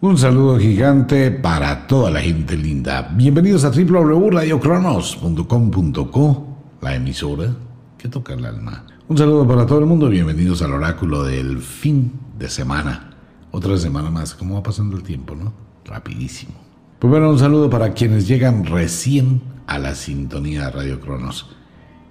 Un 0.00 0.16
saludo 0.16 0.60
gigante 0.60 1.32
para 1.32 1.88
toda 1.88 2.12
la 2.12 2.20
gente 2.20 2.56
linda. 2.56 3.12
Bienvenidos 3.16 3.64
a 3.64 3.70
www.radiocronos.com.co, 3.70 6.46
la 6.80 6.94
emisora 6.94 7.52
que 7.98 8.06
toca 8.06 8.34
el 8.34 8.46
alma. 8.46 8.86
Un 9.08 9.18
saludo 9.18 9.44
para 9.44 9.66
todo 9.66 9.80
el 9.80 9.86
mundo. 9.86 10.08
Bienvenidos 10.08 10.62
al 10.62 10.74
oráculo 10.74 11.24
del 11.24 11.58
fin 11.58 12.12
de 12.38 12.48
semana. 12.48 13.10
Otra 13.50 13.76
semana 13.76 14.08
más. 14.08 14.36
¿Cómo 14.36 14.54
va 14.54 14.62
pasando 14.62 14.96
el 14.96 15.02
tiempo, 15.02 15.34
no? 15.34 15.52
Rapidísimo. 15.84 16.52
Pues 17.00 17.10
bueno, 17.10 17.30
un 17.30 17.40
saludo 17.40 17.68
para 17.68 17.92
quienes 17.92 18.28
llegan 18.28 18.66
recién 18.66 19.42
a 19.66 19.80
la 19.80 19.96
sintonía 19.96 20.66
de 20.66 20.70
Radio 20.70 21.00
Cronos. 21.00 21.56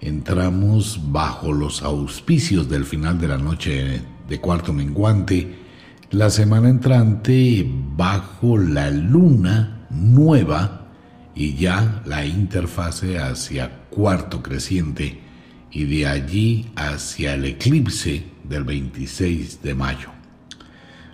Entramos 0.01 0.99
bajo 1.09 1.53
los 1.53 1.83
auspicios 1.83 2.67
del 2.67 2.83
final 2.83 3.17
de 3.17 3.29
la 3.29 3.37
noche 3.37 4.01
de 4.27 4.41
cuarto 4.41 4.73
menguante 4.73 5.66
la 6.11 6.29
semana 6.29 6.69
entrante 6.69 7.69
bajo 7.95 8.57
la 8.57 8.89
luna 8.91 9.87
nueva 9.89 10.87
y 11.35 11.55
ya 11.55 12.01
la 12.05 12.25
interfase 12.25 13.19
hacia 13.19 13.81
cuarto 13.89 14.41
creciente 14.41 15.19
y 15.69 15.83
de 15.83 16.07
allí 16.07 16.67
hacia 16.75 17.33
el 17.33 17.45
eclipse 17.45 18.23
del 18.47 18.63
26 18.63 19.61
de 19.61 19.75
mayo. 19.75 20.09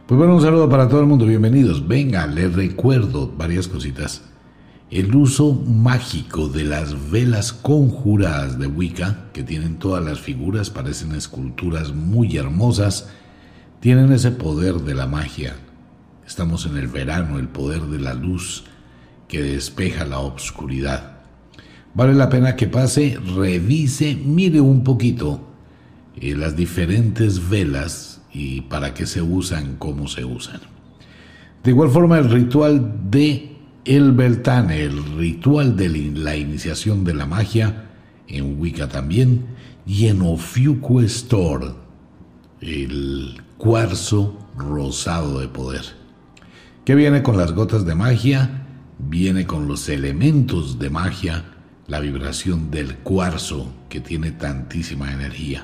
Pues 0.05 0.17
bueno, 0.17 0.35
un 0.35 0.41
saludo 0.41 0.69
para 0.69 0.87
todo 0.87 0.99
el 0.99 1.07
mundo, 1.07 1.25
bienvenidos. 1.25 1.87
Venga, 1.87 2.27
les 2.27 2.53
recuerdo 2.53 3.33
varias 3.35 3.67
cositas. 3.67 4.21
El 4.91 5.15
uso 5.15 5.53
mágico 5.53 6.49
de 6.49 6.65
las 6.65 7.09
velas 7.09 7.51
conjuradas 7.51 8.59
de 8.59 8.67
Wicca, 8.67 9.31
que 9.33 9.41
tienen 9.41 9.79
todas 9.79 10.05
las 10.05 10.19
figuras, 10.19 10.69
parecen 10.69 11.15
esculturas 11.15 11.93
muy 11.93 12.37
hermosas, 12.37 13.09
tienen 13.83 14.13
ese 14.13 14.31
poder 14.31 14.75
de 14.75 14.95
la 14.95 15.07
magia. 15.07 15.57
Estamos 16.25 16.65
en 16.65 16.77
el 16.77 16.87
verano, 16.87 17.37
el 17.37 17.49
poder 17.49 17.81
de 17.81 17.99
la 17.99 18.13
luz 18.13 18.63
que 19.27 19.43
despeja 19.43 20.05
la 20.05 20.19
obscuridad. 20.19 21.17
Vale 21.93 22.13
la 22.13 22.29
pena 22.29 22.55
que 22.55 22.67
pase, 22.67 23.19
revise, 23.35 24.15
mire 24.15 24.61
un 24.61 24.85
poquito 24.85 25.41
eh, 26.15 26.33
las 26.33 26.55
diferentes 26.55 27.49
velas 27.49 28.21
y 28.31 28.61
para 28.61 28.93
qué 28.93 29.05
se 29.05 29.21
usan, 29.21 29.75
cómo 29.75 30.07
se 30.07 30.23
usan. 30.23 30.61
De 31.61 31.71
igual 31.71 31.89
forma, 31.89 32.17
el 32.19 32.29
ritual 32.29 33.11
de 33.11 33.57
El 33.83 34.13
Beltane, 34.13 34.81
el 34.81 35.17
ritual 35.17 35.75
de 35.75 35.89
la 35.89 36.37
iniciación 36.37 37.03
de 37.03 37.15
la 37.15 37.25
magia, 37.25 37.89
en 38.29 38.57
Wicca 38.61 38.87
también, 38.87 39.43
y 39.85 40.07
en 40.07 40.21
Ofiuco 40.21 41.01
Store, 41.01 41.71
el 42.61 43.41
cuarzo 43.63 44.37
rosado 44.57 45.39
de 45.39 45.47
poder, 45.47 45.85
que 46.83 46.95
viene 46.95 47.23
con 47.23 47.37
las 47.37 47.53
gotas 47.53 47.85
de 47.85 47.95
magia, 47.95 48.65
viene 48.99 49.47
con 49.47 49.69
los 49.69 49.87
elementos 49.87 50.79
de 50.79 50.89
magia, 50.89 51.45
la 51.87 52.01
vibración 52.01 52.71
del 52.71 52.97
cuarzo 52.97 53.71
que 53.87 54.01
tiene 54.01 54.31
tantísima 54.31 55.13
energía, 55.13 55.63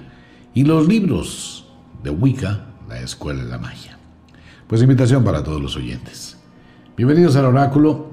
y 0.54 0.64
los 0.64 0.88
libros 0.88 1.68
de 2.02 2.10
Wicca, 2.10 2.68
la 2.88 3.02
Escuela 3.02 3.44
de 3.44 3.50
la 3.50 3.58
Magia. 3.58 4.00
Pues 4.66 4.82
invitación 4.82 5.26
para 5.26 5.44
todos 5.44 5.62
los 5.62 5.76
oyentes. 5.76 6.38
Bienvenidos 6.96 7.36
al 7.36 7.48
oráculo. 7.48 8.12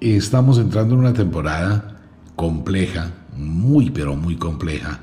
Estamos 0.00 0.58
entrando 0.58 0.94
en 0.94 1.02
una 1.02 1.12
temporada 1.12 2.00
compleja, 2.34 3.12
muy 3.36 3.90
pero 3.90 4.16
muy 4.16 4.34
compleja, 4.34 4.98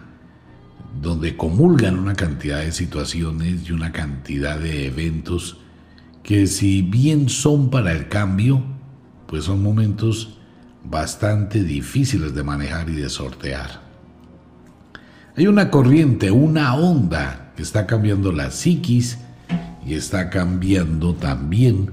donde 1.02 1.38
comulgan 1.38 2.00
una 2.00 2.14
cantidad 2.14 2.60
de 2.60 2.72
situaciones 2.72 3.70
y 3.70 3.72
una 3.72 3.92
cantidad 3.92 4.60
de 4.60 4.88
eventos 4.88 5.58
que 6.24 6.48
si 6.48 6.82
bien 6.82 7.30
son 7.30 7.70
para 7.70 7.94
el 7.94 8.10
cambio, 8.10 8.62
pues 9.28 9.46
son 9.46 9.62
momentos 9.64 10.38
bastante 10.84 11.64
difíciles 11.64 12.34
de 12.34 12.44
manejar 12.44 12.90
y 12.90 12.96
de 12.96 13.10
sortear. 13.10 13.82
Hay 15.36 15.48
una 15.48 15.70
corriente, 15.70 16.32
una 16.32 16.76
onda 16.76 17.54
que 17.56 17.62
está 17.62 17.86
cambiando 17.86 18.32
la 18.32 18.50
psiquis 18.50 19.20
y 19.86 19.94
está 19.94 20.30
cambiando 20.30 21.14
también 21.14 21.92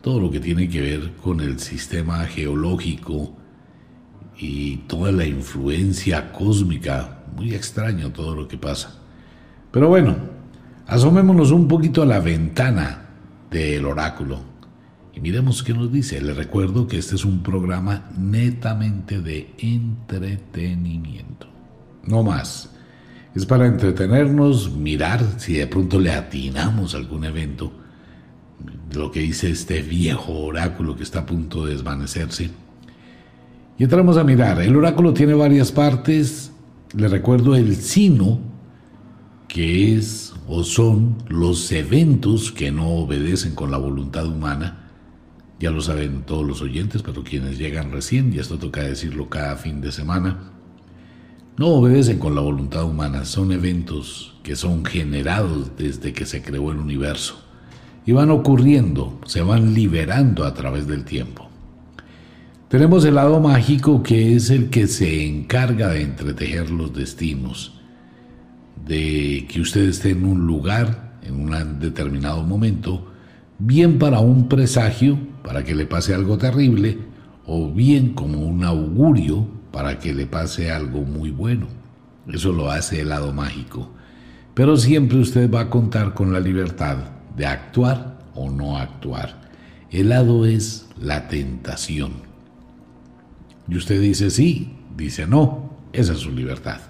todo 0.00 0.20
lo 0.20 0.30
que 0.30 0.40
tiene 0.40 0.68
que 0.68 0.80
ver 0.80 1.12
con 1.22 1.40
el 1.40 1.58
sistema 1.58 2.24
geológico 2.26 3.34
y 4.38 4.76
toda 4.88 5.12
la 5.12 5.26
influencia 5.26 6.32
cósmica 6.32 7.23
muy 7.36 7.54
extraño 7.54 8.12
todo 8.12 8.34
lo 8.34 8.48
que 8.48 8.58
pasa. 8.58 8.98
Pero 9.70 9.88
bueno, 9.88 10.16
asomémonos 10.86 11.50
un 11.50 11.68
poquito 11.68 12.02
a 12.02 12.06
la 12.06 12.20
ventana 12.20 13.08
del 13.50 13.84
oráculo 13.84 14.40
y 15.14 15.20
miremos 15.20 15.62
qué 15.62 15.72
nos 15.74 15.92
dice. 15.92 16.20
Les 16.20 16.36
recuerdo 16.36 16.86
que 16.86 16.98
este 16.98 17.14
es 17.14 17.24
un 17.24 17.42
programa 17.42 18.10
netamente 18.18 19.20
de 19.20 19.54
entretenimiento. 19.58 21.46
No 22.04 22.22
más. 22.22 22.70
Es 23.34 23.46
para 23.46 23.66
entretenernos, 23.66 24.72
mirar 24.72 25.24
si 25.38 25.54
de 25.54 25.66
pronto 25.66 25.98
le 25.98 26.12
atinamos 26.12 26.94
algún 26.94 27.24
evento, 27.24 27.72
lo 28.94 29.10
que 29.10 29.20
dice 29.20 29.50
este 29.50 29.82
viejo 29.82 30.32
oráculo 30.32 30.96
que 30.96 31.02
está 31.02 31.20
a 31.20 31.26
punto 31.26 31.66
de 31.66 31.72
desvanecerse. 31.72 32.50
Y 33.76 33.82
entramos 33.82 34.16
a 34.16 34.24
mirar. 34.24 34.60
El 34.60 34.76
oráculo 34.76 35.12
tiene 35.12 35.34
varias 35.34 35.72
partes 35.72 36.53
le 36.96 37.08
recuerdo 37.08 37.56
el 37.56 37.76
sino, 37.76 38.40
que 39.48 39.96
es 39.96 40.34
o 40.46 40.62
son 40.62 41.16
los 41.28 41.70
eventos 41.72 42.52
que 42.52 42.70
no 42.70 42.88
obedecen 42.88 43.54
con 43.54 43.70
la 43.70 43.78
voluntad 43.78 44.26
humana. 44.26 44.90
Ya 45.58 45.70
lo 45.70 45.80
saben 45.80 46.22
todos 46.22 46.46
los 46.46 46.60
oyentes, 46.62 47.02
pero 47.02 47.24
quienes 47.24 47.58
llegan 47.58 47.92
recién, 47.92 48.32
y 48.32 48.38
esto 48.38 48.58
toca 48.58 48.82
decirlo 48.82 49.28
cada 49.28 49.56
fin 49.56 49.80
de 49.80 49.92
semana, 49.92 50.52
no 51.56 51.68
obedecen 51.68 52.18
con 52.18 52.34
la 52.34 52.40
voluntad 52.40 52.84
humana, 52.84 53.24
son 53.24 53.52
eventos 53.52 54.34
que 54.42 54.56
son 54.56 54.84
generados 54.84 55.76
desde 55.78 56.12
que 56.12 56.26
se 56.26 56.42
creó 56.42 56.72
el 56.72 56.78
universo 56.78 57.40
y 58.06 58.12
van 58.12 58.30
ocurriendo, 58.30 59.18
se 59.24 59.40
van 59.42 59.72
liberando 59.72 60.44
a 60.44 60.52
través 60.52 60.86
del 60.86 61.04
tiempo. 61.04 61.43
Tenemos 62.68 63.04
el 63.04 63.14
lado 63.14 63.40
mágico 63.40 64.02
que 64.02 64.34
es 64.34 64.50
el 64.50 64.70
que 64.70 64.86
se 64.86 65.26
encarga 65.26 65.90
de 65.90 66.02
entretejer 66.02 66.70
los 66.70 66.92
destinos, 66.92 67.80
de 68.86 69.46
que 69.48 69.60
usted 69.60 69.82
esté 69.82 70.10
en 70.10 70.24
un 70.24 70.46
lugar, 70.46 71.18
en 71.22 71.40
un 71.40 71.78
determinado 71.78 72.42
momento, 72.42 73.12
bien 73.58 73.98
para 73.98 74.20
un 74.20 74.48
presagio, 74.48 75.18
para 75.44 75.62
que 75.62 75.74
le 75.74 75.86
pase 75.86 76.14
algo 76.14 76.38
terrible, 76.38 76.98
o 77.46 77.70
bien 77.70 78.14
como 78.14 78.40
un 78.40 78.64
augurio 78.64 79.46
para 79.70 79.98
que 79.98 80.14
le 80.14 80.26
pase 80.26 80.70
algo 80.70 81.02
muy 81.02 81.30
bueno. 81.30 81.66
Eso 82.32 82.52
lo 82.52 82.70
hace 82.70 83.02
el 83.02 83.10
lado 83.10 83.32
mágico. 83.32 83.90
Pero 84.54 84.76
siempre 84.76 85.18
usted 85.18 85.50
va 85.50 85.60
a 85.60 85.70
contar 85.70 86.14
con 86.14 86.32
la 86.32 86.40
libertad 86.40 86.96
de 87.36 87.44
actuar 87.44 88.18
o 88.34 88.50
no 88.50 88.78
actuar. 88.78 89.42
El 89.90 90.08
lado 90.08 90.46
es 90.46 90.88
la 90.98 91.28
tentación. 91.28 92.23
Y 93.68 93.76
usted 93.76 94.00
dice 94.00 94.30
sí, 94.30 94.76
dice 94.96 95.26
no, 95.26 95.70
esa 95.92 96.12
es 96.12 96.18
su 96.18 96.30
libertad. 96.30 96.80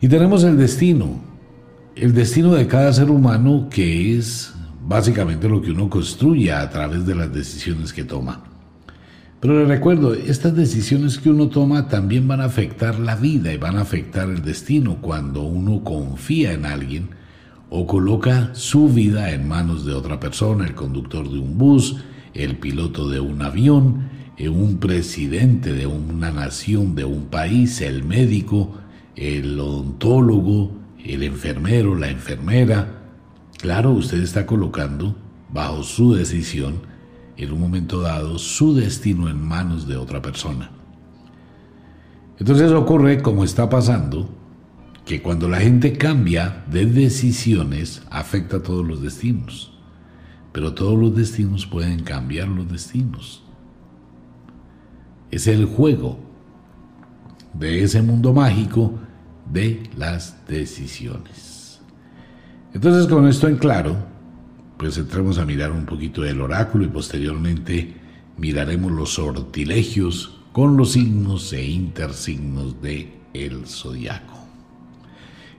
Y 0.00 0.08
tenemos 0.08 0.44
el 0.44 0.56
destino, 0.56 1.20
el 1.96 2.14
destino 2.14 2.54
de 2.54 2.66
cada 2.66 2.92
ser 2.92 3.10
humano 3.10 3.68
que 3.70 4.16
es 4.16 4.54
básicamente 4.86 5.48
lo 5.48 5.60
que 5.60 5.72
uno 5.72 5.90
construye 5.90 6.52
a 6.52 6.68
través 6.70 7.04
de 7.04 7.14
las 7.14 7.32
decisiones 7.32 7.92
que 7.92 8.04
toma. 8.04 8.44
Pero 9.40 9.54
le 9.60 9.66
recuerdo, 9.66 10.14
estas 10.14 10.56
decisiones 10.56 11.18
que 11.18 11.30
uno 11.30 11.48
toma 11.48 11.88
también 11.88 12.26
van 12.26 12.40
a 12.40 12.46
afectar 12.46 12.98
la 12.98 13.14
vida 13.14 13.52
y 13.52 13.56
van 13.56 13.76
a 13.76 13.82
afectar 13.82 14.28
el 14.28 14.42
destino 14.42 14.96
cuando 15.00 15.42
uno 15.42 15.84
confía 15.84 16.52
en 16.52 16.64
alguien 16.64 17.10
o 17.70 17.86
coloca 17.86 18.50
su 18.54 18.88
vida 18.88 19.30
en 19.30 19.46
manos 19.46 19.84
de 19.84 19.94
otra 19.94 20.18
persona, 20.18 20.66
el 20.66 20.74
conductor 20.74 21.30
de 21.30 21.38
un 21.38 21.56
bus, 21.56 21.98
el 22.34 22.56
piloto 22.56 23.08
de 23.08 23.20
un 23.20 23.42
avión, 23.42 24.08
un 24.46 24.78
presidente 24.78 25.72
de 25.72 25.88
una 25.88 26.30
nación, 26.30 26.94
de 26.94 27.04
un 27.04 27.24
país, 27.24 27.80
el 27.80 28.04
médico, 28.04 28.72
el 29.16 29.58
odontólogo, 29.58 30.70
el 31.04 31.24
enfermero, 31.24 31.96
la 31.96 32.08
enfermera. 32.08 33.02
Claro, 33.58 33.90
usted 33.90 34.22
está 34.22 34.46
colocando 34.46 35.16
bajo 35.52 35.82
su 35.82 36.14
decisión, 36.14 36.76
en 37.36 37.52
un 37.52 37.60
momento 37.60 38.00
dado, 38.00 38.38
su 38.38 38.74
destino 38.74 39.28
en 39.28 39.40
manos 39.40 39.88
de 39.88 39.96
otra 39.96 40.22
persona. 40.22 40.70
Entonces 42.38 42.70
ocurre, 42.70 43.20
como 43.20 43.42
está 43.42 43.68
pasando, 43.68 44.28
que 45.04 45.20
cuando 45.20 45.48
la 45.48 45.58
gente 45.58 45.94
cambia 45.94 46.64
de 46.70 46.86
decisiones, 46.86 48.02
afecta 48.10 48.58
a 48.58 48.62
todos 48.62 48.86
los 48.86 49.02
destinos. 49.02 49.72
Pero 50.52 50.74
todos 50.74 50.96
los 50.96 51.16
destinos 51.16 51.66
pueden 51.66 52.04
cambiar 52.04 52.46
los 52.46 52.70
destinos 52.70 53.47
es 55.30 55.46
el 55.46 55.66
juego 55.66 56.18
de 57.54 57.82
ese 57.82 58.02
mundo 58.02 58.32
mágico 58.32 58.92
de 59.50 59.82
las 59.96 60.46
decisiones. 60.46 61.80
Entonces 62.72 63.06
con 63.06 63.26
esto 63.26 63.48
en 63.48 63.56
claro, 63.56 63.96
pues 64.76 64.96
entremos 64.98 65.38
a 65.38 65.44
mirar 65.44 65.72
un 65.72 65.86
poquito 65.86 66.22
del 66.22 66.40
oráculo 66.40 66.84
y 66.84 66.88
posteriormente 66.88 67.94
miraremos 68.36 68.92
los 68.92 69.14
sortilegios 69.14 70.38
con 70.52 70.76
los 70.76 70.92
signos 70.92 71.52
e 71.52 71.64
intersignos 71.64 72.80
de 72.80 73.12
el 73.34 73.66
zodiaco. 73.66 74.34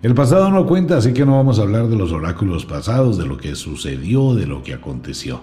El 0.01 0.15
pasado 0.15 0.50
no 0.50 0.65
cuenta, 0.65 0.98
así 0.98 1.12
que 1.12 1.25
no 1.25 1.33
vamos 1.33 1.60
a 1.60 1.63
hablar 1.63 1.88
de 1.89 1.98
los 1.98 2.13
oráculos 2.13 2.65
pasados, 2.65 3.18
de 3.18 3.25
lo 3.25 3.38
que 3.38 3.56
sucedió, 3.56 4.33
de 4.33 4.48
lo 4.48 4.63
que 4.63 4.74
aconteció. 4.74 5.42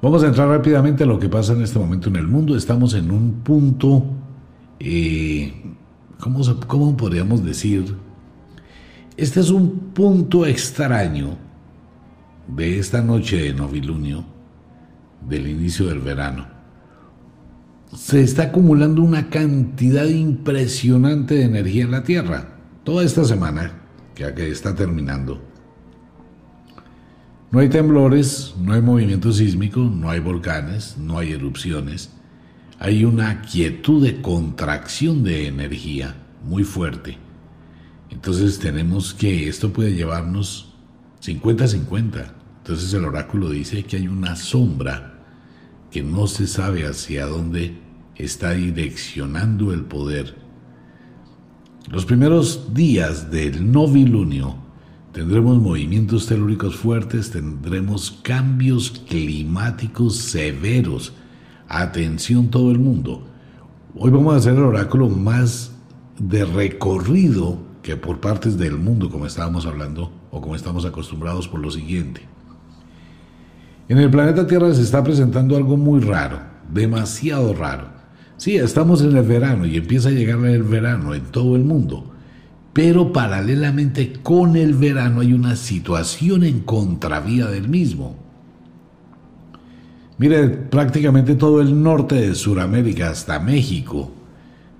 Vamos 0.00 0.22
a 0.22 0.28
entrar 0.28 0.48
rápidamente 0.48 1.02
a 1.02 1.06
lo 1.06 1.18
que 1.18 1.28
pasa 1.28 1.54
en 1.54 1.62
este 1.62 1.78
momento 1.78 2.08
en 2.08 2.16
el 2.16 2.26
mundo. 2.28 2.56
Estamos 2.56 2.94
en 2.94 3.10
un 3.10 3.40
punto, 3.42 4.04
eh, 4.78 5.52
¿cómo, 6.20 6.40
¿cómo 6.68 6.96
podríamos 6.96 7.44
decir? 7.44 7.96
Este 9.16 9.40
es 9.40 9.50
un 9.50 9.90
punto 9.94 10.46
extraño 10.46 11.36
de 12.46 12.78
esta 12.78 13.02
noche 13.02 13.38
de 13.38 13.54
novilunio, 13.54 14.24
del 15.28 15.48
inicio 15.48 15.86
del 15.86 15.98
verano, 15.98 16.46
se 17.92 18.20
está 18.20 18.44
acumulando 18.44 19.02
una 19.02 19.30
cantidad 19.30 20.04
impresionante 20.04 21.34
de 21.34 21.44
energía 21.44 21.84
en 21.84 21.90
la 21.90 22.04
Tierra. 22.04 22.48
Toda 22.84 23.04
esta 23.04 23.24
semana, 23.24 23.72
que 24.14 24.50
está 24.50 24.74
terminando, 24.74 25.42
no 27.50 27.58
hay 27.60 27.68
temblores, 27.68 28.54
no 28.60 28.74
hay 28.74 28.82
movimiento 28.82 29.32
sísmico, 29.32 29.80
no 29.80 30.10
hay 30.10 30.20
volcanes, 30.20 30.96
no 30.98 31.18
hay 31.18 31.32
erupciones. 31.32 32.10
Hay 32.78 33.04
una 33.04 33.42
quietud 33.42 34.04
de 34.04 34.20
contracción 34.20 35.24
de 35.24 35.48
energía 35.48 36.14
muy 36.44 36.64
fuerte. 36.64 37.18
Entonces 38.10 38.58
tenemos 38.58 39.14
que 39.14 39.48
esto 39.48 39.72
puede 39.72 39.94
llevarnos 39.94 40.74
50-50 41.22 42.38
entonces 42.68 42.92
el 42.92 43.06
oráculo 43.06 43.48
dice 43.48 43.82
que 43.84 43.96
hay 43.96 44.08
una 44.08 44.36
sombra 44.36 45.24
que 45.90 46.02
no 46.02 46.26
se 46.26 46.46
sabe 46.46 46.86
hacia 46.86 47.24
dónde 47.24 47.78
está 48.14 48.50
direccionando 48.50 49.72
el 49.72 49.86
poder. 49.86 50.36
Los 51.90 52.04
primeros 52.04 52.74
días 52.74 53.30
del 53.30 53.72
novilunio 53.72 54.58
tendremos 55.18 55.60
movimientos 55.60 56.26
telúricos 56.26 56.76
fuertes, 56.76 57.32
tendremos 57.32 58.20
cambios 58.22 59.02
climáticos 59.08 60.16
severos. 60.16 61.12
Atención 61.66 62.50
todo 62.50 62.70
el 62.70 62.78
mundo. 62.78 63.26
Hoy 63.96 64.12
vamos 64.12 64.32
a 64.32 64.36
hacer 64.36 64.52
el 64.52 64.62
oráculo 64.62 65.08
más 65.08 65.72
de 66.20 66.44
recorrido 66.44 67.58
que 67.82 67.96
por 67.96 68.20
partes 68.20 68.56
del 68.58 68.78
mundo, 68.78 69.10
como 69.10 69.26
estábamos 69.26 69.66
hablando 69.66 70.12
o 70.30 70.40
como 70.40 70.54
estamos 70.54 70.84
acostumbrados 70.84 71.48
por 71.48 71.58
lo 71.58 71.72
siguiente. 71.72 72.20
En 73.88 73.98
el 73.98 74.12
planeta 74.12 74.46
Tierra 74.46 74.72
se 74.72 74.82
está 74.82 75.02
presentando 75.02 75.56
algo 75.56 75.76
muy 75.76 75.98
raro, 75.98 76.38
demasiado 76.72 77.54
raro. 77.54 77.88
Sí, 78.36 78.56
estamos 78.56 79.02
en 79.02 79.16
el 79.16 79.26
verano 79.26 79.66
y 79.66 79.78
empieza 79.78 80.10
a 80.10 80.12
llegar 80.12 80.38
el 80.44 80.62
verano 80.62 81.12
en 81.12 81.24
todo 81.24 81.56
el 81.56 81.64
mundo, 81.64 82.12
pero 82.78 83.12
paralelamente 83.12 84.12
con 84.22 84.54
el 84.54 84.72
verano 84.72 85.18
hay 85.20 85.32
una 85.32 85.56
situación 85.56 86.44
en 86.44 86.60
contravía 86.60 87.46
del 87.46 87.68
mismo. 87.68 88.14
Mire, 90.16 90.46
prácticamente 90.48 91.34
todo 91.34 91.60
el 91.60 91.82
norte 91.82 92.14
de 92.14 92.36
Sudamérica 92.36 93.10
hasta 93.10 93.40
México 93.40 94.12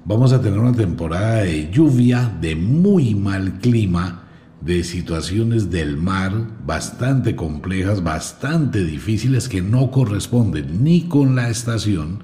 vamos 0.04 0.32
a 0.32 0.40
tener 0.40 0.60
una 0.60 0.76
temporada 0.76 1.38
de 1.38 1.72
lluvia, 1.72 2.32
de 2.40 2.54
muy 2.54 3.16
mal 3.16 3.58
clima, 3.58 4.28
de 4.60 4.84
situaciones 4.84 5.68
del 5.68 5.96
mar 5.96 6.32
bastante 6.64 7.34
complejas, 7.34 8.04
bastante 8.04 8.84
difíciles 8.84 9.48
que 9.48 9.60
no 9.60 9.90
corresponden 9.90 10.84
ni 10.84 11.08
con 11.08 11.34
la 11.34 11.50
estación, 11.50 12.20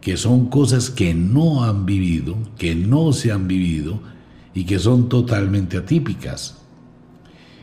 que 0.00 0.16
son 0.16 0.46
cosas 0.46 0.88
que 0.88 1.12
no 1.12 1.62
han 1.62 1.84
vivido, 1.84 2.38
que 2.56 2.74
no 2.74 3.12
se 3.12 3.32
han 3.32 3.46
vivido 3.46 4.13
y 4.54 4.64
que 4.64 4.78
son 4.78 5.08
totalmente 5.08 5.76
atípicas. 5.76 6.58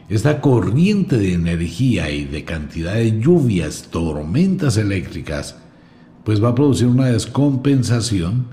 Esta 0.10 0.42
corriente 0.42 1.18
de 1.18 1.34
energía 1.34 2.10
y 2.12 2.26
de 2.26 2.44
cantidad 2.44 2.96
de 2.96 3.20
lluvias, 3.20 3.88
tormentas 3.90 4.76
eléctricas, 4.78 5.56
pues 6.26 6.44
va 6.44 6.50
a 6.50 6.56
producir 6.56 6.88
una 6.88 7.06
descompensación, 7.06 8.48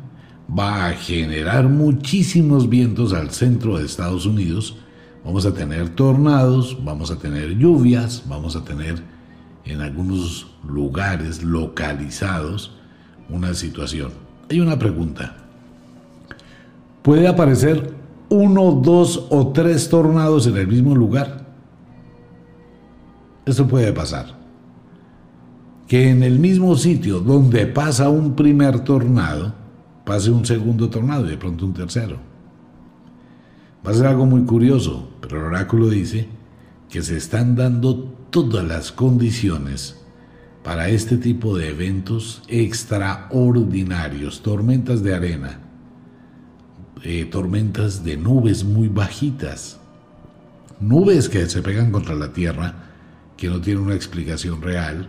va 0.56 0.86
a 0.86 0.92
generar 0.92 1.68
muchísimos 1.68 2.68
vientos 2.68 3.12
al 3.12 3.32
centro 3.32 3.78
de 3.78 3.84
Estados 3.84 4.24
Unidos, 4.24 4.76
Vamos 5.28 5.44
a 5.44 5.52
tener 5.52 5.90
tornados, 5.90 6.78
vamos 6.82 7.10
a 7.10 7.18
tener 7.18 7.50
lluvias, 7.58 8.22
vamos 8.26 8.56
a 8.56 8.64
tener 8.64 9.02
en 9.66 9.82
algunos 9.82 10.46
lugares 10.66 11.42
localizados 11.42 12.72
una 13.28 13.52
situación. 13.52 14.10
Hay 14.48 14.60
una 14.60 14.78
pregunta. 14.78 15.36
¿Puede 17.02 17.28
aparecer 17.28 17.94
uno, 18.28 18.72
dos 18.72 19.26
o 19.30 19.48
tres 19.48 19.88
tornados 19.88 20.46
en 20.46 20.56
el 20.56 20.68
mismo 20.68 20.94
lugar? 20.94 21.46
Eso 23.46 23.66
puede 23.66 23.92
pasar. 23.92 24.36
Que 25.86 26.10
en 26.10 26.22
el 26.22 26.38
mismo 26.38 26.76
sitio 26.76 27.20
donde 27.20 27.66
pasa 27.66 28.10
un 28.10 28.36
primer 28.36 28.80
tornado, 28.80 29.54
pase 30.04 30.30
un 30.30 30.44
segundo 30.44 30.90
tornado 30.90 31.26
y 31.26 31.30
de 31.30 31.38
pronto 31.38 31.64
un 31.64 31.72
tercero. 31.72 32.18
Va 33.86 33.92
a 33.92 33.94
ser 33.94 34.06
algo 34.06 34.26
muy 34.26 34.42
curioso, 34.42 35.08
pero 35.20 35.38
el 35.38 35.44
oráculo 35.44 35.88
dice 35.88 36.28
que 36.90 37.02
se 37.02 37.16
están 37.16 37.56
dando 37.56 37.94
todas 38.30 38.66
las 38.66 38.92
condiciones 38.92 39.98
para 40.62 40.88
este 40.90 41.16
tipo 41.16 41.56
de 41.56 41.70
eventos 41.70 42.42
extraordinarios, 42.48 44.42
tormentas 44.42 45.02
de 45.02 45.14
arena, 45.14 45.60
eh, 47.04 47.24
tormentas 47.24 48.04
de 48.04 48.16
nubes 48.16 48.64
muy 48.64 48.88
bajitas, 48.88 49.78
nubes 50.80 51.28
que 51.28 51.46
se 51.48 51.62
pegan 51.62 51.90
contra 51.90 52.14
la 52.14 52.32
tierra, 52.32 52.74
que 53.36 53.48
no 53.48 53.60
tienen 53.60 53.84
una 53.84 53.94
explicación 53.94 54.62
real, 54.62 55.08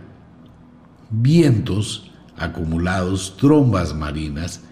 vientos 1.10 2.10
acumulados, 2.36 3.36
trombas 3.36 3.94
marinas, 3.94 4.62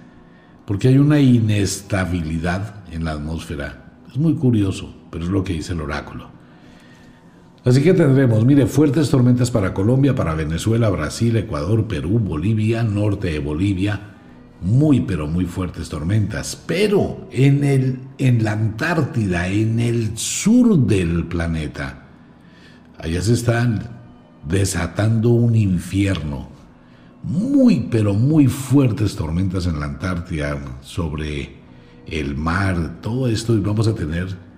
porque 0.66 0.88
hay 0.88 0.98
una 0.98 1.20
inestabilidad 1.20 2.84
en 2.92 3.04
la 3.04 3.12
atmósfera. 3.12 3.96
Es 4.10 4.16
muy 4.16 4.34
curioso, 4.34 4.94
pero 5.10 5.24
es 5.24 5.30
lo 5.30 5.44
que 5.44 5.54
dice 5.54 5.72
el 5.72 5.80
oráculo. 5.80 6.30
Así 7.64 7.82
que 7.82 7.92
tendremos, 7.92 8.44
mire, 8.44 8.66
fuertes 8.66 9.10
tormentas 9.10 9.50
para 9.50 9.74
Colombia, 9.74 10.14
para 10.14 10.34
Venezuela, 10.34 10.88
Brasil, 10.88 11.36
Ecuador, 11.36 11.86
Perú, 11.86 12.18
Bolivia, 12.18 12.82
norte 12.82 13.30
de 13.30 13.40
Bolivia, 13.40 14.17
muy 14.60 15.00
pero 15.00 15.26
muy 15.26 15.44
fuertes 15.44 15.88
tormentas. 15.88 16.60
Pero 16.66 17.28
en, 17.30 17.64
el, 17.64 18.00
en 18.18 18.44
la 18.44 18.52
Antártida, 18.52 19.48
en 19.48 19.80
el 19.80 20.16
sur 20.16 20.78
del 20.78 21.26
planeta, 21.26 22.06
allá 22.98 23.22
se 23.22 23.34
están 23.34 23.88
desatando 24.48 25.30
un 25.30 25.54
infierno. 25.54 26.48
Muy 27.22 27.88
pero 27.90 28.14
muy 28.14 28.46
fuertes 28.46 29.16
tormentas 29.16 29.66
en 29.66 29.80
la 29.80 29.86
Antártida 29.86 30.78
sobre 30.82 31.58
el 32.06 32.36
mar, 32.36 33.00
todo 33.02 33.28
esto, 33.28 33.56
y 33.56 33.60
vamos 33.60 33.88
a 33.88 33.94
tener 33.94 34.48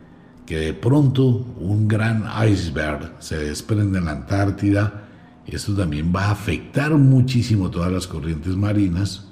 que 0.47 0.57
de 0.57 0.75
pronto 0.75 1.25
un 1.59 1.89
gran 1.89 2.25
iceberg 2.49 3.15
se 3.19 3.39
desprende 3.39 3.99
en 3.99 4.05
la 4.05 4.13
Antártida. 4.13 5.09
Esto 5.47 5.75
también 5.75 6.13
va 6.15 6.27
a 6.27 6.31
afectar 6.33 6.93
muchísimo 6.93 7.71
todas 7.71 7.91
las 7.91 8.07
corrientes 8.07 8.55
marinas 8.57 9.30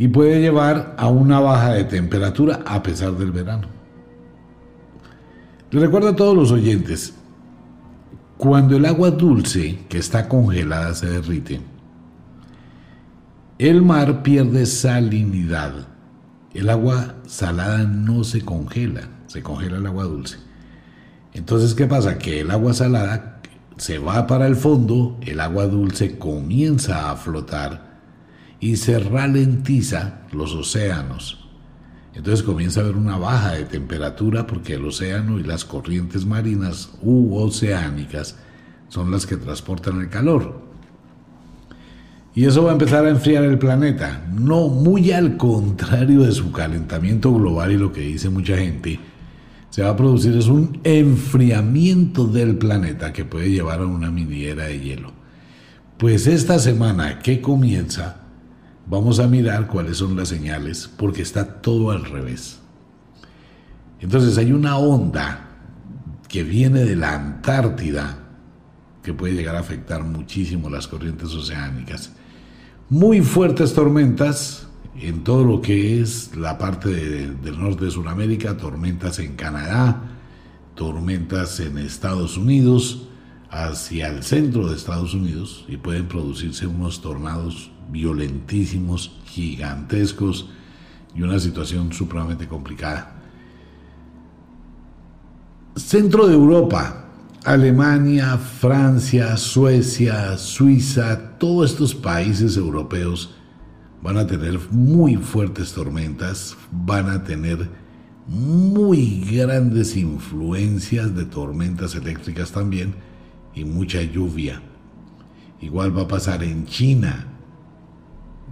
y 0.00 0.08
puede 0.08 0.40
llevar 0.40 0.96
a 0.96 1.08
una 1.08 1.40
baja 1.40 1.74
de 1.74 1.84
temperatura 1.84 2.60
a 2.64 2.82
pesar 2.82 3.12
del 3.12 3.32
verano. 3.32 3.68
Les 5.70 5.82
recuerdo 5.82 6.08
a 6.08 6.16
todos 6.16 6.34
los 6.34 6.50
oyentes, 6.50 7.14
cuando 8.38 8.78
el 8.78 8.86
agua 8.86 9.10
dulce 9.10 9.80
que 9.90 9.98
está 9.98 10.26
congelada 10.26 10.94
se 10.94 11.06
derrite, 11.06 11.60
el 13.58 13.82
mar 13.82 14.22
pierde 14.22 14.64
salinidad 14.64 15.86
el 16.54 16.70
agua 16.70 17.16
salada 17.26 17.84
no 17.84 18.24
se 18.24 18.40
congela, 18.40 19.02
se 19.26 19.42
congela 19.42 19.76
el 19.76 19.86
agua 19.86 20.04
dulce. 20.04 20.38
Entonces, 21.34 21.74
¿qué 21.74 21.86
pasa? 21.86 22.18
Que 22.18 22.40
el 22.40 22.50
agua 22.50 22.72
salada 22.72 23.40
se 23.76 23.98
va 23.98 24.26
para 24.26 24.46
el 24.46 24.56
fondo, 24.56 25.18
el 25.20 25.40
agua 25.40 25.66
dulce 25.66 26.18
comienza 26.18 27.10
a 27.10 27.16
flotar 27.16 27.89
y 28.60 28.76
se 28.76 28.98
ralentiza 28.98 30.20
los 30.32 30.54
océanos. 30.54 31.48
Entonces 32.14 32.42
comienza 32.42 32.80
a 32.80 32.84
haber 32.84 32.96
una 32.96 33.16
baja 33.16 33.52
de 33.52 33.64
temperatura 33.64 34.46
porque 34.46 34.74
el 34.74 34.84
océano 34.84 35.38
y 35.38 35.42
las 35.42 35.64
corrientes 35.64 36.26
marinas 36.26 36.90
u 37.02 37.36
oceánicas 37.36 38.36
son 38.88 39.10
las 39.10 39.26
que 39.26 39.36
transportan 39.36 40.00
el 40.00 40.10
calor. 40.10 40.60
Y 42.34 42.44
eso 42.44 42.64
va 42.64 42.70
a 42.70 42.74
empezar 42.74 43.06
a 43.06 43.10
enfriar 43.10 43.44
el 43.44 43.58
planeta. 43.58 44.26
No, 44.32 44.68
muy 44.68 45.10
al 45.12 45.36
contrario 45.36 46.22
de 46.22 46.32
su 46.32 46.52
calentamiento 46.52 47.32
global 47.32 47.72
y 47.72 47.78
lo 47.78 47.92
que 47.92 48.02
dice 48.02 48.28
mucha 48.28 48.56
gente, 48.56 49.00
se 49.70 49.82
va 49.82 49.90
a 49.90 49.96
producir 49.96 50.36
es 50.36 50.48
un 50.48 50.80
enfriamiento 50.84 52.26
del 52.26 52.56
planeta 52.56 53.12
que 53.12 53.24
puede 53.24 53.50
llevar 53.50 53.80
a 53.80 53.86
una 53.86 54.10
miniera 54.10 54.64
de 54.64 54.80
hielo. 54.80 55.12
Pues 55.96 56.26
esta 56.26 56.58
semana 56.58 57.20
que 57.20 57.40
comienza, 57.40 58.19
vamos 58.90 59.20
a 59.20 59.28
mirar 59.28 59.68
cuáles 59.68 59.98
son 59.98 60.16
las 60.16 60.28
señales, 60.28 60.90
porque 60.96 61.22
está 61.22 61.62
todo 61.62 61.92
al 61.92 62.04
revés. 62.04 62.58
Entonces 64.00 64.36
hay 64.36 64.52
una 64.52 64.76
onda 64.76 65.48
que 66.28 66.42
viene 66.42 66.84
de 66.84 66.96
la 66.96 67.14
Antártida 67.14 68.18
que 69.02 69.14
puede 69.14 69.34
llegar 69.34 69.54
a 69.56 69.60
afectar 69.60 70.02
muchísimo 70.02 70.68
las 70.68 70.88
corrientes 70.88 71.32
oceánicas. 71.32 72.12
Muy 72.88 73.20
fuertes 73.20 73.72
tormentas 73.74 74.66
en 75.00 75.22
todo 75.22 75.44
lo 75.44 75.62
que 75.62 76.00
es 76.00 76.36
la 76.36 76.58
parte 76.58 76.90
del 76.90 77.60
norte 77.60 77.84
de 77.84 77.90
Sudamérica, 77.92 78.56
tormentas 78.56 79.20
en 79.20 79.36
Canadá, 79.36 80.02
tormentas 80.74 81.60
en 81.60 81.78
Estados 81.78 82.36
Unidos, 82.36 83.06
hacia 83.50 84.08
el 84.08 84.22
centro 84.22 84.68
de 84.68 84.76
Estados 84.76 85.14
Unidos 85.14 85.64
y 85.68 85.76
pueden 85.76 86.06
producirse 86.06 86.66
unos 86.66 87.00
tornados 87.00 87.70
violentísimos, 87.90 89.20
gigantescos 89.24 90.50
y 91.14 91.22
una 91.22 91.38
situación 91.38 91.92
supremamente 91.92 92.46
complicada. 92.46 93.16
Centro 95.76 96.26
de 96.26 96.34
Europa, 96.34 97.06
Alemania, 97.44 98.36
Francia, 98.36 99.36
Suecia, 99.36 100.36
Suiza, 100.36 101.38
todos 101.38 101.70
estos 101.70 101.94
países 101.94 102.56
europeos 102.56 103.34
van 104.02 104.16
a 104.16 104.26
tener 104.26 104.58
muy 104.70 105.16
fuertes 105.16 105.72
tormentas, 105.72 106.56
van 106.70 107.08
a 107.08 107.24
tener 107.24 107.68
muy 108.26 109.24
grandes 109.30 109.96
influencias 109.96 111.14
de 111.14 111.24
tormentas 111.24 111.94
eléctricas 111.94 112.52
también 112.52 112.94
y 113.54 113.64
mucha 113.64 114.02
lluvia. 114.02 114.62
Igual 115.60 115.96
va 115.96 116.02
a 116.02 116.08
pasar 116.08 116.42
en 116.44 116.66
China, 116.66 117.26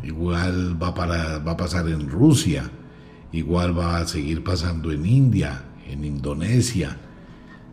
igual 0.02 0.80
va, 0.80 0.94
para, 0.94 1.38
va 1.38 1.52
a 1.52 1.56
pasar 1.56 1.88
en 1.88 2.08
Rusia, 2.08 2.70
igual 3.32 3.78
va 3.78 3.98
a 3.98 4.06
seguir 4.06 4.42
pasando 4.44 4.92
en 4.92 5.06
India, 5.06 5.64
en 5.88 6.04
Indonesia. 6.04 6.96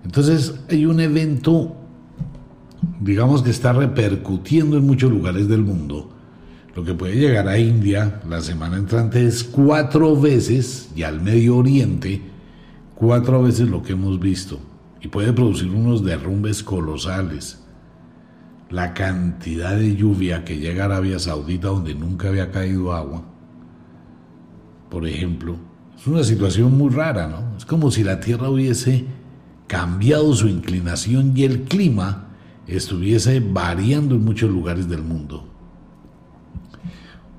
Entonces 0.03 0.55
hay 0.69 0.85
un 0.85 0.99
evento, 0.99 1.75
digamos 2.99 3.41
que 3.41 3.49
está 3.49 3.73
repercutiendo 3.73 4.77
en 4.77 4.85
muchos 4.85 5.11
lugares 5.11 5.47
del 5.47 5.61
mundo. 5.61 6.11
Lo 6.75 6.83
que 6.83 6.93
puede 6.93 7.15
llegar 7.15 7.47
a 7.47 7.57
India 7.57 8.21
la 8.27 8.41
semana 8.41 8.77
entrante 8.77 9.25
es 9.25 9.43
cuatro 9.43 10.19
veces, 10.19 10.89
y 10.95 11.03
al 11.03 11.21
Medio 11.21 11.57
Oriente, 11.57 12.21
cuatro 12.95 13.41
veces 13.41 13.69
lo 13.69 13.81
que 13.81 13.93
hemos 13.93 14.19
visto. 14.19 14.59
Y 15.01 15.07
puede 15.07 15.31
producir 15.31 15.69
unos 15.69 16.03
derrumbes 16.03 16.63
colosales 16.63 17.64
la 18.75 18.93
cantidad 18.93 19.77
de 19.77 19.95
lluvia 19.95 20.43
que 20.43 20.57
llega 20.57 20.83
a 20.83 20.87
Arabia 20.87 21.17
Saudita 21.17 21.69
donde 21.69 21.95
nunca 21.95 22.27
había 22.27 22.51
caído 22.51 22.91
agua, 22.91 23.23
por 24.89 25.07
ejemplo, 25.07 25.55
es 25.97 26.05
una 26.05 26.25
situación 26.25 26.77
muy 26.77 26.89
rara, 26.93 27.25
¿no? 27.25 27.55
Es 27.55 27.63
como 27.63 27.89
si 27.89 28.03
la 28.03 28.19
Tierra 28.19 28.49
hubiese 28.49 29.05
cambiado 29.67 30.33
su 30.33 30.49
inclinación 30.49 31.31
y 31.37 31.45
el 31.45 31.61
clima 31.61 32.27
estuviese 32.67 33.39
variando 33.39 34.15
en 34.15 34.25
muchos 34.25 34.51
lugares 34.51 34.89
del 34.89 35.03
mundo. 35.03 35.47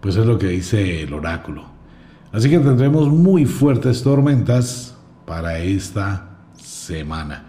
Pues 0.00 0.16
es 0.16 0.24
lo 0.24 0.38
que 0.38 0.48
dice 0.48 1.02
el 1.02 1.12
oráculo. 1.12 1.66
Así 2.32 2.48
que 2.48 2.60
tendremos 2.60 3.10
muy 3.10 3.44
fuertes 3.44 4.02
tormentas 4.02 4.96
para 5.26 5.58
esta 5.58 6.38
semana. 6.56 7.45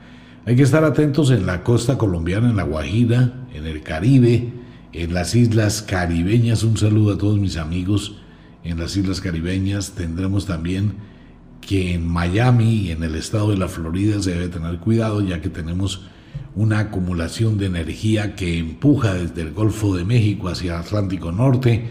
Hay 0.47 0.55
que 0.55 0.63
estar 0.63 0.85
atentos 0.85 1.29
en 1.31 1.45
la 1.45 1.61
costa 1.61 1.97
colombiana, 1.97 2.49
en 2.49 2.55
la 2.55 2.63
Guajira, 2.63 3.33
en 3.53 3.65
el 3.65 3.83
Caribe, 3.83 4.53
en 4.93 5.13
las 5.13 5.35
islas 5.35 5.81
caribeñas. 5.81 6.63
Un 6.63 6.77
saludo 6.77 7.15
a 7.15 7.17
todos 7.17 7.37
mis 7.37 7.57
amigos 7.57 8.21
en 8.63 8.79
las 8.79 8.95
islas 8.95 9.19
caribeñas. 9.19 9.91
Tendremos 9.91 10.45
también 10.45 10.93
que 11.59 11.93
en 11.93 12.07
Miami, 12.07 12.91
en 12.91 13.03
el 13.03 13.15
estado 13.15 13.49
de 13.49 13.57
la 13.57 13.67
Florida, 13.67 14.21
se 14.21 14.35
debe 14.35 14.47
tener 14.47 14.79
cuidado 14.79 15.19
ya 15.19 15.41
que 15.41 15.49
tenemos 15.49 16.07
una 16.55 16.79
acumulación 16.79 17.57
de 17.57 17.65
energía 17.65 18.37
que 18.37 18.57
empuja 18.57 19.15
desde 19.15 19.41
el 19.41 19.51
Golfo 19.51 19.97
de 19.97 20.05
México 20.05 20.47
hacia 20.47 20.75
el 20.75 20.79
Atlántico 20.79 21.33
Norte 21.33 21.89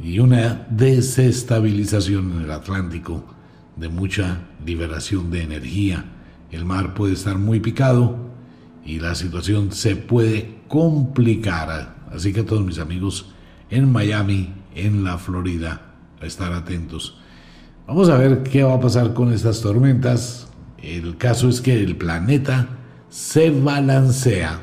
y 0.00 0.20
una 0.20 0.64
desestabilización 0.70 2.34
en 2.36 2.42
el 2.42 2.52
Atlántico 2.52 3.24
de 3.74 3.88
mucha 3.88 4.42
liberación 4.64 5.32
de 5.32 5.42
energía 5.42 6.13
el 6.54 6.64
mar 6.64 6.94
puede 6.94 7.14
estar 7.14 7.36
muy 7.36 7.58
picado 7.58 8.16
y 8.84 9.00
la 9.00 9.14
situación 9.14 9.72
se 9.72 9.96
puede 9.96 10.60
complicar. 10.68 11.96
Así 12.12 12.32
que 12.32 12.44
todos 12.44 12.64
mis 12.64 12.78
amigos 12.78 13.32
en 13.70 13.90
Miami, 13.90 14.54
en 14.74 15.02
la 15.02 15.18
Florida, 15.18 15.94
a 16.20 16.26
estar 16.26 16.52
atentos. 16.52 17.18
Vamos 17.86 18.08
a 18.08 18.16
ver 18.16 18.44
qué 18.44 18.62
va 18.62 18.74
a 18.74 18.80
pasar 18.80 19.14
con 19.14 19.32
estas 19.32 19.60
tormentas. 19.60 20.48
El 20.78 21.16
caso 21.16 21.48
es 21.48 21.60
que 21.60 21.82
el 21.82 21.96
planeta 21.96 22.68
se 23.08 23.50
balancea 23.50 24.60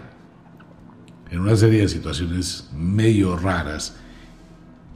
en 1.30 1.40
una 1.40 1.56
serie 1.56 1.82
de 1.82 1.90
situaciones 1.90 2.70
medio 2.74 3.38
raras, 3.38 3.98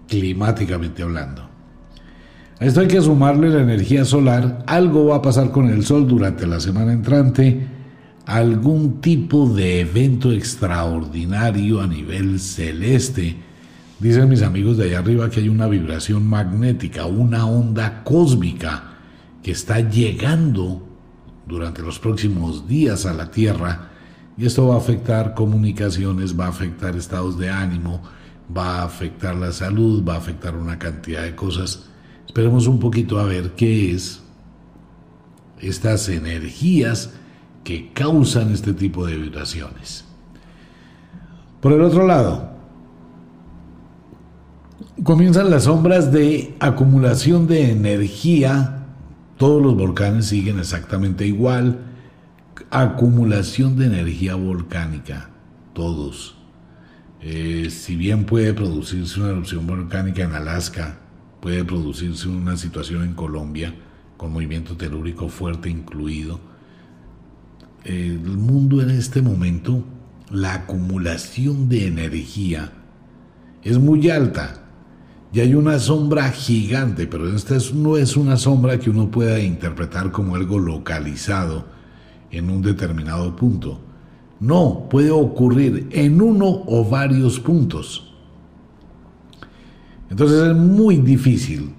climáticamente 0.08 1.04
hablando. 1.04 1.55
A 2.58 2.66
esto 2.66 2.80
hay 2.80 2.88
que 2.88 3.02
sumarle 3.02 3.50
la 3.50 3.62
energía 3.62 4.06
solar. 4.06 4.64
Algo 4.66 5.08
va 5.08 5.18
a 5.18 5.22
pasar 5.22 5.52
con 5.52 5.68
el 5.68 5.86
Sol 5.86 6.08
durante 6.08 6.48
la 6.48 6.62
semana 6.62 6.94
entrante. 6.94 7.68
Algún 8.26 9.02
tipo 9.02 9.48
de 9.50 9.82
evento 9.82 10.32
extraordinario 10.32 11.82
a 11.82 11.88
nivel 11.88 12.40
celeste. 12.40 13.36
Dicen 14.00 14.30
mis 14.30 14.42
amigos 14.42 14.78
de 14.78 14.86
allá 14.86 15.00
arriba 15.00 15.30
que 15.30 15.42
hay 15.42 15.50
una 15.50 15.68
vibración 15.68 16.28
magnética, 16.28 17.06
una 17.06 17.46
onda 17.46 18.04
cósmica 18.06 18.96
que 19.44 19.52
está 19.52 19.82
llegando 19.82 20.88
durante 21.46 21.82
los 21.82 22.00
próximos 22.00 22.70
días 22.70 23.06
a 23.06 23.14
la 23.14 23.32
Tierra. 23.32 23.90
Y 24.38 24.46
esto 24.46 24.68
va 24.68 24.76
a 24.76 24.80
afectar 24.80 25.34
comunicaciones, 25.34 26.40
va 26.40 26.46
a 26.46 26.50
afectar 26.50 26.96
estados 26.96 27.38
de 27.38 27.50
ánimo, 27.50 28.02
va 28.56 28.80
a 28.80 28.86
afectar 28.86 29.36
la 29.36 29.52
salud, 29.52 30.06
va 30.08 30.16
a 30.16 30.20
afectar 30.20 30.56
una 30.56 30.80
cantidad 30.80 31.24
de 31.24 31.36
cosas 31.36 31.90
Esperemos 32.36 32.68
un 32.68 32.80
poquito 32.80 33.18
a 33.18 33.24
ver 33.24 33.52
qué 33.52 33.94
es 33.94 34.22
estas 35.62 36.10
energías 36.10 37.12
que 37.64 37.94
causan 37.94 38.52
este 38.52 38.74
tipo 38.74 39.08
de 39.08 39.16
vibraciones. 39.16 40.04
Por 41.62 41.72
el 41.72 41.82
otro 41.82 42.06
lado, 42.06 42.50
comienzan 45.02 45.50
las 45.50 45.64
sombras 45.64 46.12
de 46.12 46.58
acumulación 46.60 47.48
de 47.48 47.72
energía. 47.72 48.84
Todos 49.38 49.62
los 49.64 49.78
volcanes 49.78 50.26
siguen 50.26 50.60
exactamente 50.60 51.26
igual. 51.26 51.80
Acumulación 52.70 53.78
de 53.78 53.86
energía 53.86 54.36
volcánica. 54.36 55.30
Todos. 55.72 56.36
Eh, 57.22 57.70
si 57.70 57.96
bien 57.96 58.26
puede 58.26 58.54
producirse 58.54 59.22
una 59.22 59.30
erupción 59.30 59.66
volcánica 59.66 60.24
en 60.24 60.34
Alaska, 60.34 60.98
puede 61.46 61.64
producirse 61.64 62.28
una 62.28 62.58
situación 62.58 63.04
en 63.04 63.14
Colombia 63.14 63.72
con 64.18 64.34
movimiento 64.34 64.76
telúrico 64.76 65.30
fuerte 65.30 65.70
incluido. 65.70 66.40
El 67.84 68.18
mundo 68.18 68.82
en 68.82 68.90
este 68.90 69.22
momento, 69.22 69.84
la 70.32 70.56
acumulación 70.56 71.70
de 71.70 71.86
energía 71.86 72.72
es 73.62 73.78
muy 73.78 74.10
alta 74.10 74.64
y 75.32 75.40
hay 75.40 75.54
una 75.54 75.78
sombra 75.78 76.32
gigante, 76.32 77.06
pero 77.06 77.32
esta 77.32 77.58
no 77.76 77.96
es 77.96 78.18
una 78.18 78.38
sombra 78.38 78.80
que 78.80 78.90
uno 78.90 79.12
pueda 79.12 79.40
interpretar 79.40 80.12
como 80.12 80.34
algo 80.34 80.58
localizado 80.58 81.68
en 82.32 82.50
un 82.50 82.64
determinado 82.64 83.36
punto. 83.36 83.82
No, 84.40 84.88
puede 84.90 85.12
ocurrir 85.12 85.90
en 85.92 86.24
uno 86.24 86.64
o 86.66 86.90
varios 86.90 87.40
puntos. 87.40 88.05
Entonces 90.10 90.50
es 90.50 90.56
muy 90.56 90.98
difícil, 90.98 91.74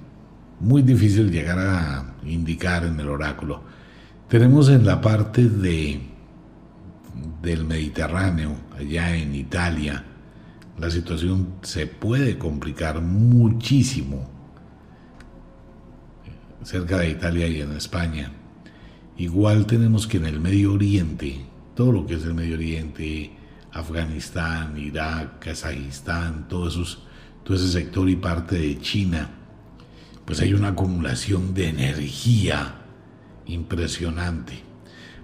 muy 0.61 0.83
difícil 0.83 1.31
llegar 1.31 1.59
a 1.59 2.15
indicar 2.25 2.85
en 2.85 2.99
el 2.99 3.09
oráculo. 3.09 3.63
Tenemos 4.29 4.69
en 4.69 4.85
la 4.85 5.01
parte 5.01 5.49
de, 5.49 6.01
del 7.43 7.65
Mediterráneo, 7.65 8.57
allá 8.79 9.17
en 9.17 9.35
Italia, 9.35 10.05
la 10.79 10.91
situación 10.91 11.55
se 11.63 11.87
puede 11.87 12.37
complicar 12.37 13.01
muchísimo 13.01 14.29
cerca 16.63 16.99
de 16.99 17.11
Italia 17.11 17.47
y 17.47 17.61
en 17.63 17.73
España. 17.73 18.33
Igual 19.17 19.67
tenemos 19.67 20.07
que 20.07 20.19
en 20.19 20.27
el 20.27 20.41
Medio 20.41 20.75
Oriente, 20.75 21.47
todo 21.75 21.93
lo 21.93 22.07
que 22.07 22.15
es 22.15 22.25
el 22.25 22.35
Medio 22.35 22.57
Oriente, 22.57 23.31
Afganistán, 23.73 24.77
Irak, 24.77 25.39
Kazajistán, 25.39 26.49
todos 26.49 26.75
esos 26.75 27.06
todo 27.47 27.57
ese 27.57 27.69
sector 27.69 28.11
y 28.11 28.17
parte 28.17 28.59
de 28.59 28.81
China, 28.81 29.31
pues 30.25 30.41
hay 30.41 30.53
una 30.53 30.69
acumulación 30.69 31.55
de 31.55 31.69
energía 31.69 32.83
Impresionante. 33.47 34.55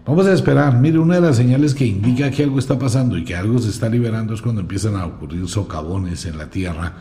Vamos 0.07 0.26
a 0.26 0.33
esperar. 0.33 0.79
Mire, 0.79 1.00
una 1.00 1.17
de 1.17 1.23
las 1.23 1.37
señales 1.37 1.75
que 1.75 1.85
indica 1.85 2.31
que 2.31 2.45
algo 2.45 2.61
está 2.61 2.79
pasando 2.79 3.19
y 3.19 3.25
que 3.25 3.35
algo 3.35 3.59
se 3.59 3.71
está 3.71 3.88
liberando 3.88 4.35
es 4.35 4.43
cuando 4.43 4.61
empiezan 4.61 4.95
a 4.95 5.07
ocurrir 5.07 5.49
socavones 5.49 6.25
en 6.26 6.38
la 6.38 6.49
tierra, 6.49 6.99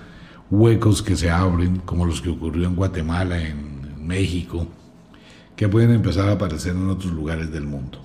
huecos 0.50 1.04
que 1.04 1.16
se 1.16 1.30
abren, 1.30 1.78
como 1.86 2.06
los 2.06 2.22
que 2.22 2.30
ocurrió 2.30 2.66
en 2.66 2.76
Guatemala, 2.76 3.40
en 3.40 4.04
México, 4.06 4.68
que 5.56 5.70
pueden 5.70 5.92
empezar 5.92 6.28
a 6.30 6.34
aparecer 6.34 6.76
en 6.76 6.90
otros 6.90 7.14
lugares 7.14 7.52
del 7.52 7.66
mundo. 7.66 8.00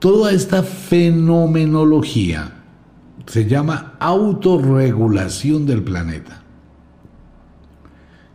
Toda 0.00 0.32
esta 0.32 0.64
fenomenología 0.64 2.64
se 3.24 3.46
llama 3.46 3.94
autorregulación 3.98 5.66
del 5.66 5.82
planeta. 5.82 6.42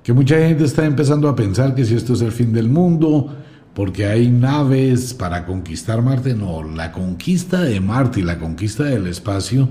Que 0.03 0.13
mucha 0.13 0.37
gente 0.37 0.63
está 0.63 0.85
empezando 0.85 1.29
a 1.29 1.35
pensar 1.35 1.75
que 1.75 1.85
si 1.85 1.95
esto 1.95 2.13
es 2.13 2.21
el 2.21 2.31
fin 2.31 2.51
del 2.53 2.69
mundo, 2.69 3.35
porque 3.73 4.05
hay 4.05 4.29
naves 4.29 5.13
para 5.13 5.45
conquistar 5.45 6.01
Marte. 6.01 6.33
No, 6.33 6.63
la 6.63 6.91
conquista 6.91 7.61
de 7.61 7.79
Marte 7.79 8.19
y 8.19 8.23
la 8.23 8.39
conquista 8.39 8.83
del 8.83 9.07
espacio 9.07 9.69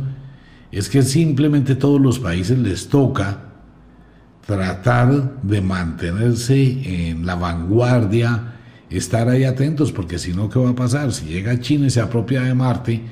es 0.71 0.89
que 0.89 1.03
simplemente 1.03 1.75
todos 1.75 2.01
los 2.01 2.19
países 2.19 2.59
les 2.59 2.89
toca 2.89 3.51
tratar 4.47 5.41
de 5.43 5.61
mantenerse 5.61 7.11
en 7.11 7.27
la 7.27 7.35
vanguardia, 7.35 8.55
estar 8.89 9.29
ahí 9.29 9.45
atentos, 9.45 9.93
porque 9.93 10.19
si 10.19 10.33
no, 10.33 10.49
¿qué 10.49 10.59
va 10.59 10.71
a 10.71 10.75
pasar? 10.75 11.13
Si 11.13 11.27
llega 11.27 11.61
China 11.61 11.87
y 11.87 11.91
se 11.91 12.01
apropia 12.01 12.43
de 12.43 12.55
Marte, 12.55 13.03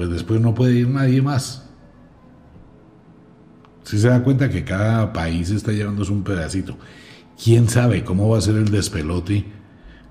pues 0.00 0.08
después 0.08 0.40
no 0.40 0.54
puede 0.54 0.76
ir 0.78 0.88
nadie 0.88 1.20
más. 1.20 1.68
Si 3.82 3.98
se 3.98 4.08
da 4.08 4.24
cuenta 4.24 4.48
que 4.48 4.64
cada 4.64 5.12
país 5.12 5.50
está 5.50 5.72
llevándose 5.72 6.10
un 6.10 6.24
pedacito. 6.24 6.78
¿Quién 7.44 7.68
sabe 7.68 8.02
cómo 8.02 8.26
va 8.30 8.38
a 8.38 8.40
ser 8.40 8.54
el 8.54 8.70
despelote? 8.70 9.44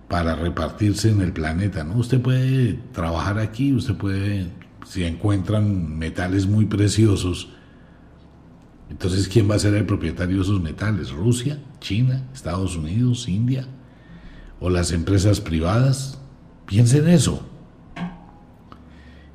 para 0.08 0.36
repartirse 0.36 1.10
en 1.10 1.22
el 1.22 1.34
planeta, 1.34 1.84
¿no? 1.84 1.98
Usted 1.98 2.22
puede 2.22 2.74
trabajar 2.92 3.40
aquí, 3.40 3.74
usted 3.74 3.96
puede, 3.96 4.52
si 4.88 5.04
encuentran 5.06 5.98
metales 5.98 6.46
muy 6.46 6.66
preciosos, 6.66 7.50
entonces 8.92 9.28
¿quién 9.28 9.50
va 9.50 9.56
a 9.56 9.60
ser 9.60 9.74
el 9.74 9.88
propietario 9.88 10.38
de 10.38 10.44
esos 10.44 10.62
metales? 10.62 11.12
¿Rusia? 11.12 11.60
¿China? 11.80 12.28
¿Estados 12.32 12.76
Unidos? 12.76 13.28
¿India? 13.28 13.68
¿O 14.60 14.70
las 14.70 14.92
empresas 14.92 15.42
privadas? 15.42 16.20
Piensen 16.68 17.08
en 17.08 17.14
eso. 17.14 17.49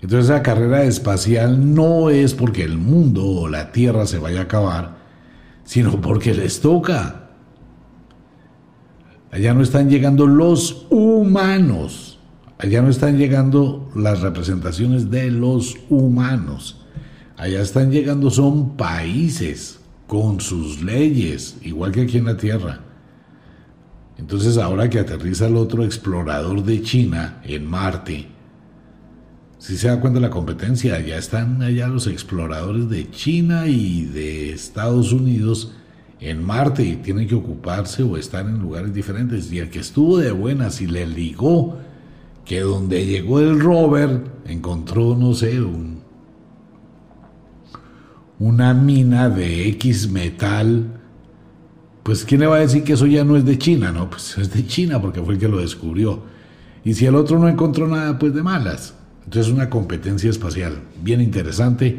Entonces 0.05 0.29
la 0.29 0.43
carrera 0.43 0.85
espacial 0.85 1.75
no 1.75 2.11
es 2.11 2.35
porque 2.35 2.63
el 2.63 2.77
mundo 2.77 3.27
o 3.27 3.49
la 3.49 3.73
Tierra 3.73 4.07
se 4.07 4.19
vaya 4.19 4.41
a 4.41 4.43
acabar, 4.43 4.99
sino 5.65 5.99
porque 5.99 6.35
les 6.35 6.61
toca. 6.61 7.31
Allá 9.31 9.55
no 9.55 9.63
están 9.63 9.89
llegando 9.89 10.27
los 10.27 10.87
humanos. 10.91 12.19
Allá 12.59 12.83
no 12.83 12.91
están 12.91 13.17
llegando 13.17 13.91
las 13.97 14.21
representaciones 14.21 15.11
de 15.11 15.31
los 15.31 15.75
humanos. 15.89 16.85
Allá 17.39 17.63
están 17.63 17.91
llegando 17.91 18.31
son 18.31 18.77
países 18.77 19.81
con 20.07 20.39
sus 20.39 20.83
leyes, 20.83 21.57
igual 21.63 21.93
que 21.93 22.03
aquí 22.03 22.19
en 22.19 22.27
la 22.27 22.37
Tierra. 22.37 22.81
Entonces 24.19 24.59
ahora 24.59 24.91
que 24.91 24.99
aterriza 24.99 25.47
el 25.47 25.57
otro 25.57 25.83
explorador 25.83 26.63
de 26.63 26.83
China 26.83 27.41
en 27.43 27.65
Marte, 27.65 28.34
si 29.65 29.79
se 29.79 29.89
da 29.89 29.99
cuenta 29.99 30.21
la 30.21 30.29
competencia, 30.29 31.01
ya 31.01 31.17
están 31.17 31.63
allá 31.63 31.89
los 31.89 32.07
exploradores 32.07 32.91
de 32.91 33.11
China 33.11 33.67
y 33.67 34.05
de 34.05 34.53
Estados 34.53 35.11
Unidos 35.11 35.73
en 36.21 36.45
Marte 36.45 36.85
y 36.85 36.97
tienen 36.97 37.27
que 37.27 37.35
ocuparse 37.35 38.03
o 38.03 38.19
estar 38.19 38.45
en 38.47 38.59
lugares 38.59 38.93
diferentes. 38.93 39.51
Y 39.51 39.61
el 39.61 39.71
que 39.71 39.79
estuvo 39.79 40.19
de 40.19 40.33
buenas 40.33 40.83
y 40.83 40.87
le 40.87 41.07
ligó 41.07 41.79
que 42.45 42.61
donde 42.61 43.07
llegó 43.07 43.41
el 43.41 43.59
rover 43.59 44.25
encontró, 44.45 45.17
no 45.17 45.33
sé, 45.33 45.59
un, 45.63 46.01
una 48.39 48.75
mina 48.75 49.31
de 49.31 49.67
X 49.71 50.11
metal. 50.11 51.01
Pues 52.03 52.27
¿quién 52.27 52.43
le 52.43 52.49
va 52.49 52.57
a 52.57 52.61
decir 52.61 52.85
que 52.85 52.93
eso 52.93 53.07
ya 53.07 53.25
no 53.25 53.35
es 53.35 53.47
de 53.47 53.57
China? 53.57 53.93
No, 53.93 54.11
pues 54.11 54.37
es 54.37 54.53
de 54.53 54.67
China 54.67 55.01
porque 55.01 55.23
fue 55.23 55.33
el 55.33 55.41
que 55.41 55.49
lo 55.49 55.57
descubrió. 55.57 56.23
Y 56.85 56.93
si 56.93 57.07
el 57.07 57.15
otro 57.15 57.39
no 57.39 57.49
encontró 57.49 57.89
nada, 57.89 58.19
pues 58.19 58.35
de 58.35 58.43
malas. 58.43 58.95
Entonces 59.25 59.53
una 59.53 59.71
competencia 59.71 60.31
espacial 60.31 60.83
bien 61.03 61.21
interesante. 61.21 61.99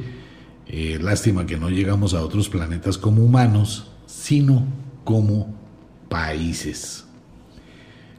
Eh, 0.67 0.99
lástima 1.01 1.45
que 1.45 1.57
no 1.57 1.69
llegamos 1.69 2.13
a 2.13 2.21
otros 2.21 2.49
planetas 2.49 2.97
como 2.97 3.23
humanos, 3.23 3.91
sino 4.05 4.65
como 5.03 5.53
países. 6.09 7.05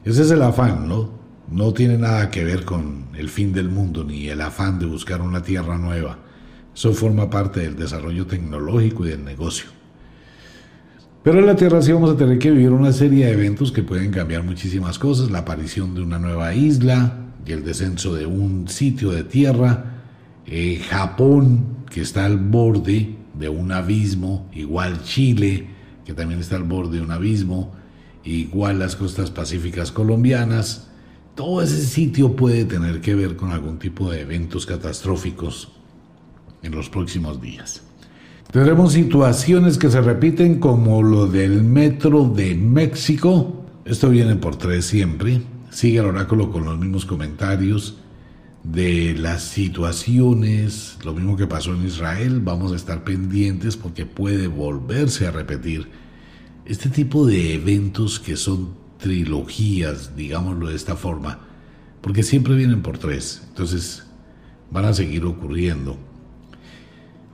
Ese 0.03 0.21
es 0.21 0.31
el 0.31 0.41
afán, 0.41 0.87
¿no? 0.87 1.09
No 1.49 1.73
tiene 1.73 1.97
nada 1.97 2.29
que 2.29 2.43
ver 2.43 2.65
con 2.65 3.07
el 3.15 3.29
fin 3.29 3.53
del 3.53 3.69
mundo 3.69 4.03
ni 4.03 4.27
el 4.27 4.41
afán 4.41 4.79
de 4.79 4.85
buscar 4.85 5.21
una 5.21 5.41
tierra 5.41 5.77
nueva. 5.77 6.19
Eso 6.73 6.93
forma 6.93 7.29
parte 7.29 7.61
del 7.61 7.75
desarrollo 7.75 8.27
tecnológico 8.27 9.05
y 9.05 9.09
del 9.09 9.23
negocio. 9.23 9.67
Pero 11.23 11.39
en 11.39 11.45
la 11.45 11.55
Tierra 11.55 11.81
sí 11.81 11.91
vamos 11.91 12.11
a 12.11 12.15
tener 12.15 12.39
que 12.39 12.51
vivir 12.51 12.69
una 12.69 12.93
serie 12.93 13.25
de 13.25 13.33
eventos 13.33 13.71
que 13.71 13.83
pueden 13.83 14.11
cambiar 14.11 14.43
muchísimas 14.43 14.97
cosas. 14.97 15.29
La 15.29 15.39
aparición 15.39 15.93
de 15.93 16.01
una 16.01 16.19
nueva 16.19 16.53
isla 16.53 17.26
y 17.47 17.51
el 17.53 17.63
descenso 17.63 18.13
de 18.13 18.25
un 18.25 18.67
sitio 18.67 19.11
de 19.11 19.23
tierra. 19.23 20.03
Eh, 20.45 20.81
Japón, 20.89 21.85
que 21.89 22.01
está 22.01 22.25
al 22.25 22.37
borde 22.37 23.15
de 23.33 23.49
un 23.49 23.71
abismo, 23.71 24.49
igual 24.53 25.03
Chile, 25.03 25.67
que 26.05 26.13
también 26.13 26.39
está 26.39 26.55
al 26.55 26.63
borde 26.63 26.97
de 26.97 27.03
un 27.03 27.11
abismo, 27.11 27.73
igual 28.23 28.79
las 28.79 28.95
costas 28.95 29.31
pacíficas 29.31 29.91
colombianas. 29.91 30.89
Todo 31.35 31.61
ese 31.61 31.85
sitio 31.85 32.35
puede 32.35 32.65
tener 32.65 32.99
que 33.01 33.15
ver 33.15 33.35
con 33.35 33.51
algún 33.51 33.77
tipo 33.77 34.09
de 34.09 34.21
eventos 34.21 34.65
catastróficos 34.65 35.71
en 36.63 36.73
los 36.73 36.89
próximos 36.89 37.41
días. 37.41 37.83
Tendremos 38.51 38.93
situaciones 38.93 39.77
que 39.77 39.91
se 39.91 40.01
repiten 40.01 40.59
como 40.59 41.03
lo 41.03 41.27
del 41.27 41.63
metro 41.63 42.27
de 42.27 42.55
México. 42.55 43.65
Esto 43.85 44.09
viene 44.09 44.35
por 44.35 44.55
tres 44.55 44.85
siempre. 44.85 45.41
Sigue 45.69 45.99
el 45.99 46.05
oráculo 46.05 46.51
con 46.51 46.65
los 46.65 46.77
mismos 46.77 47.05
comentarios 47.05 47.97
de 48.63 49.15
las 49.17 49.43
situaciones, 49.43 50.97
lo 51.03 51.13
mismo 51.13 51.37
que 51.37 51.47
pasó 51.47 51.73
en 51.73 51.85
Israel, 51.85 52.41
vamos 52.41 52.73
a 52.73 52.75
estar 52.75 53.03
pendientes 53.03 53.77
porque 53.77 54.05
puede 54.05 54.47
volverse 54.47 55.27
a 55.27 55.31
repetir 55.31 55.87
este 56.65 56.89
tipo 56.89 57.25
de 57.25 57.53
eventos 57.53 58.19
que 58.19 58.35
son 58.35 58.75
trilogías, 58.97 60.15
digámoslo 60.15 60.67
de 60.67 60.75
esta 60.75 60.95
forma, 60.95 61.39
porque 62.01 62.23
siempre 62.23 62.55
vienen 62.55 62.81
por 62.81 62.97
tres, 62.97 63.43
entonces 63.47 64.03
van 64.69 64.85
a 64.85 64.93
seguir 64.93 65.23
ocurriendo. 65.25 65.97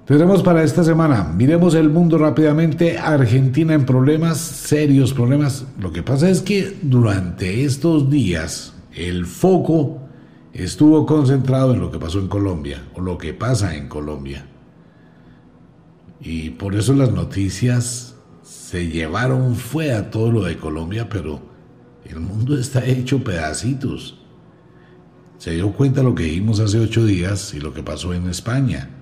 Tendremos 0.06 0.44
para 0.44 0.64
esta 0.64 0.84
semana, 0.84 1.24
miremos 1.24 1.76
el 1.76 1.90
mundo 1.90 2.18
rápidamente, 2.18 2.98
Argentina 2.98 3.74
en 3.74 3.86
problemas, 3.86 4.38
serios 4.38 5.14
problemas. 5.14 5.66
Lo 5.80 5.94
que 5.94 6.04
pasa 6.04 6.30
es 6.30 6.42
que 6.42 6.78
durante 6.82 7.64
estos 7.64 8.10
días 8.10 8.74
el 8.94 9.26
foco 9.26 10.02
estuvo 10.52 11.06
concentrado 11.06 11.74
en 11.74 11.80
lo 11.80 11.90
que 11.90 12.00
pasó 12.00 12.20
en 12.20 12.28
Colombia 12.28 12.84
o 12.96 13.00
lo 13.00 13.18
que 13.18 13.34
pasa 13.34 13.78
en 13.78 13.88
Colombia. 13.88 14.46
Y 16.20 16.50
por 16.50 16.76
eso 16.76 16.94
las 16.94 17.14
noticias 17.14 18.18
se 18.44 18.90
llevaron 18.90 19.56
fue 19.56 19.94
a 19.94 20.12
todo 20.12 20.34
lo 20.34 20.44
de 20.44 20.58
Colombia, 20.58 21.08
pero 21.08 21.40
el 22.04 22.20
mundo 22.20 22.60
está 22.60 22.86
hecho 22.86 23.24
pedacitos. 23.24 24.20
Se 25.38 25.52
dio 25.52 25.72
cuenta 25.72 26.04
lo 26.04 26.14
que 26.14 26.24
dijimos 26.24 26.60
hace 26.60 26.78
ocho 26.82 27.06
días 27.06 27.54
y 27.54 27.62
lo 27.62 27.74
que 27.74 27.84
pasó 27.84 28.14
en 28.14 28.28
España. 28.28 28.93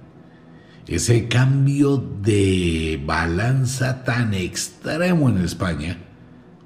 Ese 0.91 1.29
cambio 1.29 2.03
de 2.21 3.01
balanza 3.05 4.03
tan 4.03 4.33
extremo 4.33 5.29
en 5.29 5.37
España, 5.37 5.97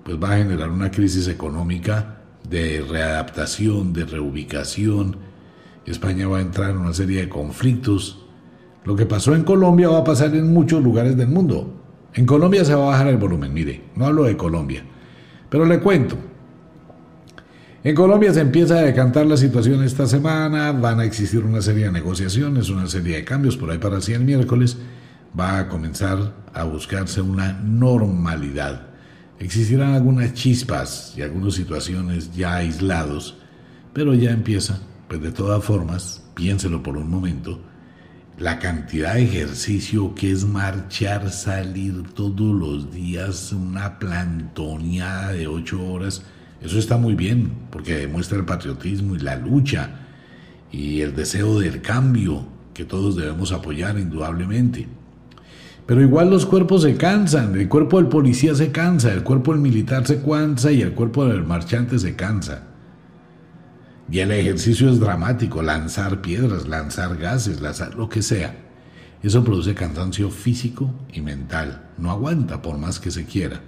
pues 0.03 0.17
va 0.17 0.33
a 0.33 0.37
generar 0.37 0.71
una 0.71 0.89
crisis 0.89 1.27
económica 1.27 2.23
de 2.49 2.83
readaptación, 2.89 3.93
de 3.93 4.03
reubicación. 4.05 5.17
España 5.85 6.27
va 6.27 6.39
a 6.39 6.41
entrar 6.41 6.71
en 6.71 6.77
una 6.77 6.93
serie 6.93 7.21
de 7.21 7.29
conflictos. 7.29 8.25
Lo 8.83 8.95
que 8.95 9.05
pasó 9.05 9.35
en 9.35 9.43
Colombia 9.43 9.89
va 9.89 9.99
a 9.99 10.03
pasar 10.03 10.33
en 10.33 10.51
muchos 10.51 10.83
lugares 10.83 11.15
del 11.15 11.27
mundo. 11.27 11.83
En 12.15 12.25
Colombia 12.25 12.65
se 12.65 12.73
va 12.73 12.81
a 12.81 12.91
bajar 12.93 13.09
el 13.09 13.17
volumen, 13.17 13.53
mire, 13.53 13.89
no 13.95 14.07
hablo 14.07 14.23
de 14.23 14.35
Colombia, 14.35 14.83
pero 15.51 15.67
le 15.67 15.79
cuento. 15.79 16.17
En 17.85 17.93
Colombia 17.93 18.33
se 18.33 18.41
empieza 18.41 18.79
a 18.79 18.81
decantar 18.81 19.27
la 19.27 19.37
situación 19.37 19.83
esta 19.83 20.07
semana, 20.07 20.71
van 20.71 20.99
a 20.99 21.05
existir 21.05 21.43
una 21.43 21.61
serie 21.61 21.85
de 21.85 21.91
negociaciones, 21.91 22.71
una 22.71 22.87
serie 22.87 23.17
de 23.17 23.23
cambios 23.23 23.57
por 23.57 23.69
ahí 23.69 23.77
para 23.77 23.97
así 23.97 24.11
el 24.11 24.23
miércoles, 24.23 24.75
va 25.39 25.59
a 25.59 25.67
comenzar 25.69 26.33
a 26.51 26.63
buscarse 26.63 27.21
una 27.21 27.53
normalidad. 27.53 28.87
Existirán 29.37 29.93
algunas 29.93 30.33
chispas 30.33 31.13
y 31.15 31.21
algunas 31.21 31.53
situaciones 31.53 32.35
ya 32.35 32.55
aislados, 32.55 33.37
pero 33.93 34.15
ya 34.15 34.31
empieza, 34.31 34.81
pues 35.07 35.21
de 35.21 35.31
todas 35.31 35.63
formas, 35.63 36.23
piénselo 36.33 36.81
por 36.81 36.97
un 36.97 37.07
momento, 37.07 37.61
la 38.39 38.57
cantidad 38.57 39.13
de 39.13 39.25
ejercicio 39.25 40.15
que 40.15 40.31
es 40.31 40.43
marchar, 40.43 41.29
salir 41.29 42.01
todos 42.15 42.51
los 42.59 42.91
días, 42.91 43.51
una 43.51 43.99
plantoneada 43.99 45.33
de 45.33 45.45
ocho 45.45 45.85
horas, 45.85 46.23
Eso 46.65 46.79
está 46.79 46.97
muy 46.97 47.13
bien, 47.13 47.51
porque 47.69 47.95
demuestra 47.95 48.39
el 48.39 48.45
patriotismo 48.45 49.15
y 49.15 49.19
la 49.19 49.35
lucha 49.35 49.99
y 50.71 51.01
el 51.01 51.15
deseo 51.15 51.59
del 51.59 51.81
cambio 51.81 52.47
que 52.73 52.85
todos 52.85 53.15
debemos 53.15 53.51
apoyar 53.51 53.99
indudablemente. 53.99 54.87
Pero 55.85 56.01
igual 56.01 56.31
los 56.31 56.47
cuerpos 56.47 56.81
se 56.81 56.97
cansan, 56.97 57.55
el 57.55 57.69
cuerpo 57.69 57.97
del 57.97 58.07
policía 58.07 58.55
se 58.55 58.71
cansa, 58.71 59.13
el 59.13 59.21
cuerpo 59.23 59.51
del 59.51 59.61
militar 59.61 60.07
se 60.07 60.23
cansa 60.23 60.71
y 60.71 60.81
el 60.81 60.93
cuerpo 60.93 61.27
del 61.27 61.43
marchante 61.43 61.99
se 61.99 62.15
cansa. 62.15 62.63
Y 64.09 64.19
el 64.19 64.31
ejercicio 64.31 64.89
es 64.89 64.99
dramático, 64.99 65.61
lanzar 65.61 66.21
piedras, 66.21 66.67
lanzar 66.67 67.17
gases, 67.17 67.61
lanzar 67.61 67.93
lo 67.93 68.09
que 68.09 68.23
sea. 68.23 68.55
Eso 69.21 69.43
produce 69.43 69.75
cansancio 69.75 70.31
físico 70.31 70.91
y 71.13 71.21
mental. 71.21 71.89
No 71.99 72.09
aguanta 72.09 72.63
por 72.63 72.79
más 72.79 72.99
que 72.99 73.11
se 73.11 73.25
quiera. 73.25 73.61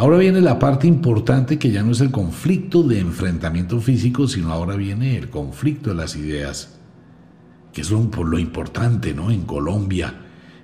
Ahora 0.00 0.18
viene 0.18 0.40
la 0.40 0.60
parte 0.60 0.86
importante 0.86 1.58
que 1.58 1.72
ya 1.72 1.82
no 1.82 1.90
es 1.90 2.00
el 2.00 2.12
conflicto 2.12 2.84
de 2.84 3.00
enfrentamiento 3.00 3.80
físico, 3.80 4.28
sino 4.28 4.52
ahora 4.52 4.76
viene 4.76 5.16
el 5.16 5.28
conflicto 5.28 5.90
de 5.90 5.96
las 5.96 6.14
ideas, 6.14 6.78
que 7.72 7.80
es 7.80 7.88
por 7.88 8.28
lo 8.28 8.38
importante, 8.38 9.12
¿no? 9.12 9.32
En 9.32 9.42
Colombia, 9.42 10.14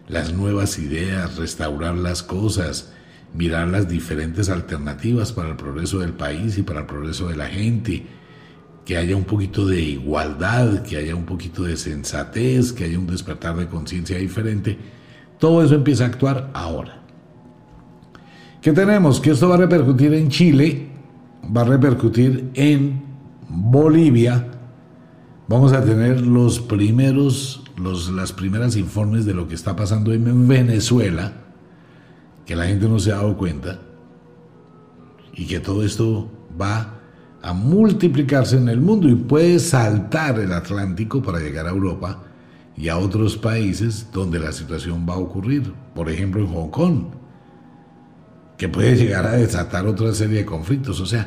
las 0.07 0.33
nuevas 0.33 0.79
ideas, 0.79 1.37
restaurar 1.37 1.97
las 1.97 2.23
cosas, 2.23 2.93
mirar 3.35 3.67
las 3.67 3.89
diferentes 3.89 4.51
alternativas 4.51 5.33
para 5.33 5.49
el 5.49 5.57
progreso 5.57 5.99
del 5.99 6.13
país 6.13 6.57
y 6.57 6.63
para 6.63 6.83
el 6.83 6.87
progreso 6.87 7.27
de 7.27 7.35
la 7.35 7.49
gente, 7.49 8.07
que 8.85 8.97
haya 8.97 9.17
un 9.17 9.25
poquito 9.25 9.67
de 9.67 9.81
igualdad, 9.81 10.85
que 10.85 10.97
haya 10.97 11.17
un 11.17 11.25
poquito 11.25 11.65
de 11.65 11.77
sensatez, 11.77 12.73
que 12.73 12.85
haya 12.85 13.01
un 13.01 13.09
despertar 13.09 13.57
de 13.57 13.67
conciencia 13.67 14.17
diferente. 14.17 14.79
Todo 15.41 15.65
eso 15.65 15.75
empieza 15.75 16.05
a 16.05 16.07
actuar 16.07 16.53
ahora. 16.55 17.04
¿Qué 18.65 18.73
tenemos? 18.73 19.21
Que 19.21 19.33
esto 19.33 19.51
va 19.51 19.57
a 19.57 19.59
repercutir 19.59 20.15
en 20.15 20.31
Chile, 20.31 20.89
va 21.55 21.61
a 21.61 21.65
repercutir 21.65 22.51
en 22.55 23.03
Bolivia. 23.47 24.53
Vamos 25.49 25.75
a 25.75 25.85
tener 25.85 26.23
los 26.23 26.61
primeros, 26.61 27.63
los, 27.77 28.09
las 28.09 28.33
primeras 28.33 28.77
informes 28.77 29.27
de 29.27 29.35
lo 29.35 29.49
que 29.49 29.55
está 29.55 29.77
pasando 29.77 30.15
en 30.15 30.49
Venezuela, 30.49 31.35
que 32.47 32.57
la 32.57 32.65
gente 32.65 32.89
no 32.89 32.99
se 32.99 33.13
ha 33.13 33.17
dado 33.17 33.37
cuenta, 33.37 33.81
y 35.35 35.45
que 35.45 35.61
todo 35.61 35.85
esto 35.85 36.31
va 36.59 37.01
a 37.43 37.53
multiplicarse 37.53 38.57
en 38.57 38.71
el 38.71 38.81
mundo 38.81 39.11
y 39.11 39.15
puede 39.15 39.59
saltar 39.59 40.41
el 40.41 40.55
Atlántico 40.55 41.21
para 41.21 41.39
llegar 41.39 41.67
a 41.67 41.71
Europa 41.73 42.23
y 42.79 42.89
a 42.89 42.97
otros 42.97 43.37
países 43.37 44.09
donde 44.11 44.39
la 44.39 44.53
situación 44.53 45.05
va 45.07 45.13
a 45.13 45.19
ocurrir, 45.19 45.71
por 45.95 46.09
ejemplo 46.09 46.41
en 46.41 46.47
Hong 46.47 46.71
Kong, 46.71 47.05
que 48.57 48.69
puede 48.69 48.97
llegar 48.97 49.27
a 49.27 49.33
desatar 49.33 49.87
otra 49.87 50.13
serie 50.15 50.39
de 50.39 50.45
conflictos. 50.45 51.01
O 51.01 51.07
sea, 51.07 51.27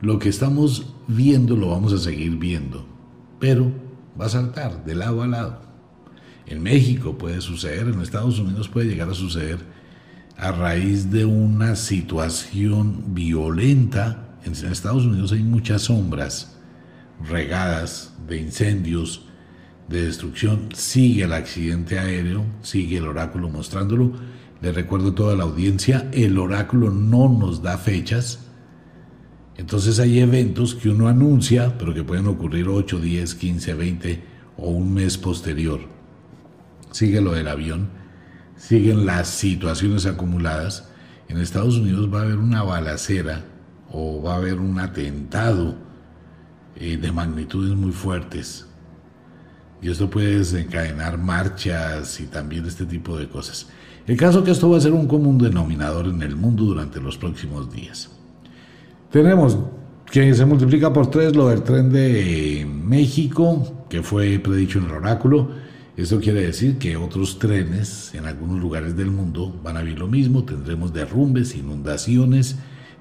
lo 0.00 0.18
que 0.18 0.28
estamos 0.28 0.94
viendo 1.06 1.56
lo 1.56 1.70
vamos 1.70 1.92
a 1.92 1.98
seguir 1.98 2.36
viendo, 2.36 2.86
pero 3.38 3.72
va 4.20 4.26
a 4.26 4.30
saltar 4.30 4.84
de 4.84 4.94
lado 4.94 5.22
a 5.22 5.26
lado. 5.26 5.62
En 6.46 6.62
México 6.62 7.16
puede 7.18 7.40
suceder, 7.40 7.88
en 7.88 8.00
Estados 8.00 8.38
Unidos 8.38 8.68
puede 8.68 8.88
llegar 8.88 9.08
a 9.08 9.14
suceder 9.14 9.58
a 10.36 10.50
raíz 10.50 11.10
de 11.10 11.24
una 11.24 11.76
situación 11.76 13.14
violenta 13.14 14.32
en 14.44 14.52
Estados 14.52 15.04
Unidos 15.04 15.32
hay 15.32 15.42
muchas 15.42 15.82
sombras 15.82 16.56
regadas 17.28 18.12
de 18.26 18.38
incendios, 18.38 19.26
de 19.88 20.06
destrucción. 20.06 20.68
Sigue 20.74 21.24
el 21.24 21.32
accidente 21.32 21.98
aéreo, 21.98 22.44
sigue 22.62 22.98
el 22.98 23.06
oráculo 23.06 23.48
mostrándolo. 23.48 24.12
Le 24.62 24.70
recuerdo 24.70 25.08
a 25.08 25.14
toda 25.16 25.34
la 25.34 25.42
audiencia, 25.42 26.08
el 26.12 26.38
oráculo 26.38 26.90
no 26.90 27.28
nos 27.28 27.62
da 27.62 27.78
fechas. 27.78 28.46
Entonces 29.56 29.98
hay 29.98 30.20
eventos 30.20 30.76
que 30.76 30.88
uno 30.88 31.08
anuncia, 31.08 31.76
pero 31.78 31.92
que 31.92 32.04
pueden 32.04 32.28
ocurrir 32.28 32.68
8, 32.68 33.00
10, 33.00 33.34
15, 33.34 33.74
20 33.74 34.24
o 34.56 34.70
un 34.70 34.94
mes 34.94 35.18
posterior. 35.18 35.80
Sigue 36.92 37.20
lo 37.20 37.32
del 37.32 37.48
avión, 37.48 37.90
siguen 38.56 39.04
las 39.04 39.26
situaciones 39.26 40.06
acumuladas. 40.06 40.88
En 41.28 41.38
Estados 41.38 41.76
Unidos 41.76 42.12
va 42.12 42.20
a 42.20 42.22
haber 42.22 42.38
una 42.38 42.62
balacera 42.62 43.44
o 43.90 44.22
va 44.22 44.34
a 44.34 44.36
haber 44.36 44.60
un 44.60 44.78
atentado 44.78 45.76
eh, 46.76 46.96
de 46.98 47.10
magnitudes 47.10 47.74
muy 47.74 47.90
fuertes. 47.90 48.66
Y 49.80 49.90
esto 49.90 50.08
puede 50.08 50.38
desencadenar 50.38 51.18
marchas 51.18 52.20
y 52.20 52.26
también 52.26 52.64
este 52.64 52.86
tipo 52.86 53.18
de 53.18 53.28
cosas. 53.28 53.66
El 54.06 54.16
caso 54.16 54.40
es 54.40 54.44
que 54.44 54.50
esto 54.50 54.68
va 54.68 54.78
a 54.78 54.80
ser 54.80 54.92
un 54.92 55.06
común 55.06 55.38
denominador 55.38 56.06
en 56.06 56.22
el 56.22 56.34
mundo 56.34 56.64
durante 56.64 57.00
los 57.00 57.16
próximos 57.16 57.72
días. 57.72 58.10
Tenemos 59.10 59.56
que 60.10 60.34
se 60.34 60.44
multiplica 60.44 60.92
por 60.92 61.10
tres 61.10 61.34
lo 61.34 61.48
del 61.48 61.62
tren 61.62 61.90
de 61.90 62.66
México, 62.68 63.86
que 63.88 64.02
fue 64.02 64.38
predicho 64.40 64.78
en 64.78 64.86
el 64.86 64.90
oráculo. 64.90 65.50
Esto 65.96 66.20
quiere 66.20 66.42
decir 66.42 66.78
que 66.78 66.96
otros 66.96 67.38
trenes 67.38 68.14
en 68.14 68.26
algunos 68.26 68.60
lugares 68.60 68.96
del 68.96 69.10
mundo 69.10 69.54
van 69.62 69.76
a 69.76 69.82
vivir 69.82 69.98
lo 69.98 70.08
mismo. 70.08 70.44
Tendremos 70.44 70.92
derrumbes, 70.92 71.54
inundaciones, 71.54 72.56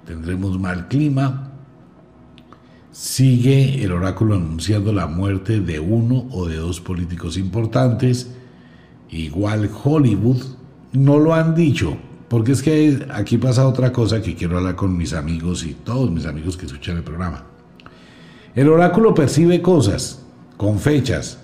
tendremos 0.06 0.60
mal 0.60 0.88
clima. 0.88 1.52
Sigue 2.92 3.84
el 3.84 3.92
oráculo 3.92 4.36
anunciando 4.36 4.94
la 4.94 5.08
muerte 5.08 5.62
de 5.62 5.80
uno 5.80 6.28
o 6.32 6.48
de 6.48 6.58
dos 6.58 6.80
políticos 6.80 7.38
importantes. 7.38 8.32
Igual 9.10 9.70
Hollywood, 9.84 10.42
no 10.94 11.20
lo 11.20 11.34
han 11.34 11.56
dicho, 11.56 11.98
porque 12.28 12.52
es 12.54 12.62
que 12.62 13.06
aquí 13.12 13.38
pasa 13.38 13.68
otra 13.68 13.92
cosa 13.92 14.22
que 14.22 14.36
quiero 14.36 14.58
hablar 14.58 14.76
con 14.76 14.96
mis 14.98 15.14
amigos 15.14 15.66
y 15.66 15.74
todos 15.74 16.10
mis 16.12 16.26
amigos 16.26 16.58
que 16.58 16.66
escuchan 16.66 16.98
el 16.98 17.04
programa. 17.04 17.46
El 18.56 18.70
oráculo 18.70 19.14
percibe 19.14 19.62
cosas 19.62 20.26
con 20.58 20.80
fechas, 20.80 21.40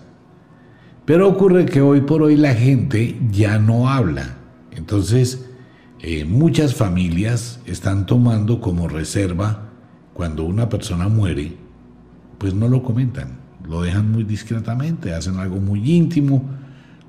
pero 1.05 1.29
ocurre 1.29 1.65
que 1.65 1.81
hoy 1.81 2.01
por 2.01 2.21
hoy 2.21 2.35
la 2.35 2.53
gente 2.53 3.17
ya 3.31 3.59
no 3.59 3.89
habla. 3.89 4.37
Entonces, 4.71 5.45
eh, 5.99 6.25
muchas 6.25 6.75
familias 6.75 7.59
están 7.65 8.05
tomando 8.05 8.61
como 8.61 8.87
reserva 8.87 9.69
cuando 10.13 10.43
una 10.43 10.69
persona 10.69 11.07
muere, 11.07 11.53
pues 12.37 12.53
no 12.53 12.67
lo 12.67 12.83
comentan, 12.83 13.39
lo 13.67 13.81
dejan 13.81 14.11
muy 14.11 14.23
discretamente, 14.23 15.13
hacen 15.13 15.37
algo 15.37 15.57
muy 15.57 15.95
íntimo, 15.95 16.43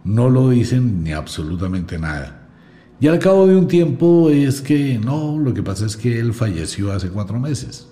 no 0.08 0.28
lo 0.28 0.50
dicen 0.50 1.02
ni 1.02 1.12
absolutamente 1.12 1.98
nada. 1.98 2.48
Y 3.00 3.06
al 3.08 3.18
cabo 3.18 3.46
de 3.46 3.56
un 3.56 3.68
tiempo 3.68 4.30
es 4.30 4.60
que 4.60 4.98
no, 4.98 5.38
lo 5.38 5.54
que 5.54 5.62
pasa 5.62 5.86
es 5.86 5.96
que 5.96 6.18
él 6.18 6.34
falleció 6.34 6.92
hace 6.92 7.08
cuatro 7.10 7.38
meses. 7.38 7.88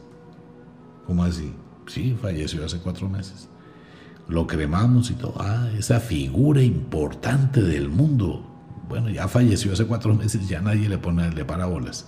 ¿Cómo 1.07 1.23
así? 1.23 1.53
Sí, 1.87 2.17
falleció 2.21 2.65
hace 2.65 2.79
cuatro 2.79 3.09
meses. 3.09 3.49
Lo 4.29 4.47
cremamos 4.47 5.11
y 5.11 5.15
todo. 5.15 5.35
Ah, 5.39 5.69
esa 5.79 6.01
figura 6.01 6.61
importante 6.61 7.63
del 7.63 7.89
mundo 7.89 8.57
bueno, 8.89 9.11
ya 9.11 9.29
falleció 9.29 9.73
hace 9.73 9.85
cuatro 9.87 10.15
meses, 10.15 10.49
ya 10.49 10.61
nadie 10.61 10.89
le 10.89 10.99
pone 10.99 11.31
de 11.31 11.45
parábolas. 11.45 12.07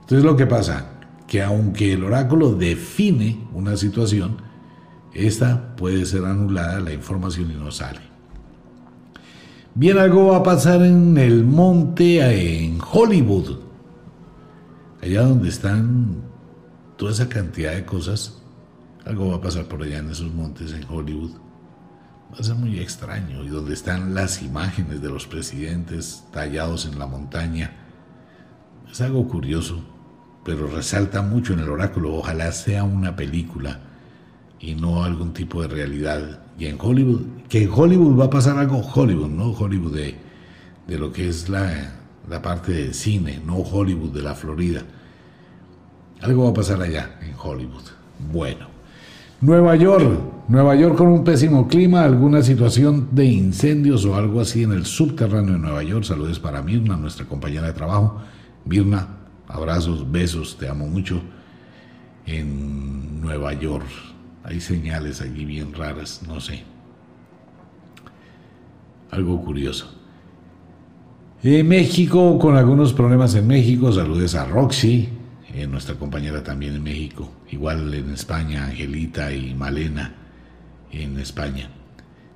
Entonces 0.00 0.24
lo 0.24 0.36
que 0.36 0.46
pasa, 0.46 0.92
que 1.26 1.42
aunque 1.42 1.92
el 1.92 2.04
oráculo 2.04 2.54
define 2.54 3.46
una 3.52 3.76
situación, 3.76 4.36
esta 5.12 5.76
puede 5.76 6.06
ser 6.06 6.24
anulada 6.24 6.80
la 6.80 6.92
información 6.92 7.50
y 7.50 7.54
no 7.54 7.70
sale. 7.70 8.11
Bien, 9.74 9.98
algo 9.98 10.28
va 10.28 10.38
a 10.38 10.42
pasar 10.42 10.82
en 10.82 11.16
el 11.16 11.44
monte, 11.44 12.64
en 12.64 12.78
Hollywood, 12.92 13.58
allá 15.00 15.22
donde 15.22 15.48
están 15.48 16.22
toda 16.96 17.12
esa 17.12 17.28
cantidad 17.28 17.72
de 17.72 17.84
cosas, 17.84 18.42
algo 19.06 19.30
va 19.30 19.36
a 19.36 19.40
pasar 19.40 19.64
por 19.64 19.82
allá 19.82 19.98
en 19.98 20.10
esos 20.10 20.32
montes 20.32 20.72
en 20.72 20.84
Hollywood 20.88 21.32
va 22.32 22.38
a 22.38 22.42
ser 22.42 22.54
muy 22.54 22.78
extraño 22.78 23.44
y 23.44 23.48
donde 23.48 23.74
están 23.74 24.14
las 24.14 24.42
imágenes 24.42 25.02
de 25.02 25.10
los 25.10 25.26
presidentes 25.26 26.24
tallados 26.32 26.86
en 26.86 26.98
la 26.98 27.06
montaña. 27.06 27.72
Es 28.90 29.00
algo 29.02 29.28
curioso, 29.28 29.84
pero 30.44 30.66
resalta 30.66 31.20
mucho 31.22 31.52
en 31.52 31.60
el 31.60 31.68
oráculo. 31.68 32.14
Ojalá 32.14 32.50
sea 32.52 32.84
una 32.84 33.16
película 33.16 33.80
y 34.62 34.76
no 34.76 35.02
algún 35.02 35.32
tipo 35.32 35.60
de 35.60 35.68
realidad. 35.68 36.40
Y 36.58 36.66
en 36.66 36.76
Hollywood, 36.80 37.22
que 37.48 37.64
en 37.64 37.70
Hollywood 37.70 38.18
va 38.18 38.26
a 38.26 38.30
pasar 38.30 38.56
algo 38.56 38.78
Hollywood, 38.78 39.28
no 39.28 39.50
Hollywood 39.50 39.94
de, 39.94 40.14
de 40.86 40.98
lo 40.98 41.12
que 41.12 41.28
es 41.28 41.48
la, 41.48 41.92
la 42.30 42.40
parte 42.40 42.72
de 42.72 42.94
cine, 42.94 43.40
no 43.44 43.56
Hollywood 43.56 44.12
de 44.12 44.22
la 44.22 44.34
Florida. 44.34 44.82
Algo 46.20 46.44
va 46.44 46.50
a 46.50 46.54
pasar 46.54 46.80
allá 46.80 47.18
en 47.20 47.34
Hollywood. 47.36 47.82
Bueno. 48.32 48.70
Nueva 49.40 49.74
York, 49.74 50.20
Nueva 50.46 50.76
York 50.76 50.96
con 50.96 51.08
un 51.08 51.24
pésimo 51.24 51.66
clima, 51.66 52.04
alguna 52.04 52.42
situación 52.42 53.08
de 53.10 53.24
incendios 53.24 54.04
o 54.04 54.14
algo 54.14 54.40
así 54.40 54.62
en 54.62 54.70
el 54.70 54.86
subterráneo 54.86 55.54
de 55.54 55.58
Nueva 55.58 55.82
York. 55.82 56.04
Saludos 56.04 56.38
para 56.38 56.62
Mirna, 56.62 56.96
nuestra 56.96 57.26
compañera 57.26 57.66
de 57.66 57.72
trabajo. 57.72 58.20
Mirna, 58.64 59.08
abrazos, 59.48 60.08
besos, 60.08 60.56
te 60.56 60.68
amo 60.68 60.86
mucho. 60.86 61.20
En 62.24 63.20
Nueva 63.20 63.52
York 63.54 64.11
hay 64.44 64.60
señales 64.60 65.20
allí 65.20 65.44
bien 65.44 65.72
raras, 65.72 66.22
no 66.26 66.40
sé. 66.40 66.62
Algo 69.10 69.42
curioso. 69.44 69.98
En 71.42 71.68
México, 71.68 72.38
con 72.38 72.56
algunos 72.56 72.92
problemas 72.92 73.34
en 73.34 73.46
México, 73.46 73.92
saludes 73.92 74.34
a 74.34 74.44
Roxy, 74.44 75.08
eh, 75.52 75.66
nuestra 75.66 75.96
compañera 75.96 76.42
también 76.42 76.76
en 76.76 76.82
México, 76.82 77.30
igual 77.50 77.92
en 77.94 78.10
España, 78.10 78.64
Angelita 78.64 79.32
y 79.32 79.52
Malena 79.54 80.14
en 80.92 81.18
España. 81.18 81.68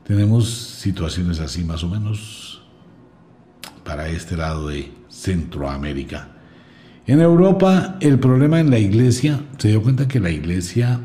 Tenemos 0.05 0.51
situaciones 0.51 1.41
así 1.41 1.65
más 1.65 1.83
o 1.83 1.89
menos 1.89 2.63
para 3.85 4.09
este 4.09 4.37
lado 4.37 4.69
de 4.69 4.93
Centroamérica. 5.09 6.29
En 7.07 7.21
Europa 7.21 7.97
el 8.01 8.19
problema 8.19 8.61
en 8.61 8.71
la 8.71 8.79
iglesia, 8.79 9.41
se 9.59 9.69
dio 9.69 9.83
cuenta 9.83 10.09
que 10.09 10.21
la 10.21 10.31
iglesia 10.31 11.01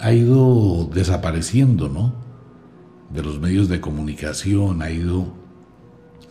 ha 0.00 0.12
ido 0.12 0.88
desapareciendo, 0.92 1.88
¿no? 1.88 2.14
De 3.10 3.22
los 3.22 3.40
medios 3.40 3.68
de 3.68 3.80
comunicación, 3.80 4.82
ha 4.82 4.90
ido 4.90 5.32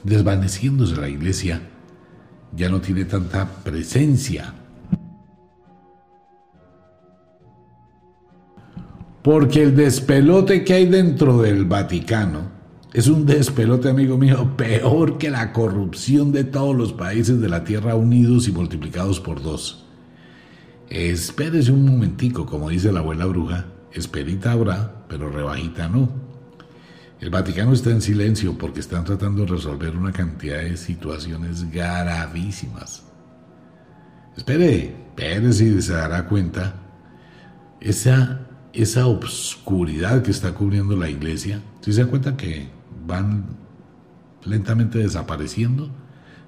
desvaneciéndose 0.04 0.96
la 0.98 1.10
iglesia, 1.10 1.62
ya 2.56 2.70
no 2.70 2.82
tiene 2.82 3.06
tanta 3.06 3.48
presencia. 3.64 4.54
Porque 9.24 9.64
el 9.64 9.76
despelote 9.76 10.64
que 10.64 10.74
hay 10.74 10.86
dentro 10.86 11.42
del 11.42 11.66
Vaticano 11.66 12.54
es 12.94 13.08
un 13.08 13.26
despelote, 13.26 13.90
amigo 13.90 14.18
mío, 14.18 14.56
peor 14.56 15.18
que 15.18 15.30
la 15.32 15.52
corrupción 15.52 16.32
de 16.32 16.44
todos 16.44 16.76
los 16.76 16.94
países 16.94 17.42
de 17.42 17.50
la 17.50 17.64
Tierra 17.64 17.96
unidos 17.96 18.48
y 18.48 18.52
multiplicados 18.52 19.20
por 19.20 19.42
dos. 19.42 19.85
Espérese 20.90 21.72
un 21.72 21.86
momentico, 21.86 22.46
como 22.46 22.70
dice 22.70 22.92
la 22.92 23.00
abuela 23.00 23.26
bruja, 23.26 23.66
esperita 23.92 24.52
habrá, 24.52 25.06
pero 25.08 25.30
rebajita 25.30 25.88
no. 25.88 26.10
El 27.20 27.30
Vaticano 27.30 27.74
está 27.74 27.92
en 27.92 28.02
silencio 28.02 28.58
porque 28.58 28.82
están 28.82 29.04
tratando 29.04 29.46
de 29.46 29.52
resolver 29.52 29.96
una 29.96 30.12
cantidad 30.12 30.60
de 30.60 30.78
situaciones 30.78 31.72
gravísimas. 31.72 33.04
Espere, 34.38 34.96
espere 35.08 35.54
si 35.54 35.82
se 35.82 35.94
dará 35.94 36.28
cuenta. 36.28 36.76
Esa, 37.80 38.42
esa 38.74 39.08
obscuridad 39.08 40.22
que 40.24 40.32
está 40.32 40.54
cubriendo 40.54 40.96
la 40.96 41.10
iglesia, 41.10 41.62
si 41.82 41.94
se 41.94 42.04
da 42.04 42.10
cuenta 42.10 42.36
que 42.36 42.68
van 43.08 43.46
lentamente 44.44 45.00
desapareciendo, 45.00 45.90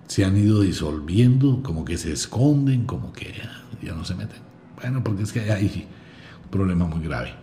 se 0.07 0.25
han 0.25 0.37
ido 0.37 0.61
disolviendo, 0.61 1.63
como 1.63 1.85
que 1.85 1.97
se 1.97 2.11
esconden, 2.11 2.85
como 2.85 3.13
que 3.13 3.33
ya 3.81 3.93
no 3.93 4.05
se 4.05 4.15
meten. 4.15 4.39
Bueno, 4.81 5.03
porque 5.03 5.23
es 5.23 5.31
que 5.31 5.51
hay 5.51 5.87
un 6.43 6.49
problema 6.49 6.85
muy 6.85 7.03
grave. 7.05 7.33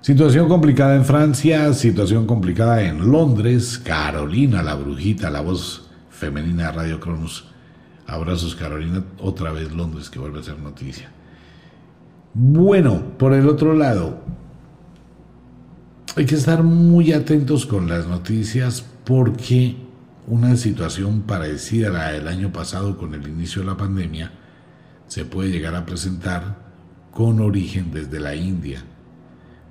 Situación 0.00 0.48
complicada 0.48 0.96
en 0.96 1.04
Francia, 1.04 1.72
situación 1.74 2.26
complicada 2.26 2.82
en 2.82 3.10
Londres. 3.10 3.78
Carolina, 3.78 4.62
la 4.62 4.74
brujita, 4.74 5.30
la 5.30 5.40
voz 5.40 5.90
femenina 6.10 6.66
de 6.66 6.72
Radio 6.72 7.00
Cronos. 7.00 7.48
Abrazos, 8.06 8.56
Carolina. 8.56 9.04
Otra 9.18 9.52
vez 9.52 9.70
Londres, 9.72 10.10
que 10.10 10.18
vuelve 10.18 10.40
a 10.40 10.42
ser 10.42 10.58
noticia. 10.58 11.10
Bueno, 12.34 13.16
por 13.16 13.32
el 13.32 13.48
otro 13.48 13.74
lado, 13.74 14.24
hay 16.16 16.26
que 16.26 16.34
estar 16.34 16.62
muy 16.62 17.12
atentos 17.12 17.64
con 17.64 17.88
las 17.88 18.06
noticias 18.06 18.84
porque 19.04 19.76
una 20.26 20.56
situación 20.56 21.22
parecida 21.22 21.88
a 21.88 21.92
la 21.92 22.12
del 22.12 22.28
año 22.28 22.52
pasado 22.52 22.96
con 22.96 23.14
el 23.14 23.26
inicio 23.26 23.62
de 23.62 23.68
la 23.68 23.76
pandemia 23.76 24.32
se 25.08 25.24
puede 25.24 25.50
llegar 25.50 25.74
a 25.74 25.84
presentar 25.84 26.56
con 27.10 27.40
origen 27.40 27.90
desde 27.90 28.20
la 28.20 28.34
India. 28.34 28.82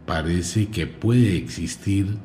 Parece 0.06 0.70
que 0.70 0.88
puede 0.88 1.38
existir 1.38 2.18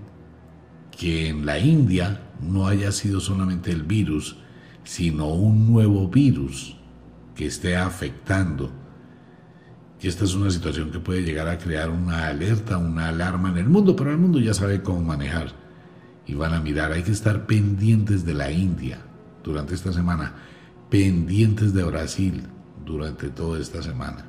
que 0.91 1.29
en 1.29 1.47
la 1.47 1.59
India 1.59 2.21
no 2.41 2.67
haya 2.67 2.91
sido 2.91 3.21
solamente 3.21 3.71
el 3.71 3.83
virus, 3.83 4.39
sino 4.85 5.29
un 5.29 5.73
nuevo 5.73 6.09
virus 6.09 6.77
que 7.35 7.47
esté 7.47 7.77
afectando. 7.77 8.71
Y 10.01 10.09
esta 10.09 10.25
es 10.25 10.35
una 10.35 10.51
situación 10.51 10.91
que 10.91 10.99
puede 10.99 11.23
llegar 11.23 11.49
a 11.49 11.59
crear 11.59 11.91
una 11.91 12.27
alerta, 12.27 12.77
una 12.77 13.09
alarma 13.09 13.51
en 13.51 13.59
el 13.59 13.69
mundo, 13.69 13.95
pero 13.95 14.11
el 14.11 14.19
mundo 14.19 14.41
ya 14.41 14.53
sabe 14.53 14.83
cómo 14.83 15.03
manejar. 15.03 15.66
Y 16.27 16.35
van 16.35 16.55
a 16.55 16.61
mirar, 16.61 16.93
hay 16.93 17.03
que 17.03 17.13
estar 17.13 17.47
pendientes 17.47 18.25
de 18.25 18.35
la 18.35 18.51
India 18.51 18.99
durante 19.45 19.75
esta 19.75 19.93
semana, 19.93 20.35
pendientes 20.91 21.73
de 21.73 21.85
Brasil, 21.85 22.43
durante 22.85 23.29
toda 23.29 23.61
esta 23.61 23.83
semana. 23.83 24.27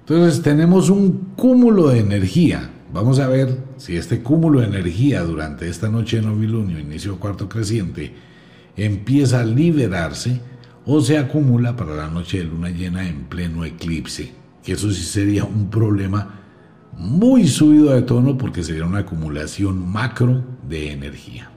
Entonces 0.00 0.42
tenemos 0.42 0.90
un 0.90 1.32
cúmulo 1.36 1.88
de 1.88 2.00
energía. 2.00 2.70
Vamos 2.92 3.18
a 3.20 3.28
ver 3.28 3.58
si 3.76 3.96
este 3.96 4.22
cúmulo 4.22 4.60
de 4.60 4.66
energía 4.66 5.22
durante 5.22 5.68
esta 5.68 5.88
noche 5.88 6.16
de 6.16 6.26
novilunio, 6.26 6.78
inicio 6.78 7.20
cuarto 7.20 7.48
creciente, 7.48 8.12
empieza 8.76 9.40
a 9.40 9.44
liberarse 9.44 10.40
o 10.84 11.00
se 11.00 11.18
acumula 11.18 11.76
para 11.76 11.94
la 11.94 12.08
noche 12.08 12.38
de 12.38 12.44
luna 12.44 12.70
llena 12.70 13.08
en 13.08 13.24
pleno 13.24 13.64
eclipse. 13.64 14.32
Que 14.62 14.72
eso 14.72 14.90
sí 14.90 15.02
sería 15.02 15.44
un 15.44 15.70
problema 15.70 16.39
muy 16.96 17.46
subido 17.46 17.90
de 17.90 18.02
tono 18.02 18.36
porque 18.36 18.62
sería 18.62 18.84
una 18.84 19.00
acumulación 19.00 19.90
macro 19.90 20.42
de 20.68 20.92
energía. 20.92 21.50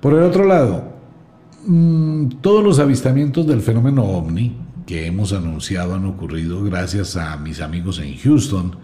Por 0.00 0.14
el 0.14 0.22
otro 0.22 0.44
lado, 0.44 1.00
Mm, 1.66 2.40
todos 2.40 2.64
los 2.64 2.78
avistamientos 2.78 3.46
del 3.46 3.60
fenómeno 3.60 4.02
ovni 4.04 4.56
que 4.86 5.06
hemos 5.06 5.34
anunciado 5.34 5.94
han 5.94 6.06
ocurrido 6.06 6.64
gracias 6.64 7.16
a 7.16 7.36
mis 7.36 7.60
amigos 7.60 7.98
en 7.98 8.16
Houston, 8.16 8.76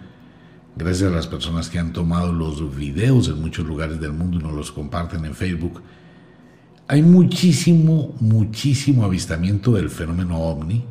gracias 0.76 1.10
a 1.10 1.14
las 1.14 1.26
personas 1.26 1.70
que 1.70 1.78
han 1.78 1.94
tomado 1.94 2.34
los 2.34 2.76
videos 2.76 3.28
en 3.28 3.40
muchos 3.40 3.66
lugares 3.66 3.98
del 3.98 4.12
mundo 4.12 4.38
y 4.38 4.42
nos 4.42 4.52
los 4.52 4.72
comparten 4.72 5.24
en 5.24 5.34
Facebook. 5.34 5.80
Hay 6.86 7.00
muchísimo, 7.00 8.14
muchísimo 8.20 9.04
avistamiento 9.04 9.72
del 9.72 9.88
fenómeno 9.88 10.38
ovni. 10.38 10.84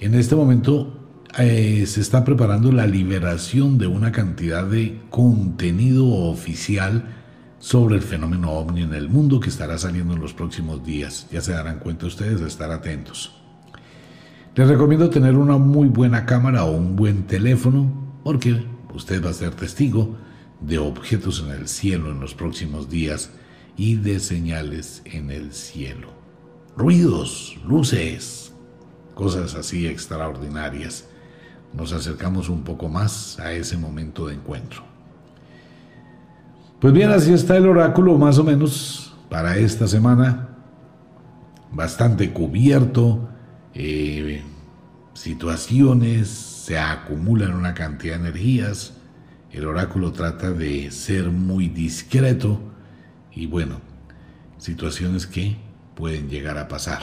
En 0.00 0.14
este 0.14 0.34
momento 0.34 0.99
eh, 1.38 1.84
se 1.86 2.00
está 2.00 2.24
preparando 2.24 2.72
la 2.72 2.86
liberación 2.86 3.78
de 3.78 3.86
una 3.86 4.12
cantidad 4.12 4.64
de 4.64 5.00
contenido 5.10 6.06
oficial 6.06 7.04
sobre 7.60 7.96
el 7.96 8.02
fenómeno 8.02 8.50
ovni 8.52 8.82
en 8.82 8.94
el 8.94 9.08
mundo 9.08 9.38
que 9.38 9.50
estará 9.50 9.78
saliendo 9.78 10.14
en 10.14 10.20
los 10.20 10.32
próximos 10.32 10.84
días. 10.84 11.28
Ya 11.30 11.40
se 11.40 11.52
darán 11.52 11.78
cuenta 11.78 12.06
ustedes 12.06 12.40
de 12.40 12.48
estar 12.48 12.70
atentos. 12.70 13.36
Les 14.56 14.66
recomiendo 14.66 15.10
tener 15.10 15.36
una 15.36 15.58
muy 15.58 15.88
buena 15.88 16.26
cámara 16.26 16.64
o 16.64 16.72
un 16.72 16.96
buen 16.96 17.26
teléfono 17.26 18.20
porque 18.24 18.64
usted 18.94 19.24
va 19.24 19.30
a 19.30 19.34
ser 19.34 19.50
testigo 19.54 20.16
de 20.60 20.78
objetos 20.78 21.44
en 21.46 21.52
el 21.52 21.68
cielo 21.68 22.10
en 22.10 22.20
los 22.20 22.34
próximos 22.34 22.88
días 22.88 23.30
y 23.76 23.94
de 23.96 24.18
señales 24.18 25.02
en 25.04 25.30
el 25.30 25.52
cielo. 25.52 26.08
Ruidos, 26.76 27.58
luces, 27.66 28.52
cosas 29.14 29.54
así 29.54 29.86
extraordinarias. 29.86 31.09
Nos 31.72 31.92
acercamos 31.92 32.48
un 32.48 32.62
poco 32.62 32.88
más 32.88 33.38
a 33.38 33.52
ese 33.52 33.76
momento 33.76 34.26
de 34.26 34.34
encuentro. 34.34 34.82
Pues 36.80 36.92
bien, 36.92 37.10
así 37.10 37.32
está 37.32 37.56
el 37.56 37.68
oráculo 37.68 38.16
más 38.16 38.38
o 38.38 38.44
menos 38.44 39.14
para 39.28 39.56
esta 39.56 39.86
semana. 39.86 40.48
Bastante 41.70 42.32
cubierto. 42.32 43.28
Eh, 43.74 44.42
situaciones, 45.14 46.28
se 46.28 46.78
acumulan 46.78 47.52
una 47.52 47.74
cantidad 47.74 48.14
de 48.14 48.28
energías. 48.28 48.94
El 49.50 49.66
oráculo 49.66 50.12
trata 50.12 50.50
de 50.50 50.90
ser 50.90 51.30
muy 51.30 51.68
discreto 51.68 52.60
y 53.32 53.46
bueno, 53.46 53.80
situaciones 54.58 55.26
que 55.26 55.56
pueden 55.94 56.28
llegar 56.28 56.58
a 56.58 56.68
pasar. 56.68 57.02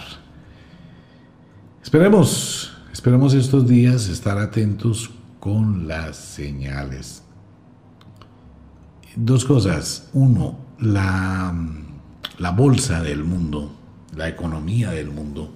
Esperemos, 1.84 2.77
esperemos 2.98 3.36
estos 3.36 3.68
días 3.68 4.10
estar 4.10 4.40
atentos 4.40 5.12
con 5.40 5.88
las 5.88 6.18
señales 6.18 7.22
Dos 9.16 9.46
cosas. 9.46 10.10
Uno, 10.14 10.58
la, 10.80 11.54
la 12.40 12.52
bolsa 12.52 13.04
del 13.04 13.24
mundo, 13.24 13.72
la 14.16 14.28
economía 14.28 14.90
del 14.90 15.12
mundo, 15.12 15.54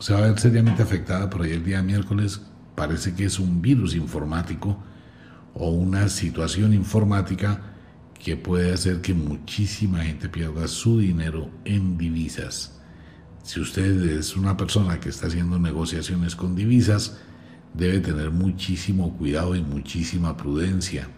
se 0.00 0.12
va 0.12 0.18
a 0.18 0.22
ver 0.22 0.40
seriamente 0.40 0.82
afectada 0.82 1.30
por 1.30 1.42
ahí 1.42 1.52
el 1.52 1.64
día 1.64 1.82
miércoles. 1.82 2.40
Parece 2.74 3.14
que 3.14 3.26
es 3.26 3.38
un 3.38 3.62
virus 3.62 3.94
informático 3.94 4.76
o 5.54 5.70
una 5.70 6.08
situación 6.08 6.74
informática 6.74 7.60
que 8.18 8.36
puede 8.36 8.72
hacer 8.72 9.00
que 9.00 9.14
muchísima 9.14 10.02
gente 10.02 10.28
pierda 10.28 10.66
su 10.66 10.98
dinero 10.98 11.48
en 11.64 11.96
divisas. 11.96 12.81
Si 13.42 13.60
usted 13.60 14.18
es 14.18 14.36
una 14.36 14.56
persona 14.56 15.00
que 15.00 15.08
está 15.08 15.26
haciendo 15.26 15.58
negociaciones 15.58 16.36
con 16.36 16.54
divisas, 16.54 17.18
debe 17.74 18.00
tener 18.00 18.30
muchísimo 18.30 19.16
cuidado 19.16 19.56
y 19.56 19.62
muchísima 19.62 20.36
prudencia 20.36 21.08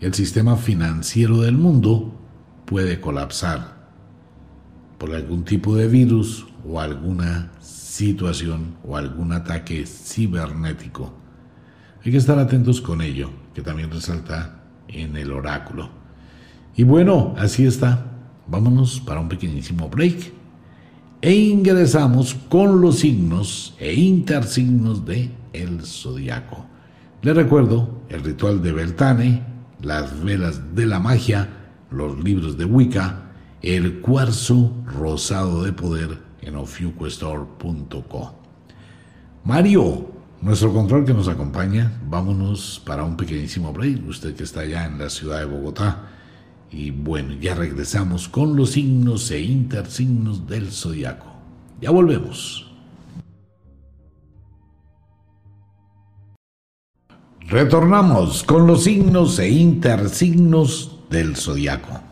el 0.00 0.14
sistema 0.14 0.56
financiero 0.56 1.40
del 1.40 1.56
mundo 1.56 2.14
puede 2.66 3.00
colapsar 3.00 3.88
por 4.96 5.12
algún 5.14 5.44
tipo 5.44 5.74
de 5.74 5.88
virus 5.88 6.46
o 6.64 6.80
alguna 6.80 7.50
situación 7.60 8.76
o 8.84 8.96
algún 8.96 9.32
ataque 9.32 9.86
cibernético. 9.86 11.14
Hay 12.04 12.12
que 12.12 12.18
estar 12.18 12.38
atentos 12.38 12.80
con 12.80 13.02
ello, 13.02 13.30
que 13.54 13.62
también 13.62 13.90
resalta 13.90 14.62
en 14.86 15.16
el 15.16 15.32
oráculo. 15.32 15.90
Y 16.76 16.84
bueno, 16.84 17.34
así 17.36 17.66
está. 17.66 18.06
Vámonos 18.46 19.00
para 19.00 19.20
un 19.20 19.28
pequeñísimo 19.28 19.88
break 19.88 20.32
e 21.20 21.34
ingresamos 21.34 22.34
con 22.48 22.80
los 22.80 23.00
signos 23.00 23.74
e 23.78 23.94
intersignos 23.94 25.04
de 25.04 25.30
el 25.52 25.84
zodiaco. 25.84 26.66
Les 27.22 27.34
recuerdo 27.34 28.02
el 28.08 28.22
ritual 28.22 28.62
de 28.62 28.72
Beltane, 28.72 29.42
las 29.82 30.22
velas 30.22 30.74
de 30.74 30.86
la 30.86 31.00
magia, 31.00 31.48
los 31.90 32.22
libros 32.22 32.56
de 32.56 32.64
Wicca, 32.64 33.30
el 33.62 34.00
cuarzo 34.00 34.72
rosado 34.86 35.64
de 35.64 35.72
poder 35.72 36.18
en 36.42 36.54
ofiuquestore.com. 36.54 38.28
Mario, 39.44 40.12
nuestro 40.40 40.72
control 40.72 41.04
que 41.04 41.14
nos 41.14 41.26
acompaña, 41.26 42.00
vámonos 42.08 42.80
para 42.86 43.02
un 43.02 43.16
pequeñísimo 43.16 43.72
break, 43.72 44.06
usted 44.06 44.36
que 44.36 44.44
está 44.44 44.60
allá 44.60 44.86
en 44.86 44.98
la 44.98 45.10
ciudad 45.10 45.40
de 45.40 45.46
Bogotá. 45.46 46.17
Y 46.70 46.90
bueno, 46.90 47.34
ya 47.34 47.54
regresamos 47.54 48.28
con 48.28 48.56
los 48.56 48.72
signos 48.72 49.30
e 49.30 49.40
intersignos 49.40 50.46
del 50.46 50.70
zodiaco. 50.70 51.26
Ya 51.80 51.90
volvemos. 51.90 52.66
Retornamos 57.48 58.42
con 58.42 58.66
los 58.66 58.84
signos 58.84 59.38
e 59.38 59.48
intersignos 59.48 60.98
del 61.08 61.34
zodiaco. 61.36 62.02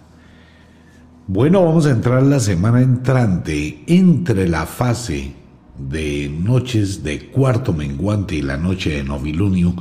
Bueno, 1.27 1.63
vamos 1.63 1.85
a 1.85 1.91
entrar 1.91 2.23
la 2.23 2.41
semana 2.41 2.81
entrante 2.81 3.85
entre 3.87 4.49
la 4.49 4.65
fase 4.65 5.35
de 5.77 6.31
noches 6.31 7.03
de 7.03 7.27
cuarto 7.27 7.75
menguante 7.75 8.37
y 8.37 8.43
la 8.43 8.57
noche 8.57 8.91
de 8.91 9.05
novilunio, 9.05 9.75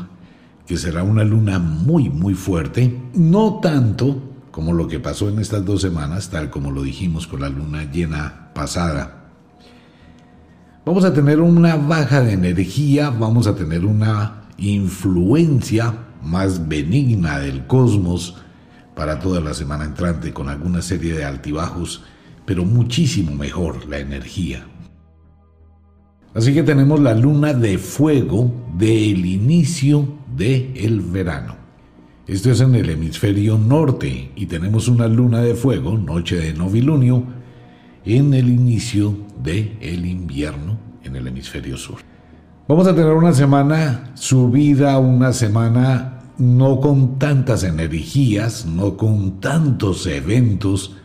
que 0.68 0.76
será 0.76 1.04
una 1.04 1.24
luna 1.24 1.60
muy, 1.60 2.10
muy 2.10 2.34
fuerte, 2.34 3.00
no 3.14 3.60
tanto 3.62 4.35
como 4.56 4.72
lo 4.72 4.88
que 4.88 5.02
pasó 5.02 5.28
en 5.28 5.40
estas 5.40 5.66
dos 5.66 5.82
semanas, 5.82 6.30
tal 6.30 6.50
como 6.50 6.72
lo 6.72 6.82
dijimos 6.82 7.28
con 7.28 7.42
la 7.42 7.50
luna 7.50 7.92
llena 7.92 8.54
pasada. 8.54 9.26
Vamos 10.86 11.04
a 11.04 11.14
tener 11.14 11.42
una 11.42 11.76
baja 11.76 12.22
de 12.22 12.32
energía, 12.32 13.10
vamos 13.10 13.48
a 13.48 13.56
tener 13.58 13.86
una 13.86 14.46
influencia 14.56 15.94
más 16.24 16.70
benigna 16.70 17.38
del 17.40 17.68
cosmos 17.68 18.38
para 18.96 19.20
toda 19.20 19.42
la 19.42 19.54
semana 19.54 19.84
entrante 19.84 20.32
con 20.32 20.48
alguna 20.48 20.82
serie 20.82 21.16
de 21.16 21.26
altibajos, 21.26 22.04
pero 22.46 22.64
muchísimo 22.64 23.36
mejor 23.36 23.90
la 23.90 24.00
energía. 24.00 24.66
Así 26.34 26.54
que 26.54 26.64
tenemos 26.64 27.02
la 27.02 27.14
luna 27.14 27.52
de 27.54 27.78
fuego 27.78 28.54
del 28.78 29.26
inicio 29.26 30.08
del 30.34 30.72
el 30.78 31.02
verano. 31.02 31.65
Esto 32.28 32.50
es 32.50 32.60
en 32.60 32.74
el 32.74 32.90
hemisferio 32.90 33.56
norte 33.58 34.32
y 34.36 34.48
tenemos 34.48 34.88
una 34.88 35.08
luna 35.08 35.42
de 35.42 35.54
fuego, 35.54 35.96
noche 35.96 36.38
de 36.38 36.54
novilunio, 36.54 37.24
en 38.04 38.34
el 38.34 38.50
inicio 38.50 39.16
del 39.44 39.78
el 39.80 40.08
invierno 40.08 40.78
en 41.04 41.16
el 41.16 41.28
hemisferio 41.28 41.78
sur. 41.78 41.98
Vamos 42.68 42.88
a 42.88 42.96
tener 42.96 43.14
una 43.14 43.32
semana 43.32 44.12
subida, 44.16 44.98
una 44.98 45.34
semana 45.34 46.20
no 46.40 46.80
con 46.80 47.20
tantas 47.20 47.64
energías, 47.64 48.66
no 48.66 48.98
con 48.98 49.40
tantos 49.40 50.08
eventos, 50.08 50.96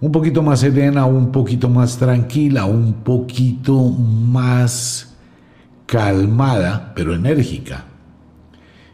un 0.00 0.10
poquito 0.10 0.42
más 0.42 0.58
serena, 0.58 1.06
un 1.06 1.30
poquito 1.30 1.68
más 1.68 1.98
tranquila, 1.98 2.64
un 2.64 2.94
poquito 3.04 3.78
más 3.80 5.16
calmada, 5.86 6.92
pero 6.96 7.14
enérgica. 7.14 7.87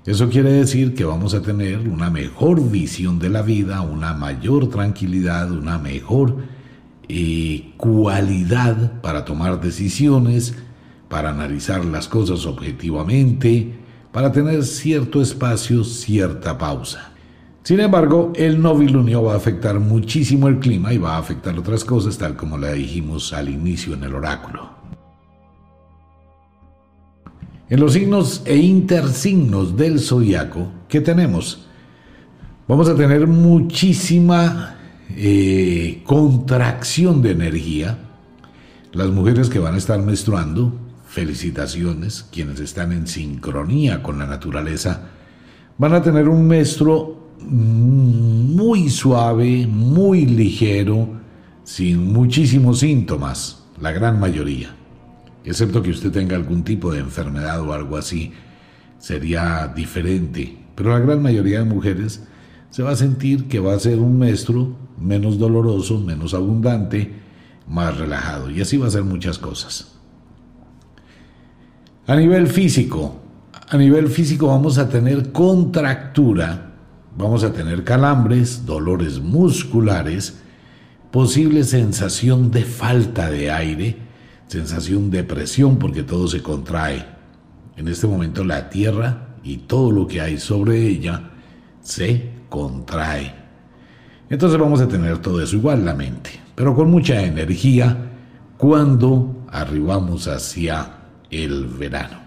Eso 0.06 0.28
quiere 0.28 0.52
decir 0.52 0.94
que 0.94 1.04
vamos 1.04 1.32
a 1.32 1.40
tener 1.40 1.88
una 1.88 2.10
mejor 2.10 2.70
visión 2.70 3.18
de 3.18 3.30
la 3.30 3.40
vida, 3.40 3.80
una 3.80 4.12
mayor 4.12 4.68
tranquilidad, 4.68 5.50
una 5.50 5.78
mejor 5.78 6.36
eh, 7.08 7.72
cualidad 7.78 9.00
para 9.00 9.24
tomar 9.24 9.62
decisiones, 9.62 10.56
para 11.08 11.30
analizar 11.30 11.86
las 11.86 12.06
cosas 12.06 12.44
objetivamente, 12.44 13.72
para 14.12 14.30
tener 14.30 14.62
cierto 14.64 15.22
espacio, 15.22 15.84
cierta 15.84 16.58
pausa. 16.58 17.12
Sin 17.62 17.80
embargo, 17.80 18.30
el 18.36 18.60
novilunio 18.60 19.22
va 19.22 19.32
a 19.32 19.36
afectar 19.36 19.80
muchísimo 19.80 20.48
el 20.48 20.58
clima 20.58 20.92
y 20.92 20.98
va 20.98 21.16
a 21.16 21.18
afectar 21.18 21.58
otras 21.58 21.82
cosas, 21.82 22.18
tal 22.18 22.36
como 22.36 22.58
le 22.58 22.74
dijimos 22.74 23.32
al 23.32 23.48
inicio 23.48 23.94
en 23.94 24.04
el 24.04 24.14
oráculo. 24.14 24.73
En 27.74 27.80
los 27.80 27.94
signos 27.94 28.42
e 28.44 28.56
intersignos 28.56 29.76
del 29.76 29.98
zodiaco, 29.98 30.68
¿qué 30.88 31.00
tenemos? 31.00 31.66
Vamos 32.68 32.88
a 32.88 32.94
tener 32.94 33.26
muchísima 33.26 34.76
eh, 35.10 36.00
contracción 36.06 37.20
de 37.20 37.32
energía. 37.32 37.98
Las 38.92 39.08
mujeres 39.08 39.48
que 39.48 39.58
van 39.58 39.74
a 39.74 39.78
estar 39.78 40.00
menstruando, 40.00 40.72
felicitaciones, 41.08 42.24
quienes 42.30 42.60
están 42.60 42.92
en 42.92 43.08
sincronía 43.08 44.04
con 44.04 44.20
la 44.20 44.26
naturaleza, 44.26 45.08
van 45.76 45.94
a 45.94 46.02
tener 46.02 46.28
un 46.28 46.46
menstruo 46.46 47.32
muy 47.40 48.88
suave, 48.88 49.66
muy 49.66 50.26
ligero, 50.26 51.08
sin 51.64 52.12
muchísimos 52.12 52.78
síntomas, 52.78 53.64
la 53.80 53.90
gran 53.90 54.20
mayoría 54.20 54.76
excepto 55.44 55.82
que 55.82 55.90
usted 55.90 56.10
tenga 56.10 56.36
algún 56.36 56.64
tipo 56.64 56.92
de 56.92 57.00
enfermedad 57.00 57.60
o 57.60 57.72
algo 57.72 57.96
así, 57.96 58.32
sería 58.98 59.72
diferente. 59.74 60.58
Pero 60.74 60.90
la 60.90 60.98
gran 60.98 61.22
mayoría 61.22 61.58
de 61.58 61.64
mujeres 61.64 62.22
se 62.70 62.82
va 62.82 62.90
a 62.90 62.96
sentir 62.96 63.46
que 63.46 63.60
va 63.60 63.74
a 63.74 63.78
ser 63.78 63.98
un 63.98 64.18
menstruo 64.18 64.76
menos 64.98 65.38
doloroso, 65.38 66.00
menos 66.00 66.34
abundante, 66.34 67.12
más 67.68 67.96
relajado. 67.96 68.50
Y 68.50 68.60
así 68.60 68.76
va 68.76 68.88
a 68.88 68.90
ser 68.90 69.04
muchas 69.04 69.38
cosas. 69.38 69.92
A 72.06 72.16
nivel 72.16 72.48
físico, 72.48 73.20
a 73.68 73.76
nivel 73.76 74.08
físico 74.08 74.48
vamos 74.48 74.78
a 74.78 74.88
tener 74.88 75.32
contractura, 75.32 76.72
vamos 77.16 77.44
a 77.44 77.52
tener 77.52 77.84
calambres, 77.84 78.66
dolores 78.66 79.20
musculares, 79.20 80.40
posible 81.10 81.64
sensación 81.64 82.50
de 82.50 82.64
falta 82.64 83.30
de 83.30 83.50
aire, 83.50 84.03
sensación 84.48 85.10
de 85.10 85.24
presión 85.24 85.78
porque 85.78 86.02
todo 86.02 86.28
se 86.28 86.42
contrae. 86.42 87.04
En 87.76 87.88
este 87.88 88.06
momento 88.06 88.44
la 88.44 88.68
Tierra 88.70 89.36
y 89.42 89.58
todo 89.58 89.90
lo 89.90 90.06
que 90.06 90.20
hay 90.20 90.38
sobre 90.38 90.86
ella 90.86 91.30
se 91.80 92.30
contrae. 92.48 93.34
Entonces 94.30 94.58
vamos 94.58 94.80
a 94.80 94.88
tener 94.88 95.18
todo 95.18 95.42
eso 95.42 95.56
igual 95.56 95.84
la 95.84 95.94
mente, 95.94 96.30
pero 96.54 96.74
con 96.74 96.90
mucha 96.90 97.22
energía 97.22 98.10
cuando 98.56 99.44
arribamos 99.50 100.26
hacia 100.28 100.90
el 101.30 101.66
verano. 101.66 102.24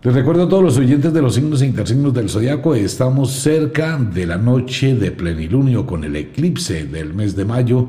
Les 0.00 0.14
recuerdo 0.14 0.44
a 0.44 0.48
todos 0.48 0.62
los 0.62 0.78
oyentes 0.78 1.12
de 1.12 1.20
los 1.20 1.34
signos 1.34 1.60
e 1.60 1.66
intersignos 1.66 2.14
del 2.14 2.28
zodiaco, 2.28 2.74
estamos 2.76 3.32
cerca 3.32 3.98
de 3.98 4.26
la 4.26 4.38
noche 4.38 4.94
de 4.94 5.10
plenilunio 5.10 5.86
con 5.86 6.04
el 6.04 6.14
eclipse 6.14 6.86
del 6.86 7.14
mes 7.14 7.34
de 7.34 7.44
mayo 7.44 7.88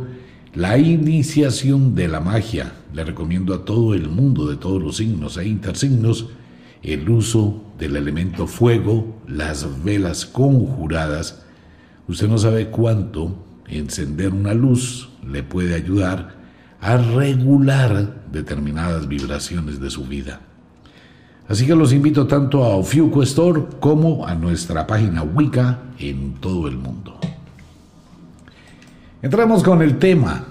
la 0.53 0.77
iniciación 0.77 1.95
de 1.95 2.07
la 2.07 2.19
magia. 2.19 2.73
Le 2.93 3.03
recomiendo 3.03 3.53
a 3.53 3.65
todo 3.65 3.93
el 3.93 4.09
mundo 4.09 4.47
de 4.47 4.57
todos 4.57 4.81
los 4.81 4.97
signos 4.97 5.37
e 5.37 5.47
intersignos 5.47 6.27
el 6.81 7.09
uso 7.09 7.61
del 7.77 7.95
elemento 7.95 8.47
fuego, 8.47 9.17
las 9.27 9.83
velas 9.83 10.25
conjuradas. 10.25 11.45
Usted 12.07 12.27
no 12.27 12.37
sabe 12.37 12.69
cuánto 12.69 13.35
encender 13.67 14.33
una 14.33 14.53
luz 14.53 15.09
le 15.25 15.43
puede 15.43 15.75
ayudar 15.75 16.35
a 16.81 16.97
regular 16.97 18.23
determinadas 18.31 19.07
vibraciones 19.07 19.79
de 19.79 19.89
su 19.89 20.05
vida. 20.05 20.41
Así 21.47 21.65
que 21.65 21.75
los 21.75 21.93
invito 21.93 22.27
tanto 22.27 22.63
a 22.63 22.75
Ofiuco 22.75 23.23
Store 23.23 23.63
como 23.79 24.25
a 24.25 24.35
nuestra 24.35 24.87
página 24.87 25.23
Wicca 25.23 25.79
en 25.97 26.35
todo 26.35 26.67
el 26.67 26.77
mundo. 26.77 27.18
Entramos 29.21 29.63
con 29.63 29.81
el 29.81 29.99
tema. 29.99 30.45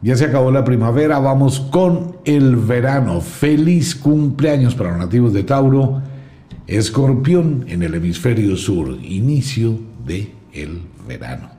Ya 0.00 0.14
se 0.16 0.26
acabó 0.26 0.52
la 0.52 0.64
primavera, 0.64 1.18
vamos 1.18 1.58
con 1.58 2.18
el 2.24 2.54
verano. 2.54 3.20
Feliz 3.20 3.96
cumpleaños 3.96 4.76
para 4.76 4.90
los 4.90 4.98
nativos 4.98 5.32
de 5.32 5.42
Tauro. 5.42 6.00
Escorpión 6.68 7.64
en 7.66 7.82
el 7.82 7.94
hemisferio 7.94 8.56
sur, 8.56 8.96
inicio 9.02 9.80
de 10.06 10.32
el 10.52 10.82
verano. 11.08 11.50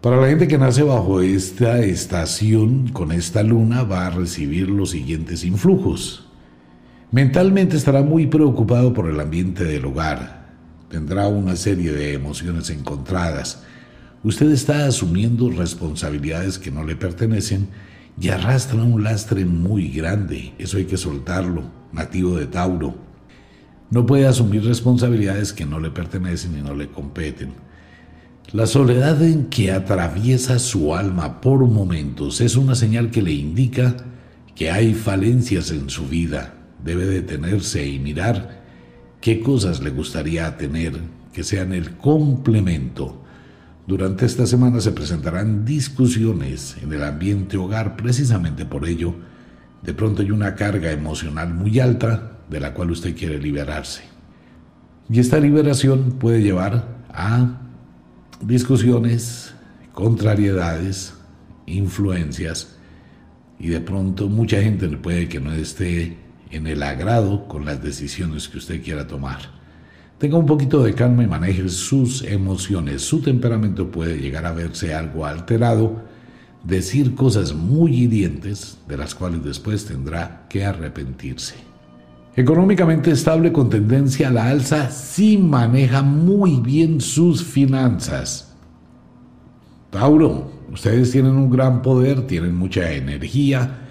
Para 0.00 0.16
la 0.16 0.28
gente 0.28 0.48
que 0.48 0.56
nace 0.56 0.82
bajo 0.82 1.20
esta 1.20 1.80
estación, 1.80 2.88
con 2.88 3.12
esta 3.12 3.42
luna, 3.42 3.82
va 3.82 4.06
a 4.06 4.10
recibir 4.10 4.70
los 4.70 4.90
siguientes 4.90 5.44
influjos. 5.44 6.28
Mentalmente 7.10 7.76
estará 7.76 8.02
muy 8.02 8.26
preocupado 8.26 8.94
por 8.94 9.08
el 9.08 9.20
ambiente 9.20 9.64
del 9.64 9.84
hogar. 9.84 10.46
Tendrá 10.88 11.28
una 11.28 11.56
serie 11.56 11.92
de 11.92 12.14
emociones 12.14 12.70
encontradas 12.70 13.64
Usted 14.24 14.52
está 14.52 14.86
asumiendo 14.86 15.50
responsabilidades 15.50 16.56
que 16.56 16.70
no 16.70 16.84
le 16.84 16.94
pertenecen 16.94 17.68
y 18.20 18.28
arrastra 18.28 18.80
un 18.80 19.02
lastre 19.02 19.44
muy 19.44 19.88
grande. 19.88 20.52
Eso 20.58 20.76
hay 20.76 20.84
que 20.84 20.96
soltarlo, 20.96 21.64
nativo 21.92 22.36
de 22.36 22.46
Tauro. 22.46 22.94
No 23.90 24.06
puede 24.06 24.26
asumir 24.26 24.64
responsabilidades 24.64 25.52
que 25.52 25.66
no 25.66 25.80
le 25.80 25.90
pertenecen 25.90 26.56
y 26.56 26.62
no 26.62 26.72
le 26.72 26.88
competen. 26.88 27.52
La 28.52 28.66
soledad 28.66 29.20
en 29.22 29.46
que 29.46 29.72
atraviesa 29.72 30.60
su 30.60 30.94
alma 30.94 31.40
por 31.40 31.66
momentos 31.66 32.40
es 32.40 32.54
una 32.54 32.76
señal 32.76 33.10
que 33.10 33.22
le 33.22 33.32
indica 33.32 33.96
que 34.54 34.70
hay 34.70 34.94
falencias 34.94 35.72
en 35.72 35.90
su 35.90 36.06
vida. 36.06 36.54
Debe 36.84 37.06
detenerse 37.06 37.86
y 37.88 37.98
mirar 37.98 38.62
qué 39.20 39.40
cosas 39.40 39.80
le 39.80 39.90
gustaría 39.90 40.56
tener 40.56 41.00
que 41.32 41.42
sean 41.42 41.72
el 41.72 41.96
complemento. 41.96 43.21
Durante 43.86 44.26
esta 44.26 44.46
semana 44.46 44.80
se 44.80 44.92
presentarán 44.92 45.64
discusiones 45.64 46.76
en 46.80 46.92
el 46.92 47.02
ambiente 47.02 47.56
hogar 47.56 47.96
precisamente 47.96 48.64
por 48.64 48.86
ello. 48.86 49.14
De 49.82 49.92
pronto 49.92 50.22
hay 50.22 50.30
una 50.30 50.54
carga 50.54 50.92
emocional 50.92 51.52
muy 51.52 51.80
alta 51.80 52.38
de 52.48 52.60
la 52.60 52.74
cual 52.74 52.92
usted 52.92 53.16
quiere 53.16 53.38
liberarse. 53.38 54.02
Y 55.10 55.18
esta 55.18 55.40
liberación 55.40 56.12
puede 56.20 56.42
llevar 56.42 56.96
a 57.08 57.60
discusiones, 58.40 59.52
contrariedades, 59.92 61.14
influencias, 61.66 62.78
y 63.58 63.68
de 63.68 63.80
pronto 63.80 64.28
mucha 64.28 64.62
gente 64.62 64.88
puede 64.88 65.28
que 65.28 65.40
no 65.40 65.52
esté 65.52 66.18
en 66.50 66.66
el 66.66 66.82
agrado 66.82 67.48
con 67.48 67.64
las 67.64 67.82
decisiones 67.82 68.48
que 68.48 68.58
usted 68.58 68.82
quiera 68.82 69.06
tomar. 69.06 69.61
Tenga 70.22 70.36
un 70.36 70.46
poquito 70.46 70.84
de 70.84 70.94
calma 70.94 71.24
y 71.24 71.26
maneje 71.26 71.68
sus 71.68 72.22
emociones. 72.22 73.02
Su 73.02 73.20
temperamento 73.20 73.90
puede 73.90 74.20
llegar 74.20 74.46
a 74.46 74.52
verse 74.52 74.94
algo 74.94 75.26
alterado, 75.26 76.00
decir 76.62 77.16
cosas 77.16 77.52
muy 77.52 78.02
hirientes 78.02 78.78
de 78.86 78.98
las 78.98 79.16
cuales 79.16 79.42
después 79.42 79.84
tendrá 79.84 80.46
que 80.48 80.64
arrepentirse. 80.64 81.56
Económicamente 82.36 83.10
estable 83.10 83.50
con 83.50 83.68
tendencia 83.68 84.28
a 84.28 84.30
la 84.30 84.46
alza, 84.46 84.92
sí 84.92 85.38
maneja 85.38 86.02
muy 86.02 86.60
bien 86.60 87.00
sus 87.00 87.42
finanzas. 87.42 88.54
Tauro, 89.90 90.52
ustedes 90.72 91.10
tienen 91.10 91.32
un 91.32 91.50
gran 91.50 91.82
poder, 91.82 92.28
tienen 92.28 92.54
mucha 92.54 92.92
energía, 92.92 93.88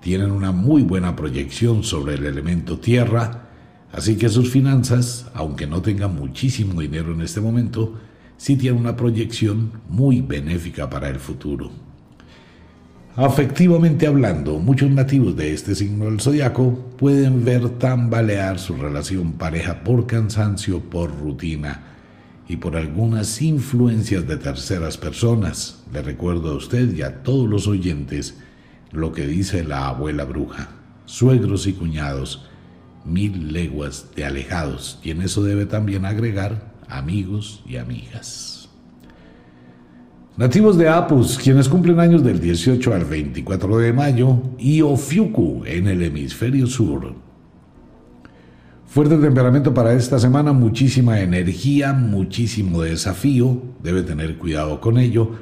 tienen 0.00 0.32
una 0.32 0.50
muy 0.50 0.82
buena 0.82 1.14
proyección 1.14 1.84
sobre 1.84 2.14
el 2.14 2.26
elemento 2.26 2.80
tierra, 2.80 3.49
así 3.92 4.16
que 4.16 4.28
sus 4.28 4.50
finanzas, 4.50 5.26
aunque 5.34 5.66
no 5.66 5.82
tengan 5.82 6.14
muchísimo 6.14 6.80
dinero 6.80 7.12
en 7.12 7.22
este 7.22 7.40
momento, 7.40 7.98
sí 8.36 8.56
tienen 8.56 8.80
una 8.80 8.96
proyección 8.96 9.72
muy 9.88 10.20
benéfica 10.20 10.88
para 10.88 11.08
el 11.08 11.20
futuro. 11.20 11.70
Afectivamente 13.16 14.06
hablando, 14.06 14.58
muchos 14.60 14.90
nativos 14.90 15.36
de 15.36 15.52
este 15.52 15.74
signo 15.74 16.06
del 16.06 16.20
zodiaco 16.20 16.72
pueden 16.96 17.44
ver 17.44 17.68
tambalear 17.70 18.58
su 18.58 18.76
relación 18.76 19.32
pareja 19.32 19.82
por 19.82 20.06
cansancio, 20.06 20.80
por 20.80 21.10
rutina 21.18 21.82
y 22.48 22.56
por 22.56 22.76
algunas 22.76 23.42
influencias 23.42 24.26
de 24.26 24.36
terceras 24.36 24.96
personas. 24.96 25.82
Le 25.92 26.02
recuerdo 26.02 26.52
a 26.52 26.56
usted 26.56 26.94
y 26.94 27.02
a 27.02 27.22
todos 27.22 27.48
los 27.48 27.66
oyentes 27.66 28.38
lo 28.92 29.12
que 29.12 29.26
dice 29.26 29.64
la 29.64 29.88
abuela 29.88 30.24
bruja. 30.24 30.68
Suegros 31.04 31.66
y 31.66 31.72
cuñados, 31.72 32.48
mil 33.04 33.52
leguas 33.52 34.06
de 34.14 34.24
alejados, 34.24 34.98
y 35.02 35.10
en 35.10 35.22
eso 35.22 35.42
debe 35.42 35.66
también 35.66 36.04
agregar 36.04 36.72
amigos 36.88 37.62
y 37.66 37.76
amigas. 37.76 38.68
Nativos 40.36 40.78
de 40.78 40.88
Apus, 40.88 41.38
quienes 41.38 41.68
cumplen 41.68 42.00
años 42.00 42.24
del 42.24 42.40
18 42.40 42.94
al 42.94 43.04
24 43.04 43.78
de 43.78 43.92
mayo, 43.92 44.38
y 44.58 44.80
Ofiuku 44.80 45.64
en 45.66 45.86
el 45.86 46.02
hemisferio 46.02 46.66
sur. 46.66 47.14
Fuerte 48.86 49.18
temperamento 49.18 49.72
para 49.72 49.92
esta 49.92 50.18
semana, 50.18 50.52
muchísima 50.52 51.20
energía, 51.20 51.92
muchísimo 51.92 52.82
desafío, 52.82 53.62
debe 53.82 54.02
tener 54.02 54.36
cuidado 54.38 54.80
con 54.80 54.98
ello. 54.98 55.32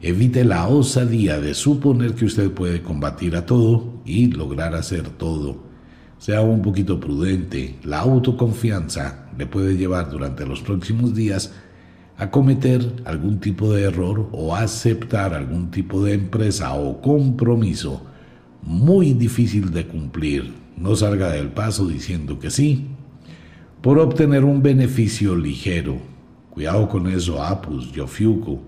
Evite 0.00 0.44
la 0.44 0.68
osadía 0.68 1.40
de 1.40 1.54
suponer 1.54 2.14
que 2.14 2.26
usted 2.26 2.50
puede 2.50 2.82
combatir 2.82 3.34
a 3.36 3.46
todo 3.46 4.02
y 4.04 4.26
lograr 4.26 4.74
hacer 4.74 5.08
todo. 5.10 5.71
Sea 6.22 6.40
un 6.40 6.62
poquito 6.62 7.00
prudente, 7.00 7.80
la 7.82 7.98
autoconfianza 7.98 9.26
le 9.36 9.44
puede 9.44 9.76
llevar 9.76 10.08
durante 10.08 10.46
los 10.46 10.62
próximos 10.62 11.16
días 11.16 11.52
a 12.16 12.30
cometer 12.30 12.80
algún 13.04 13.40
tipo 13.40 13.72
de 13.72 13.82
error 13.82 14.28
o 14.30 14.54
aceptar 14.54 15.34
algún 15.34 15.72
tipo 15.72 16.04
de 16.04 16.12
empresa 16.12 16.74
o 16.74 17.02
compromiso 17.02 18.06
muy 18.62 19.14
difícil 19.14 19.72
de 19.72 19.88
cumplir. 19.88 20.54
No 20.76 20.94
salga 20.94 21.28
del 21.30 21.48
paso 21.48 21.88
diciendo 21.88 22.38
que 22.38 22.52
sí 22.52 22.86
por 23.80 23.98
obtener 23.98 24.44
un 24.44 24.62
beneficio 24.62 25.34
ligero. 25.34 25.96
Cuidado 26.50 26.88
con 26.88 27.08
eso, 27.08 27.42
Apus, 27.42 27.90
Yofiuco. 27.90 28.62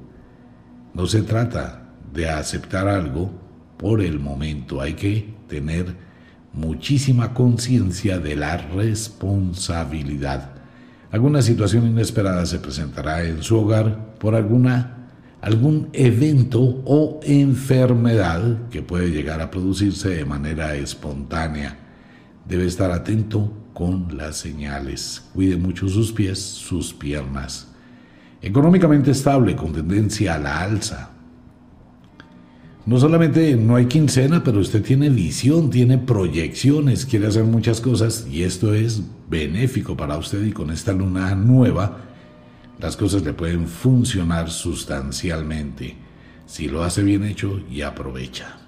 No 0.92 1.06
se 1.06 1.22
trata 1.22 1.88
de 2.12 2.28
aceptar 2.28 2.88
algo 2.88 3.30
por 3.76 4.00
el 4.00 4.18
momento. 4.18 4.80
Hay 4.80 4.94
que 4.94 5.32
tener 5.46 6.13
muchísima 6.54 7.34
conciencia 7.34 8.18
de 8.18 8.36
la 8.36 8.56
responsabilidad 8.56 10.54
alguna 11.14 11.42
situación 11.42 11.86
inesperada 11.86 12.44
se 12.44 12.58
presentará 12.58 13.22
en 13.22 13.40
su 13.40 13.56
hogar 13.56 14.16
por 14.18 14.34
alguna, 14.34 15.10
algún 15.42 15.88
evento 15.92 16.60
o 16.84 17.20
enfermedad 17.22 18.68
que 18.68 18.82
puede 18.82 19.12
llegar 19.12 19.40
a 19.40 19.48
producirse 19.48 20.08
de 20.08 20.24
manera 20.24 20.74
espontánea. 20.74 21.78
Debe 22.48 22.66
estar 22.66 22.90
atento 22.90 23.52
con 23.72 24.16
las 24.16 24.38
señales. 24.38 25.22
Cuide 25.32 25.56
mucho 25.56 25.88
sus 25.88 26.10
pies, 26.10 26.40
sus 26.40 26.92
piernas. 26.92 27.68
Económicamente 28.42 29.12
estable, 29.12 29.54
con 29.54 29.72
tendencia 29.72 30.34
a 30.34 30.38
la 30.40 30.62
alza. 30.62 31.10
No 32.86 33.00
solamente 33.00 33.56
no 33.56 33.76
hay 33.76 33.86
quincena, 33.86 34.44
pero 34.44 34.60
usted 34.60 34.82
tiene 34.82 35.08
visión, 35.08 35.70
tiene 35.70 35.96
proyecciones, 35.96 37.06
quiere 37.06 37.28
hacer 37.28 37.44
muchas 37.44 37.80
cosas 37.80 38.26
y 38.30 38.42
esto 38.42 38.74
es 38.74 39.02
benéfico 39.30 39.96
para 39.96 40.18
usted 40.18 40.44
y 40.44 40.52
con 40.52 40.70
esta 40.70 40.92
luna 40.92 41.34
nueva 41.34 42.02
las 42.78 42.96
cosas 42.98 43.22
le 43.22 43.32
pueden 43.32 43.68
funcionar 43.68 44.50
sustancialmente 44.50 45.96
si 46.44 46.68
lo 46.68 46.82
hace 46.82 47.02
bien 47.02 47.24
hecho 47.24 47.58
y 47.70 47.80
aprovecha. 47.80 48.58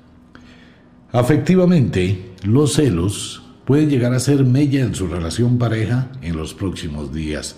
Afectivamente, 1.13 2.33
los 2.43 2.73
celos 2.73 3.43
pueden 3.67 3.91
llegar 3.91 4.15
a 4.15 4.19
ser 4.19 4.45
mella 4.45 4.81
en 4.81 4.95
su 4.95 5.09
relación 5.09 5.59
pareja 5.59 6.11
en 6.23 6.37
los 6.39 6.55
próximos 6.55 7.13
días. 7.13 7.57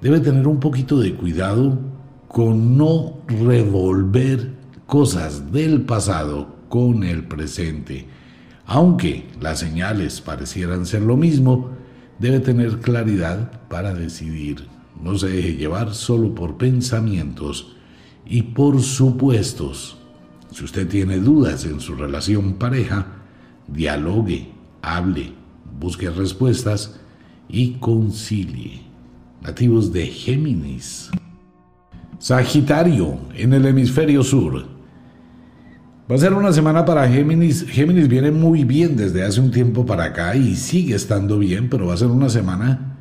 Debe 0.00 0.20
tener 0.20 0.46
un 0.46 0.60
poquito 0.60 1.00
de 1.00 1.14
cuidado 1.14 1.80
con 2.28 2.78
no 2.78 3.18
revolver 3.26 4.59
cosas 4.90 5.52
del 5.52 5.82
pasado 5.82 6.56
con 6.68 7.04
el 7.04 7.22
presente. 7.22 8.08
Aunque 8.66 9.24
las 9.40 9.60
señales 9.60 10.20
parecieran 10.20 10.84
ser 10.84 11.02
lo 11.02 11.16
mismo, 11.16 11.70
debe 12.18 12.40
tener 12.40 12.80
claridad 12.80 13.68
para 13.68 13.94
decidir. 13.94 14.66
No 15.00 15.16
se 15.16 15.28
deje 15.28 15.54
llevar 15.54 15.94
solo 15.94 16.34
por 16.34 16.58
pensamientos 16.58 17.76
y 18.26 18.42
por 18.42 18.82
supuestos. 18.82 19.96
Si 20.50 20.64
usted 20.64 20.88
tiene 20.88 21.18
dudas 21.18 21.64
en 21.66 21.78
su 21.78 21.94
relación 21.94 22.54
pareja, 22.54 23.06
dialogue, 23.68 24.50
hable, 24.82 25.32
busque 25.78 26.10
respuestas 26.10 26.98
y 27.48 27.74
concilie. 27.74 28.82
Nativos 29.40 29.92
de 29.92 30.08
Géminis. 30.08 31.10
Sagitario 32.18 33.20
en 33.36 33.52
el 33.52 33.66
hemisferio 33.66 34.24
sur. 34.24 34.69
Va 36.10 36.16
a 36.16 36.18
ser 36.18 36.34
una 36.34 36.52
semana 36.52 36.84
para 36.84 37.08
Géminis. 37.08 37.64
Géminis 37.68 38.08
viene 38.08 38.32
muy 38.32 38.64
bien 38.64 38.96
desde 38.96 39.22
hace 39.22 39.40
un 39.40 39.52
tiempo 39.52 39.86
para 39.86 40.06
acá 40.06 40.34
y 40.34 40.56
sigue 40.56 40.96
estando 40.96 41.38
bien, 41.38 41.70
pero 41.70 41.86
va 41.86 41.94
a 41.94 41.98
ser 41.98 42.08
una 42.08 42.28
semana 42.28 42.96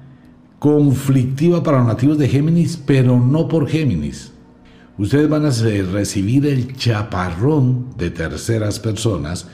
conflictiva 0.60 1.64
para 1.64 1.80
los 1.80 1.88
nativos 1.88 2.20
de 2.20 2.28
Géminis, 2.28 2.78
pero 2.78 3.20
no 3.20 3.47
por 3.47 3.68
Géminis. 3.68 4.32
Ustedes 4.99 5.28
van 5.28 5.43
a 5.43 5.49
recibir 5.91 6.45
el 6.45 6.76
chaparrón 6.78 7.97
de 7.97 8.12
terceras 8.12 8.80
personas. 8.80 9.47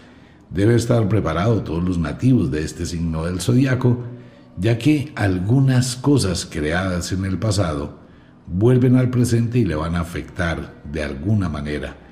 Debe 0.49 0.75
estar 0.75 1.07
preparado 1.07 1.63
todos 1.63 1.81
los 1.81 1.97
nativos 1.97 2.51
de 2.51 2.61
este 2.61 2.85
signo 2.85 3.23
del 3.23 3.39
zodiaco, 3.39 4.03
ya 4.57 4.77
que 4.77 5.13
algunas 5.15 5.95
cosas 5.95 6.45
creadas 6.45 7.13
en 7.13 7.23
el 7.23 7.39
pasado 7.39 7.99
vuelven 8.47 8.97
al 8.97 9.09
presente 9.09 9.59
y 9.59 9.63
le 9.63 9.75
van 9.75 9.95
a 9.95 10.01
afectar 10.01 10.81
de 10.91 11.03
alguna 11.03 11.47
manera. 11.47 12.04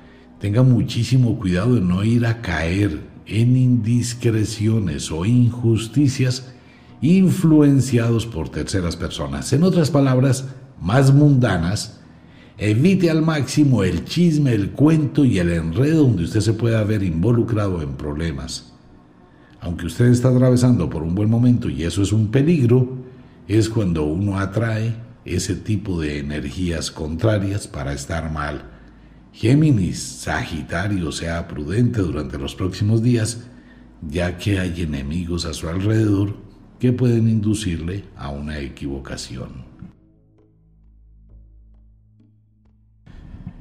Tenga 0.44 0.62
muchísimo 0.62 1.38
cuidado 1.38 1.76
de 1.76 1.80
no 1.80 2.04
ir 2.04 2.26
a 2.26 2.42
caer 2.42 3.00
en 3.24 3.56
indiscreciones 3.56 5.10
o 5.10 5.24
injusticias 5.24 6.52
influenciados 7.00 8.26
por 8.26 8.50
terceras 8.50 8.94
personas. 8.94 9.50
En 9.54 9.62
otras 9.62 9.90
palabras, 9.90 10.48
más 10.78 11.14
mundanas, 11.14 12.02
evite 12.58 13.08
al 13.08 13.22
máximo 13.22 13.84
el 13.84 14.04
chisme, 14.04 14.52
el 14.52 14.72
cuento 14.72 15.24
y 15.24 15.38
el 15.38 15.50
enredo 15.50 16.02
donde 16.02 16.24
usted 16.24 16.40
se 16.40 16.52
pueda 16.52 16.84
ver 16.84 17.02
involucrado 17.02 17.80
en 17.80 17.94
problemas. 17.94 18.74
Aunque 19.62 19.86
usted 19.86 20.08
está 20.08 20.28
atravesando 20.28 20.90
por 20.90 21.02
un 21.02 21.14
buen 21.14 21.30
momento 21.30 21.70
y 21.70 21.84
eso 21.84 22.02
es 22.02 22.12
un 22.12 22.30
peligro, 22.30 22.98
es 23.48 23.70
cuando 23.70 24.02
uno 24.02 24.38
atrae 24.38 24.94
ese 25.24 25.54
tipo 25.54 26.02
de 26.02 26.18
energías 26.18 26.90
contrarias 26.90 27.66
para 27.66 27.94
estar 27.94 28.30
mal. 28.30 28.73
Géminis, 29.34 29.98
Sagitario, 29.98 31.10
sea 31.10 31.48
prudente 31.48 32.00
durante 32.00 32.38
los 32.38 32.54
próximos 32.54 33.02
días, 33.02 33.44
ya 34.00 34.38
que 34.38 34.60
hay 34.60 34.82
enemigos 34.82 35.44
a 35.44 35.52
su 35.52 35.68
alrededor 35.68 36.36
que 36.78 36.92
pueden 36.92 37.28
inducirle 37.28 38.04
a 38.16 38.30
una 38.30 38.60
equivocación. 38.60 39.64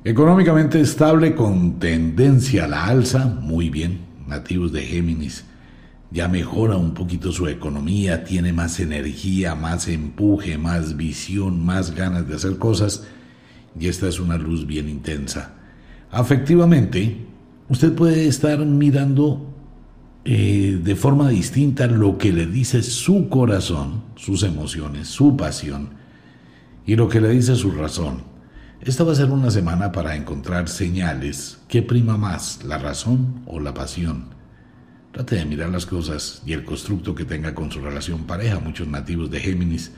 Económicamente 0.04 0.80
estable 0.80 1.34
con 1.34 1.80
tendencia 1.80 2.66
a 2.66 2.68
la 2.68 2.86
alza, 2.86 3.26
muy 3.26 3.72
bien, 3.72 4.02
nativos 4.28 4.72
de 4.72 4.84
Géminis. 4.84 5.46
Ya 6.12 6.28
mejora 6.28 6.78
un 6.78 6.94
poquito 6.94 7.32
su 7.32 7.48
economía, 7.48 8.24
tiene 8.24 8.54
más 8.54 8.80
energía, 8.80 9.56
más 9.56 9.88
empuje, 9.88 10.60
más 10.60 10.96
visión, 10.96 11.66
más 11.66 11.96
ganas 11.96 12.28
de 12.28 12.36
hacer 12.36 12.60
cosas 12.60 13.08
y 13.80 13.88
esta 13.88 14.08
es 14.08 14.20
una 14.20 14.38
luz 14.38 14.68
bien 14.68 14.88
intensa. 14.88 15.63
Afectivamente, 16.14 17.26
usted 17.70 17.92
puede 17.94 18.28
estar 18.28 18.60
mirando 18.60 19.52
eh, 20.26 20.80
de 20.82 20.96
forma 20.96 21.30
distinta 21.30 21.88
lo 21.88 22.20
que 22.20 22.32
le 22.32 22.46
dice 22.46 22.84
su 22.84 23.30
corazón, 23.30 24.04
sus 24.16 24.44
emociones, 24.44 25.08
su 25.08 25.36
pasión 25.36 25.90
y 26.86 26.96
lo 26.96 27.10
que 27.10 27.20
le 27.20 27.30
dice 27.30 27.56
su 27.56 27.72
razón. 27.72 28.22
Esta 28.80 29.04
va 29.04 29.14
a 29.14 29.16
ser 29.16 29.32
una 29.32 29.50
semana 29.50 29.92
para 29.92 30.16
encontrar 30.16 30.70
señales. 30.70 31.58
¿Qué 31.68 31.82
prima 31.82 32.16
más, 32.16 32.64
la 32.64 32.78
razón 32.78 33.42
o 33.48 33.60
la 33.60 33.74
pasión? 33.74 34.26
Trate 35.14 35.38
de 35.38 35.46
mirar 35.46 35.70
las 35.70 35.88
cosas 35.88 36.44
y 36.46 36.54
el 36.54 36.64
constructo 36.64 37.16
que 37.16 37.26
tenga 37.26 37.56
con 37.56 37.72
su 37.72 37.82
relación 37.82 38.26
pareja. 38.26 38.60
Muchos 38.60 38.88
nativos 38.88 39.32
de 39.32 39.40
Géminis 39.40 39.92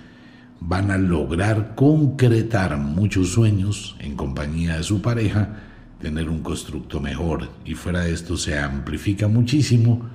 van 0.61 0.91
a 0.91 0.97
lograr 0.97 1.75
concretar 1.75 2.77
muchos 2.77 3.33
sueños 3.33 3.97
en 3.99 4.15
compañía 4.15 4.77
de 4.77 4.83
su 4.83 5.01
pareja, 5.01 5.57
tener 5.99 6.29
un 6.29 6.39
constructo 6.39 6.99
mejor. 6.99 7.49
Y 7.65 7.75
fuera 7.75 8.01
de 8.01 8.13
esto 8.13 8.37
se 8.37 8.57
amplifica 8.57 9.27
muchísimo 9.27 10.09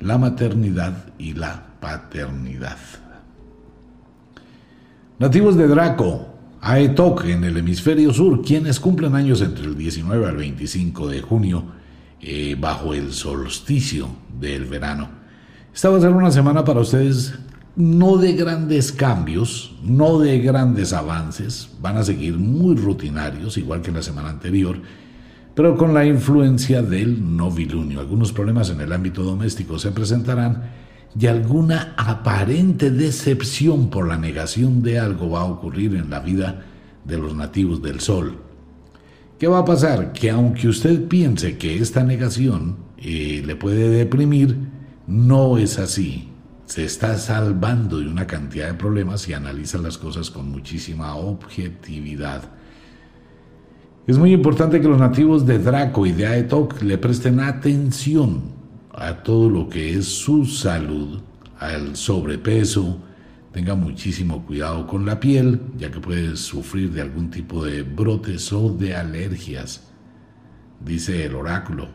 la 0.00 0.18
maternidad 0.18 1.12
y 1.18 1.34
la 1.34 1.66
paternidad. 1.80 2.78
Nativos 5.18 5.56
de 5.56 5.66
Draco, 5.66 6.28
Aetok 6.60 7.24
en 7.26 7.44
el 7.44 7.56
hemisferio 7.56 8.12
sur, 8.12 8.42
quienes 8.42 8.80
cumplen 8.80 9.14
años 9.14 9.40
entre 9.40 9.64
el 9.64 9.76
19 9.76 10.26
al 10.26 10.36
25 10.36 11.08
de 11.08 11.22
junio 11.22 11.64
eh, 12.20 12.56
bajo 12.58 12.92
el 12.92 13.12
solsticio 13.12 14.08
del 14.38 14.64
verano. 14.64 15.08
Esta 15.74 15.90
va 15.90 15.98
a 15.98 16.00
ser 16.00 16.10
una 16.10 16.30
semana 16.30 16.64
para 16.64 16.80
ustedes 16.80 17.34
no 17.76 18.16
de 18.16 18.32
grandes 18.32 18.90
cambios, 18.90 19.76
no 19.82 20.18
de 20.18 20.38
grandes 20.40 20.94
avances, 20.94 21.68
van 21.80 21.98
a 21.98 22.04
seguir 22.04 22.38
muy 22.38 22.74
rutinarios, 22.74 23.58
igual 23.58 23.82
que 23.82 23.92
la 23.92 24.02
semana 24.02 24.30
anterior, 24.30 24.78
pero 25.56 25.74
con 25.74 25.94
la 25.94 26.04
influencia 26.04 26.82
del 26.82 27.34
novilunio. 27.34 28.00
Algunos 28.00 28.30
problemas 28.30 28.68
en 28.68 28.82
el 28.82 28.92
ámbito 28.92 29.22
doméstico 29.22 29.78
se 29.78 29.90
presentarán 29.90 30.70
y 31.18 31.26
alguna 31.28 31.94
aparente 31.96 32.90
decepción 32.90 33.88
por 33.88 34.06
la 34.06 34.18
negación 34.18 34.82
de 34.82 34.98
algo 34.98 35.30
va 35.30 35.40
a 35.40 35.44
ocurrir 35.46 35.94
en 35.94 36.10
la 36.10 36.20
vida 36.20 36.66
de 37.06 37.16
los 37.16 37.34
nativos 37.34 37.80
del 37.80 38.00
Sol. 38.00 38.36
¿Qué 39.38 39.46
va 39.46 39.60
a 39.60 39.64
pasar? 39.64 40.12
Que 40.12 40.28
aunque 40.28 40.68
usted 40.68 41.08
piense 41.08 41.56
que 41.56 41.78
esta 41.78 42.04
negación 42.04 42.76
eh, 42.98 43.42
le 43.46 43.56
puede 43.56 43.88
deprimir, 43.88 44.58
no 45.06 45.56
es 45.56 45.78
así. 45.78 46.28
Se 46.66 46.84
está 46.84 47.16
salvando 47.16 48.00
de 48.00 48.08
una 48.08 48.26
cantidad 48.26 48.66
de 48.66 48.74
problemas 48.74 49.26
y 49.26 49.32
analiza 49.32 49.78
las 49.78 49.96
cosas 49.96 50.30
con 50.30 50.50
muchísima 50.50 51.16
objetividad. 51.16 52.42
Es 54.06 54.18
muy 54.18 54.32
importante 54.32 54.80
que 54.80 54.86
los 54.86 55.00
nativos 55.00 55.44
de 55.46 55.58
Draco 55.58 56.06
y 56.06 56.12
de 56.12 56.28
Aetok 56.28 56.80
le 56.82 56.96
presten 56.96 57.40
atención 57.40 58.40
a 58.94 59.24
todo 59.24 59.50
lo 59.50 59.68
que 59.68 59.98
es 59.98 60.06
su 60.06 60.46
salud, 60.46 61.18
al 61.58 61.96
sobrepeso, 61.96 63.00
tenga 63.50 63.74
muchísimo 63.74 64.46
cuidado 64.46 64.86
con 64.86 65.04
la 65.06 65.18
piel, 65.18 65.60
ya 65.76 65.90
que 65.90 65.98
puede 65.98 66.36
sufrir 66.36 66.92
de 66.92 67.00
algún 67.00 67.30
tipo 67.30 67.64
de 67.64 67.82
brotes 67.82 68.52
o 68.52 68.70
de 68.70 68.94
alergias, 68.94 69.88
dice 70.84 71.24
el 71.24 71.34
oráculo. 71.34 71.88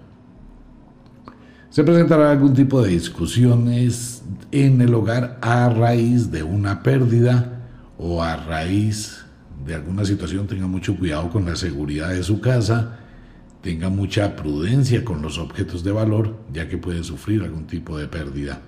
Se 1.70 1.82
presentará 1.86 2.32
algún 2.32 2.53
tipo 2.53 2.82
de 2.82 2.89
discusiones 2.89 4.22
en 4.51 4.82
el 4.82 4.93
hogar 4.93 5.39
a 5.41 5.70
raíz 5.70 6.30
de 6.30 6.43
una 6.43 6.84
pérdida 6.84 7.70
o 7.97 8.22
a 8.22 8.36
raíz 8.36 9.24
de 9.66 9.76
alguna 9.76 10.05
situación. 10.05 10.47
Tenga 10.47 10.68
mucho 10.68 10.95
cuidado 10.95 11.30
con 11.30 11.45
la 11.45 11.55
seguridad 11.55 12.09
de 12.09 12.24
su 12.24 12.39
casa 12.41 12.99
Tenga 13.62 13.89
mucha 13.89 14.36
prudencia 14.36 15.05
con 15.05 15.22
los 15.22 15.38
objetos 15.38 15.84
de 15.84 15.91
valor, 15.91 16.36
ya 16.51 16.68
que 16.68 16.80
puede 16.80 17.03
sufrir 17.03 17.43
algún 17.43 17.68
tipo 17.68 17.97
de 17.97 18.07
pérdida. 18.07 18.59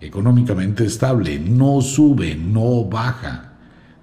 Económicamente 0.00 0.84
estable, 0.84 1.38
no 1.40 1.80
sube, 1.80 2.36
no 2.36 2.84
baja. 2.84 3.54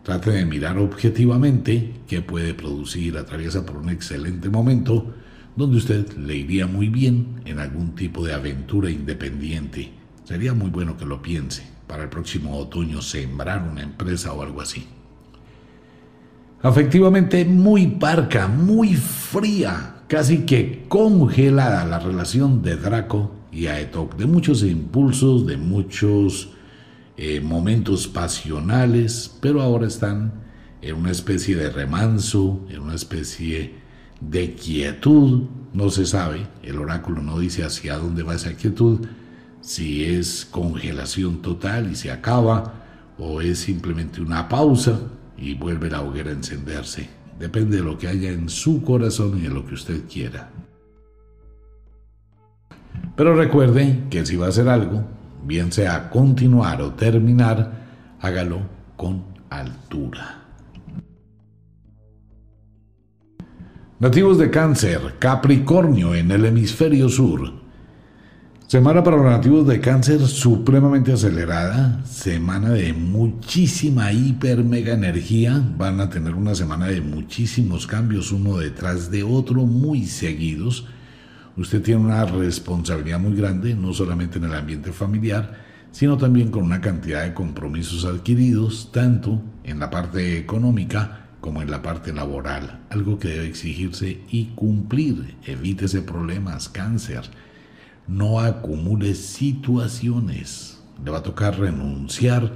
Trate 0.03 0.31
de 0.31 0.45
mirar 0.45 0.77
objetivamente 0.79 2.01
qué 2.07 2.21
puede 2.21 2.53
producir. 2.53 3.17
Atraviesa 3.17 3.65
por 3.65 3.77
un 3.77 3.89
excelente 3.89 4.49
momento 4.49 5.13
donde 5.55 5.77
usted 5.77 6.11
le 6.17 6.35
iría 6.35 6.67
muy 6.67 6.89
bien 6.89 7.41
en 7.45 7.59
algún 7.59 7.95
tipo 7.95 8.25
de 8.25 8.33
aventura 8.33 8.91
independiente. 8.91 9.91
Sería 10.25 10.53
muy 10.53 10.69
bueno 10.69 10.97
que 10.97 11.05
lo 11.05 11.21
piense. 11.21 11.65
Para 11.87 12.03
el 12.03 12.09
próximo 12.09 12.57
otoño 12.57 13.01
sembrar 13.01 13.65
una 13.65 13.81
empresa 13.81 14.33
o 14.33 14.41
algo 14.41 14.59
así. 14.59 14.85
Afectivamente 16.63 17.45
muy 17.45 17.85
parca, 17.85 18.47
muy 18.47 18.95
fría, 18.95 19.97
casi 20.07 20.39
que 20.39 20.85
congelada 20.87 21.85
la 21.85 21.99
relación 21.99 22.63
de 22.63 22.77
Draco 22.77 23.31
y 23.51 23.67
Aetok, 23.67 24.15
de 24.17 24.25
muchos 24.25 24.63
impulsos, 24.63 25.45
de 25.45 25.55
muchos 25.57 26.49
eh, 27.15 27.41
momentos 27.41 28.07
pasionales, 28.07 29.37
pero 29.39 29.61
ahora 29.61 29.85
están 29.85 30.33
en 30.81 30.95
una 30.95 31.11
especie 31.11 31.55
de 31.55 31.69
remanso, 31.69 32.65
en 32.69 32.79
una 32.79 32.95
especie 32.95 33.75
de 34.19 34.55
quietud, 34.55 35.43
no 35.73 35.91
se 35.91 36.07
sabe, 36.07 36.47
el 36.63 36.79
oráculo 36.79 37.21
no 37.21 37.37
dice 37.37 37.63
hacia 37.63 37.97
dónde 37.97 38.23
va 38.23 38.33
esa 38.33 38.53
quietud, 38.53 39.05
si 39.61 40.05
es 40.05 40.47
congelación 40.49 41.43
total 41.43 41.91
y 41.91 41.95
se 41.95 42.09
acaba, 42.09 42.73
o 43.19 43.41
es 43.41 43.59
simplemente 43.59 44.21
una 44.21 44.49
pausa 44.49 44.99
y 45.37 45.53
vuelve 45.53 45.89
la 45.89 46.01
hoguera 46.01 46.31
a 46.31 46.33
encenderse. 46.33 47.09
Depende 47.39 47.77
de 47.77 47.83
lo 47.83 47.97
que 47.97 48.07
haya 48.07 48.31
en 48.31 48.49
su 48.49 48.83
corazón 48.83 49.37
y 49.37 49.41
de 49.41 49.49
lo 49.49 49.65
que 49.65 49.75
usted 49.75 50.03
quiera. 50.11 50.49
Pero 53.15 53.35
recuerde 53.35 54.03
que 54.09 54.25
si 54.25 54.35
va 54.35 54.47
a 54.47 54.49
hacer 54.49 54.67
algo, 54.67 55.03
bien 55.43 55.71
sea 55.71 56.09
continuar 56.09 56.81
o 56.81 56.93
terminar, 56.93 57.71
hágalo 58.21 58.61
con 58.95 59.23
altura. 59.49 60.43
Nativos 63.99 64.37
de 64.37 64.51
cáncer, 64.51 65.15
Capricornio 65.17 66.13
en 66.13 66.29
el 66.29 66.45
hemisferio 66.45 67.09
sur. 67.09 67.66
Semana 68.67 69.01
para 69.01 69.15
los 69.15 69.25
nativos 69.25 69.65
de 69.65 69.79
cáncer 69.79 70.19
supremamente 70.27 71.13
acelerada, 71.13 72.03
semana 72.03 72.71
de 72.71 72.91
muchísima 72.91 74.11
hiper 74.11 74.61
mega 74.65 74.93
energía, 74.93 75.63
van 75.77 76.01
a 76.01 76.09
tener 76.09 76.33
una 76.35 76.53
semana 76.53 76.87
de 76.87 76.99
muchísimos 76.99 77.87
cambios 77.87 78.33
uno 78.33 78.57
detrás 78.57 79.09
de 79.09 79.23
otro 79.23 79.65
muy 79.65 80.05
seguidos. 80.05 80.85
Usted 81.55 81.81
tiene 81.81 82.01
una 82.01 82.25
responsabilidad 82.25 83.21
muy 83.21 83.37
grande, 83.37 83.73
no 83.73 83.93
solamente 83.93 84.37
en 84.37 84.43
el 84.43 84.53
ambiente 84.53 84.91
familiar, 84.91 85.53
sino 85.91 86.17
también 86.17 86.51
con 86.51 86.63
una 86.63 86.81
cantidad 86.81 87.23
de 87.23 87.33
compromisos 87.33 88.03
adquiridos, 88.03 88.91
tanto 88.91 89.41
en 89.63 89.79
la 89.79 89.89
parte 89.89 90.37
económica 90.37 91.29
como 91.39 91.61
en 91.61 91.71
la 91.71 91.81
parte 91.81 92.11
laboral, 92.11 92.81
algo 92.89 93.17
que 93.17 93.29
debe 93.29 93.47
exigirse 93.47 94.19
y 94.29 94.47
cumplir. 94.55 95.37
Evítese 95.45 96.01
problemas, 96.01 96.67
cáncer 96.67 97.21
no 98.07 98.39
acumule 98.39 99.13
situaciones. 99.13 100.81
Le 101.03 101.11
va 101.11 101.19
a 101.19 101.23
tocar 101.23 101.59
renunciar 101.59 102.51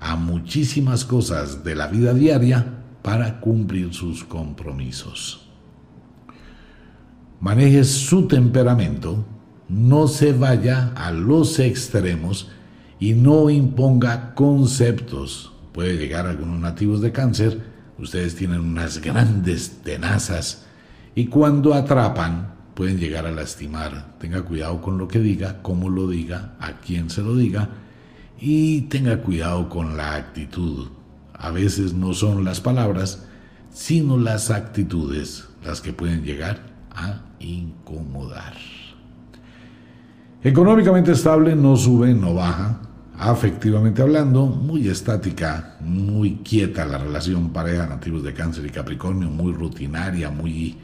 a 0.00 0.16
muchísimas 0.16 1.04
cosas 1.04 1.62
de 1.64 1.74
la 1.74 1.86
vida 1.86 2.14
diaria 2.14 2.82
para 3.02 3.40
cumplir 3.40 3.94
sus 3.94 4.24
compromisos. 4.24 5.48
Maneje 7.40 7.84
su 7.84 8.26
temperamento, 8.26 9.24
no 9.68 10.08
se 10.08 10.32
vaya 10.32 10.92
a 10.96 11.12
los 11.12 11.58
extremos 11.58 12.50
y 12.98 13.12
no 13.12 13.50
imponga 13.50 14.34
conceptos. 14.34 15.52
Puede 15.72 15.96
llegar 15.98 16.26
algunos 16.26 16.58
nativos 16.58 17.00
de 17.00 17.12
cáncer, 17.12 17.60
ustedes 17.98 18.34
tienen 18.34 18.60
unas 18.60 18.98
grandes 18.98 19.82
tenazas 19.82 20.66
y 21.14 21.26
cuando 21.26 21.74
atrapan 21.74 22.55
pueden 22.76 22.98
llegar 22.98 23.24
a 23.26 23.32
lastimar. 23.32 24.18
Tenga 24.20 24.42
cuidado 24.42 24.82
con 24.82 24.98
lo 24.98 25.08
que 25.08 25.18
diga, 25.18 25.62
cómo 25.62 25.88
lo 25.88 26.06
diga, 26.06 26.54
a 26.60 26.74
quién 26.74 27.08
se 27.08 27.22
lo 27.22 27.34
diga 27.34 27.70
y 28.38 28.82
tenga 28.82 29.22
cuidado 29.22 29.70
con 29.70 29.96
la 29.96 30.14
actitud. 30.14 30.88
A 31.32 31.50
veces 31.50 31.94
no 31.94 32.12
son 32.12 32.44
las 32.44 32.60
palabras, 32.60 33.26
sino 33.72 34.18
las 34.18 34.50
actitudes 34.50 35.48
las 35.64 35.80
que 35.80 35.94
pueden 35.94 36.22
llegar 36.22 36.60
a 36.90 37.22
incomodar. 37.40 38.54
Económicamente 40.42 41.12
estable, 41.12 41.56
no 41.56 41.76
sube, 41.76 42.12
no 42.12 42.34
baja. 42.34 42.80
Afectivamente 43.18 44.02
hablando, 44.02 44.44
muy 44.44 44.86
estática, 44.88 45.78
muy 45.80 46.36
quieta 46.36 46.84
la 46.84 46.98
relación 46.98 47.50
pareja 47.54 47.86
nativos 47.86 48.22
de 48.22 48.34
cáncer 48.34 48.66
y 48.66 48.70
capricornio, 48.70 49.30
muy 49.30 49.54
rutinaria, 49.54 50.30
muy, 50.30 50.78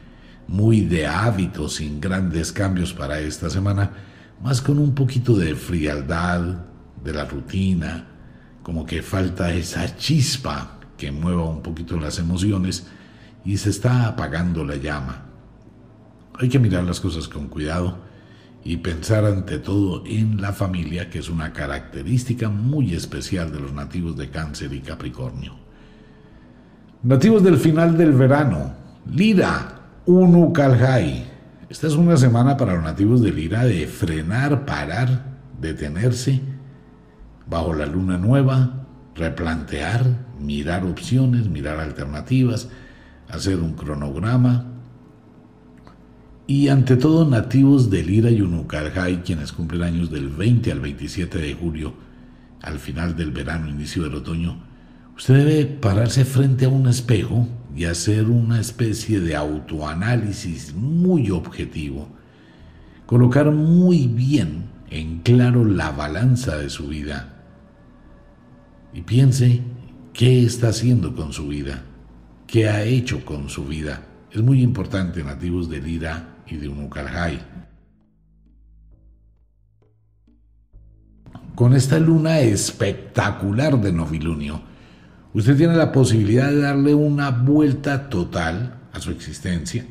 muy 0.49 0.83
de 0.83 1.07
hábitos, 1.07 1.77
sin 1.77 2.01
grandes 2.01 2.53
cambios 2.53 2.93
para 2.93 3.21
esta 3.21 3.49
semana, 3.51 3.91
más 4.43 4.61
con 4.61 4.79
un 4.79 4.95
poquito 4.95 5.37
de 5.37 5.55
frialdad 5.55 6.65
de 7.03 7.13
la 7.13 7.25
rutina, 7.25 8.07
como 8.63 8.85
que 8.87 9.03
falta 9.03 9.53
esa 9.53 9.97
chispa 9.97 10.79
que 10.97 11.11
mueva 11.11 11.49
un 11.49 11.63
poquito 11.63 11.99
las 11.99 12.19
emociones 12.19 12.87
y 13.45 13.57
se 13.57 13.71
está 13.71 14.07
apagando 14.07 14.65
la 14.65 14.77
llama. 14.77 15.27
Hay 16.39 16.49
que 16.49 16.59
mirar 16.59 16.85
las 16.85 17.01
cosas 17.01 17.29
con 17.29 17.49
cuidado 17.49 17.99
y 18.65 18.77
pensar 18.79 19.25
ante 19.25 19.59
todo 19.59 20.05
en 20.07 20.41
la 20.41 20.53
familia, 20.53 21.11
que 21.11 21.19
es 21.19 21.29
una 21.29 21.53
característica 21.53 22.49
muy 22.49 22.95
especial 22.95 23.53
de 23.53 23.61
los 23.61 23.73
nativos 23.73 24.17
de 24.17 24.31
Cáncer 24.31 24.73
y 24.73 24.81
Capricornio. 24.81 25.57
Nativos 27.03 27.43
del 27.43 27.59
final 27.59 27.97
del 27.97 28.13
verano, 28.13 28.75
Lira, 29.11 29.82
Unukalhai. 30.05 31.25
Esta 31.69 31.87
es 31.87 31.95
una 31.95 32.17
semana 32.17 32.57
para 32.57 32.75
los 32.75 32.83
nativos 32.83 33.23
de 33.23 33.31
Lira 33.31 33.65
de 33.65 33.87
frenar, 33.87 34.67
parar, 34.67 35.39
detenerse, 35.61 36.41
bajo 37.47 37.73
la 37.73 37.87
luna 37.87 38.19
nueva, 38.19 38.85
replantear, 39.15 40.05
mirar 40.41 40.85
opciones, 40.85 41.49
mirar 41.49 41.79
alternativas, 41.79 42.69
hacer 43.29 43.61
un 43.61 43.75
cronograma, 43.75 44.67
y 46.49 46.67
ante 46.67 46.97
todo 46.97 47.25
nativos 47.25 47.89
del 47.89 48.11
Ira 48.11 48.31
y 48.31 48.41
Unucarjay, 48.41 49.19
quienes 49.19 49.53
cumplen 49.53 49.83
años 49.83 50.11
del 50.11 50.31
20 50.31 50.73
al 50.73 50.81
27 50.81 51.39
de 51.39 51.55
julio, 51.55 51.95
al 52.61 52.81
final 52.81 53.15
del 53.15 53.31
verano, 53.31 53.69
inicio 53.69 54.03
del 54.03 54.17
otoño, 54.17 54.65
usted 55.17 55.37
debe 55.37 55.65
pararse 55.65 56.25
frente 56.25 56.65
a 56.65 56.71
un 56.71 56.89
espejo 56.89 57.47
y 57.75 57.85
hacer 57.85 58.27
una 58.27 58.61
especie 58.61 59.21
de 59.21 59.35
autoanálisis 59.35 60.75
muy 60.75 61.31
objetivo, 61.31 62.09
colocar 63.07 63.51
muy 63.51 64.07
bien 64.07 64.65
en 64.91 65.21
claro 65.21 65.65
la 65.65 65.91
balanza 65.91 66.57
de 66.59 66.69
su 66.69 66.89
vida 66.89 67.33
y 68.93 69.03
piense 69.03 69.63
qué 70.13 70.45
está 70.45 70.69
haciendo 70.69 71.15
con 71.15 71.33
su 71.33 71.49
vida, 71.49 71.83
qué 72.47 72.69
ha 72.69 72.83
hecho 72.83 73.25
con 73.25 73.49
su 73.49 73.65
vida. 73.65 74.03
Es 74.31 74.43
muy 74.43 74.63
importante, 74.63 75.25
nativos 75.25 75.69
del 75.71 75.87
Ira 75.87 76.43
y 76.47 76.57
de 76.57 76.69
Unucarjay. 76.69 77.41
Con 81.55 81.75
esta 81.75 81.99
luna 81.99 82.41
espectacular 82.41 83.81
de 83.81 83.93
novilunio, 83.93 84.63
usted 85.35 85.57
tiene 85.57 85.77
la 85.77 85.93
posibilidad 85.93 86.51
de 86.51 86.61
darle 86.61 86.95
una 86.95 87.31
vuelta 87.31 88.09
total 88.09 88.81
a 88.93 89.01
su 89.01 89.11
existencia, 89.11 89.87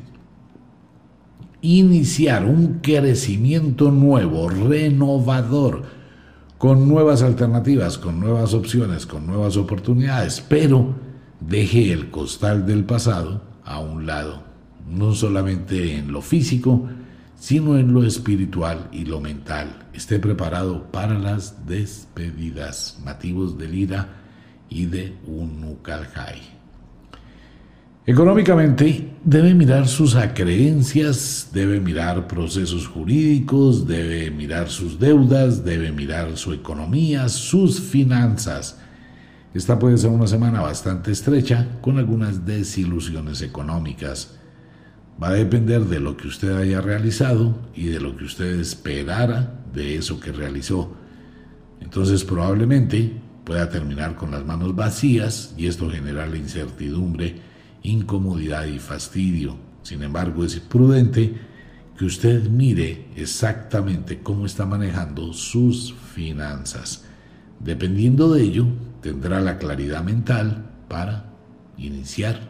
iniciar 1.60 2.44
un 2.44 2.80
crecimiento 2.80 3.90
nuevo, 3.90 4.48
renovador, 4.48 5.82
con 6.58 6.88
nuevas 6.88 7.22
alternativas, 7.22 7.98
con 7.98 8.20
nuevas 8.20 8.54
opciones, 8.54 9.06
con 9.06 9.26
nuevas 9.26 9.56
oportunidades, 9.56 10.40
pero 10.48 10.94
deje 11.40 11.92
el 11.92 12.10
costal 12.10 12.66
del 12.66 12.84
pasado 12.84 13.42
a 13.64 13.80
un 13.80 14.06
lado 14.06 14.52
no 14.88 15.14
solamente 15.14 15.96
en 15.96 16.12
lo 16.12 16.22
físico, 16.22 16.88
sino 17.36 17.78
en 17.78 17.92
lo 17.92 18.04
espiritual 18.04 18.88
y 18.92 19.04
lo 19.04 19.20
mental. 19.20 19.86
Esté 19.92 20.18
preparado 20.18 20.90
para 20.90 21.18
las 21.18 21.66
despedidas, 21.66 23.00
nativos 23.04 23.58
de 23.58 23.68
Lira 23.68 24.21
y 24.72 24.86
de 24.86 25.14
Unukalhai. 25.26 26.40
Económicamente, 28.04 29.12
debe 29.24 29.54
mirar 29.54 29.86
sus 29.86 30.16
acreencias, 30.16 31.50
debe 31.52 31.78
mirar 31.78 32.26
procesos 32.26 32.88
jurídicos, 32.88 33.86
debe 33.86 34.30
mirar 34.30 34.68
sus 34.68 34.98
deudas, 34.98 35.64
debe 35.64 35.92
mirar 35.92 36.36
su 36.36 36.52
economía, 36.52 37.28
sus 37.28 37.80
finanzas. 37.80 38.80
Esta 39.54 39.78
puede 39.78 39.98
ser 39.98 40.10
una 40.10 40.26
semana 40.26 40.60
bastante 40.62 41.12
estrecha 41.12 41.78
con 41.80 41.98
algunas 41.98 42.44
desilusiones 42.44 43.42
económicas 43.42 44.38
Va 45.22 45.28
a 45.28 45.34
depender 45.34 45.84
de 45.84 46.00
lo 46.00 46.16
que 46.16 46.26
usted 46.26 46.56
haya 46.56 46.80
realizado 46.80 47.54
y 47.74 47.86
de 47.86 48.00
lo 48.00 48.16
que 48.16 48.24
usted 48.24 48.58
esperara 48.58 49.62
de 49.72 49.96
eso 49.96 50.18
que 50.18 50.32
realizó. 50.32 50.94
Entonces 51.80 52.24
probablemente 52.24 53.20
pueda 53.44 53.68
terminar 53.68 54.14
con 54.14 54.30
las 54.30 54.44
manos 54.44 54.74
vacías 54.74 55.54
y 55.56 55.66
esto 55.66 55.90
generarle 55.90 56.38
incertidumbre, 56.38 57.40
incomodidad 57.82 58.66
y 58.66 58.78
fastidio. 58.78 59.56
Sin 59.82 60.02
embargo, 60.02 60.44
es 60.44 60.60
prudente 60.60 61.34
que 61.96 62.04
usted 62.04 62.48
mire 62.48 63.06
exactamente 63.16 64.20
cómo 64.22 64.46
está 64.46 64.64
manejando 64.64 65.32
sus 65.32 65.92
finanzas. 66.14 67.04
Dependiendo 67.58 68.32
de 68.32 68.42
ello, 68.42 68.66
tendrá 69.00 69.40
la 69.40 69.58
claridad 69.58 70.02
mental 70.02 70.70
para 70.88 71.26
iniciar 71.76 72.40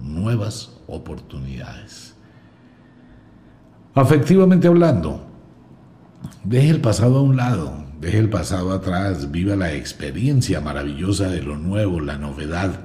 nuevas 0.00 0.78
oportunidades. 0.86 2.14
Afectivamente 3.94 4.68
hablando, 4.68 5.26
deje 6.44 6.70
el 6.70 6.80
pasado 6.80 7.18
a 7.18 7.22
un 7.22 7.36
lado, 7.36 7.87
deje 8.00 8.18
el 8.18 8.30
pasado 8.30 8.72
atrás, 8.72 9.30
viva 9.30 9.56
la 9.56 9.72
experiencia 9.72 10.60
maravillosa 10.60 11.28
de 11.28 11.42
lo 11.42 11.56
nuevo, 11.56 12.00
la 12.00 12.18
novedad. 12.18 12.80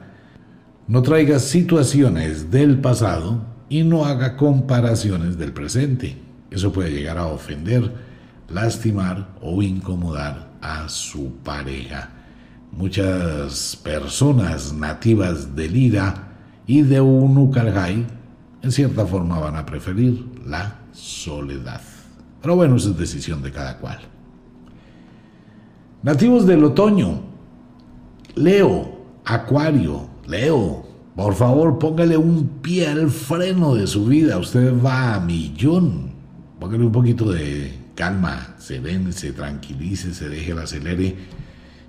No 0.87 1.01
traiga 1.01 1.39
situaciones 1.39 2.51
del 2.51 2.79
pasado 2.79 3.45
y 3.69 3.83
no 3.83 4.05
haga 4.05 4.35
comparaciones 4.35 5.37
del 5.37 5.53
presente. 5.53 6.17
Eso 6.51 6.71
puede 6.73 6.91
llegar 6.91 7.17
a 7.17 7.27
ofender, 7.27 7.93
lastimar 8.49 9.35
o 9.41 9.61
incomodar 9.61 10.51
a 10.61 10.89
su 10.89 11.37
pareja. 11.43 12.09
Muchas 12.71 13.79
personas 13.83 14.73
nativas 14.73 15.55
del 15.55 15.75
IRA 15.75 16.29
y 16.65 16.81
de 16.81 17.01
un 17.01 17.37
Ukalhai, 17.37 18.05
en 18.61 18.71
cierta 18.71 19.05
forma 19.05 19.39
van 19.39 19.55
a 19.55 19.65
preferir 19.65 20.25
la 20.45 20.79
soledad. 20.91 21.81
Pero 22.41 22.55
bueno, 22.55 22.75
es 22.75 22.97
decisión 22.97 23.41
de 23.41 23.51
cada 23.51 23.77
cual. 23.77 24.12
Nativos 26.03 26.45
del 26.45 26.61
otoño, 26.65 27.21
Leo, 28.35 29.05
Acuario, 29.23 30.09
Leo, 30.27 30.85
por 31.15 31.33
favor 31.33 31.79
póngale 31.79 32.17
un 32.17 32.59
pie 32.61 32.89
al 32.89 33.09
freno 33.09 33.73
de 33.75 33.87
su 33.87 34.07
vida, 34.07 34.37
usted 34.37 34.73
va 34.83 35.15
a 35.15 35.21
millón. 35.21 36.11
Póngale 36.59 36.83
un 36.83 36.91
poquito 36.91 37.31
de 37.31 37.71
calma, 37.95 38.55
se 38.57 38.81
se 39.13 39.31
tranquilice, 39.31 40.13
se 40.13 40.27
deje 40.27 40.51
el 40.51 40.59
acelere, 40.59 41.15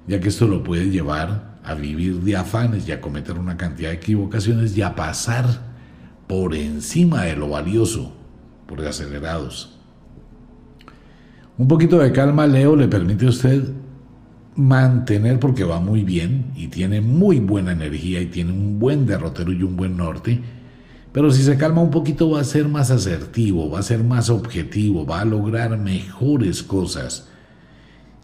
ya 0.06 0.20
que 0.20 0.28
esto 0.28 0.46
lo 0.46 0.62
puede 0.62 0.90
llevar 0.90 1.58
a 1.64 1.74
vivir 1.74 2.20
de 2.20 2.36
afanes 2.36 2.86
y 2.86 2.92
a 2.92 3.00
cometer 3.00 3.36
una 3.36 3.56
cantidad 3.56 3.88
de 3.88 3.96
equivocaciones 3.96 4.78
y 4.78 4.82
a 4.82 4.94
pasar 4.94 5.74
por 6.28 6.54
encima 6.54 7.22
de 7.22 7.34
lo 7.34 7.48
valioso, 7.48 8.12
por 8.68 8.80
acelerados. 8.86 9.76
Un 11.58 11.66
poquito 11.66 11.98
de 11.98 12.12
calma, 12.12 12.46
Leo, 12.46 12.76
le 12.76 12.86
permite 12.86 13.26
a 13.26 13.30
usted 13.30 13.83
mantener, 14.56 15.40
porque 15.40 15.64
va 15.64 15.80
muy 15.80 16.04
bien 16.04 16.52
y 16.56 16.68
tiene 16.68 17.00
muy 17.00 17.40
buena 17.40 17.72
energía 17.72 18.20
y 18.20 18.26
tiene 18.26 18.52
un 18.52 18.78
buen 18.78 19.06
derrotero 19.06 19.52
y 19.52 19.62
un 19.62 19.76
buen 19.76 19.96
norte, 19.96 20.40
pero 21.12 21.30
si 21.30 21.42
se 21.42 21.56
calma 21.56 21.80
un 21.80 21.90
poquito 21.90 22.30
va 22.30 22.40
a 22.40 22.44
ser 22.44 22.68
más 22.68 22.90
asertivo, 22.90 23.70
va 23.70 23.80
a 23.80 23.84
ser 23.84 24.02
más 24.02 24.30
objetivo, 24.30 25.06
va 25.06 25.20
a 25.20 25.24
lograr 25.24 25.78
mejores 25.78 26.62
cosas. 26.62 27.28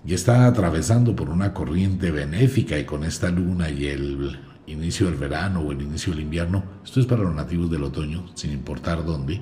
Y 0.04 0.14
está 0.14 0.46
atravesando 0.46 1.14
por 1.14 1.28
una 1.28 1.52
corriente 1.52 2.10
benéfica 2.10 2.78
y 2.78 2.84
con 2.84 3.04
esta 3.04 3.30
luna 3.30 3.70
y 3.70 3.86
el 3.86 4.38
inicio 4.66 5.06
del 5.06 5.16
verano 5.16 5.60
o 5.60 5.72
el 5.72 5.82
inicio 5.82 6.12
del 6.12 6.22
invierno, 6.22 6.64
esto 6.84 7.00
es 7.00 7.06
para 7.06 7.22
los 7.22 7.34
nativos 7.34 7.70
del 7.70 7.84
otoño, 7.84 8.26
sin 8.34 8.52
importar 8.52 9.04
dónde, 9.04 9.40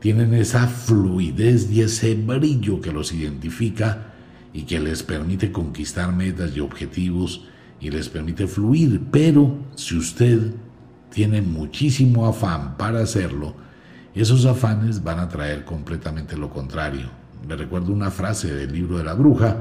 tienen 0.00 0.34
esa 0.34 0.66
fluidez 0.66 1.70
y 1.70 1.82
ese 1.82 2.14
brillo 2.14 2.80
que 2.80 2.92
los 2.92 3.12
identifica 3.12 4.05
y 4.56 4.62
que 4.62 4.80
les 4.80 5.02
permite 5.02 5.52
conquistar 5.52 6.14
metas 6.14 6.56
y 6.56 6.60
objetivos 6.60 7.44
y 7.78 7.90
les 7.90 8.08
permite 8.08 8.46
fluir, 8.46 9.02
pero 9.10 9.54
si 9.74 9.98
usted 9.98 10.54
tiene 11.10 11.42
muchísimo 11.42 12.26
afán 12.26 12.78
para 12.78 13.00
hacerlo, 13.00 13.54
esos 14.14 14.46
afanes 14.46 15.04
van 15.04 15.18
a 15.18 15.28
traer 15.28 15.66
completamente 15.66 16.38
lo 16.38 16.48
contrario, 16.48 17.10
le 17.46 17.54
recuerdo 17.54 17.92
una 17.92 18.10
frase 18.10 18.54
del 18.54 18.72
libro 18.72 18.96
de 18.96 19.04
la 19.04 19.12
bruja, 19.12 19.58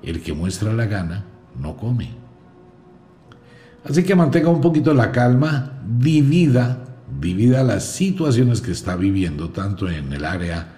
el 0.00 0.22
que 0.22 0.32
muestra 0.32 0.72
la 0.74 0.86
gana 0.86 1.24
no 1.60 1.76
come. 1.76 2.10
Así 3.84 4.04
que 4.04 4.14
mantenga 4.14 4.48
un 4.48 4.60
poquito 4.60 4.94
la 4.94 5.10
calma, 5.10 5.82
divida, 5.84 6.84
divida 7.20 7.64
las 7.64 7.82
situaciones 7.82 8.60
que 8.60 8.70
está 8.70 8.94
viviendo, 8.94 9.50
tanto 9.50 9.88
en 9.88 10.12
el 10.12 10.24
área 10.24 10.68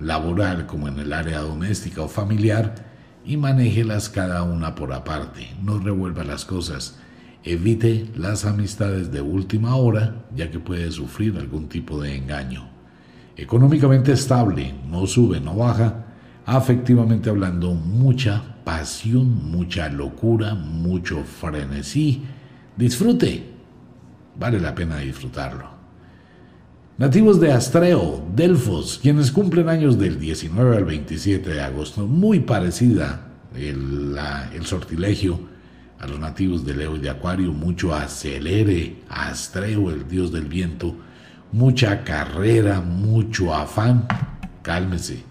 laboral 0.00 0.64
como 0.64 0.88
en 0.88 1.00
el 1.00 1.12
área 1.12 1.40
doméstica 1.40 2.00
o 2.00 2.08
familiar, 2.08 2.93
y 3.24 3.36
manéjelas 3.36 4.08
cada 4.08 4.42
una 4.42 4.74
por 4.74 4.92
aparte. 4.92 5.48
No 5.62 5.78
revuelva 5.78 6.24
las 6.24 6.44
cosas. 6.44 6.98
Evite 7.42 8.06
las 8.16 8.44
amistades 8.44 9.12
de 9.12 9.20
última 9.20 9.76
hora, 9.76 10.24
ya 10.34 10.50
que 10.50 10.58
puede 10.58 10.90
sufrir 10.90 11.36
algún 11.38 11.68
tipo 11.68 12.00
de 12.00 12.16
engaño. 12.16 12.68
Económicamente 13.36 14.12
estable, 14.12 14.74
no 14.88 15.06
sube, 15.06 15.40
no 15.40 15.56
baja. 15.56 16.06
Afectivamente 16.46 17.30
hablando, 17.30 17.74
mucha 17.74 18.42
pasión, 18.64 19.50
mucha 19.50 19.88
locura, 19.88 20.54
mucho 20.54 21.22
frenesí. 21.24 22.22
Disfrute. 22.76 23.52
Vale 24.38 24.60
la 24.60 24.74
pena 24.74 24.98
disfrutarlo. 24.98 25.73
Nativos 26.96 27.40
de 27.40 27.50
Astreo, 27.50 28.24
Delfos, 28.36 29.00
quienes 29.02 29.32
cumplen 29.32 29.68
años 29.68 29.98
del 29.98 30.20
19 30.20 30.76
al 30.76 30.84
27 30.84 31.50
de 31.50 31.60
agosto, 31.60 32.06
muy 32.06 32.38
parecida 32.38 33.32
el, 33.56 34.16
el 34.54 34.64
sortilegio 34.64 35.40
a 35.98 36.06
los 36.06 36.20
nativos 36.20 36.64
de 36.64 36.74
Leo 36.74 36.94
y 36.94 37.00
de 37.00 37.10
Acuario, 37.10 37.52
mucho 37.52 37.92
acelere, 37.92 38.98
Astreo, 39.08 39.90
el 39.90 40.06
dios 40.06 40.30
del 40.30 40.44
viento, 40.44 40.94
mucha 41.50 42.04
carrera, 42.04 42.80
mucho 42.80 43.52
afán. 43.52 44.06
Cálmese, 44.62 45.24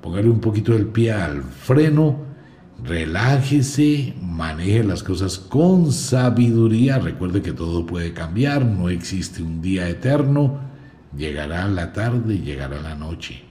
póngale 0.00 0.30
un 0.30 0.40
poquito 0.40 0.74
el 0.74 0.86
pie 0.86 1.12
al 1.12 1.42
freno, 1.42 2.20
relájese, 2.82 4.14
maneje 4.18 4.82
las 4.82 5.02
cosas 5.02 5.38
con 5.38 5.92
sabiduría. 5.92 6.98
Recuerde 6.98 7.42
que 7.42 7.52
todo 7.52 7.84
puede 7.84 8.14
cambiar, 8.14 8.64
no 8.64 8.88
existe 8.88 9.42
un 9.42 9.60
día 9.60 9.90
eterno, 9.90 10.71
llegará 11.16 11.68
la 11.68 11.92
tarde, 11.92 12.38
llegará 12.38 12.80
la 12.80 12.94
noche. 12.94 13.42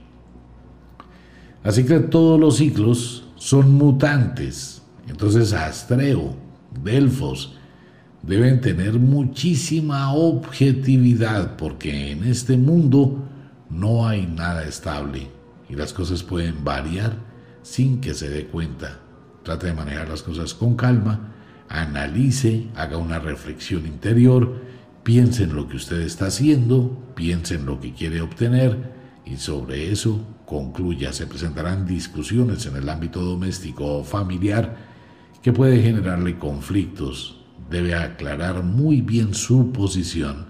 Así 1.62 1.84
que 1.84 2.00
todos 2.00 2.38
los 2.38 2.56
ciclos 2.56 3.24
son 3.36 3.74
mutantes. 3.74 4.82
Entonces, 5.08 5.52
Astreo, 5.52 6.34
Delfos 6.82 7.56
deben 8.22 8.60
tener 8.60 8.94
muchísima 8.94 10.12
objetividad 10.12 11.56
porque 11.56 12.12
en 12.12 12.24
este 12.24 12.56
mundo 12.56 13.28
no 13.68 14.06
hay 14.06 14.26
nada 14.26 14.64
estable 14.64 15.28
y 15.68 15.74
las 15.74 15.92
cosas 15.92 16.22
pueden 16.22 16.64
variar 16.64 17.16
sin 17.62 18.00
que 18.00 18.14
se 18.14 18.28
dé 18.28 18.46
cuenta. 18.46 19.00
Trate 19.42 19.68
de 19.68 19.72
manejar 19.74 20.08
las 20.08 20.22
cosas 20.22 20.54
con 20.54 20.76
calma, 20.76 21.32
analice, 21.68 22.68
haga 22.76 22.96
una 22.96 23.18
reflexión 23.18 23.86
interior, 23.86 24.60
piense 25.02 25.44
en 25.44 25.54
lo 25.54 25.68
que 25.68 25.76
usted 25.76 26.00
está 26.00 26.26
haciendo, 26.26 27.12
piense 27.14 27.54
en 27.56 27.66
lo 27.66 27.80
que 27.80 27.92
quiere 27.92 28.20
obtener 28.20 28.92
y 29.24 29.36
sobre 29.36 29.90
eso 29.90 30.20
concluya. 30.46 31.12
Se 31.12 31.26
presentarán 31.26 31.86
discusiones 31.86 32.66
en 32.66 32.76
el 32.76 32.88
ámbito 32.88 33.20
doméstico 33.20 33.98
o 33.98 34.04
familiar 34.04 34.76
que 35.42 35.52
puede 35.52 35.82
generarle 35.82 36.38
conflictos. 36.38 37.40
Debe 37.70 37.94
aclarar 37.94 38.62
muy 38.62 39.00
bien 39.00 39.34
su 39.34 39.72
posición 39.72 40.46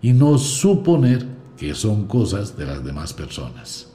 y 0.00 0.12
no 0.12 0.38
suponer 0.38 1.26
que 1.56 1.74
son 1.74 2.06
cosas 2.06 2.56
de 2.56 2.66
las 2.66 2.84
demás 2.84 3.12
personas. 3.12 3.92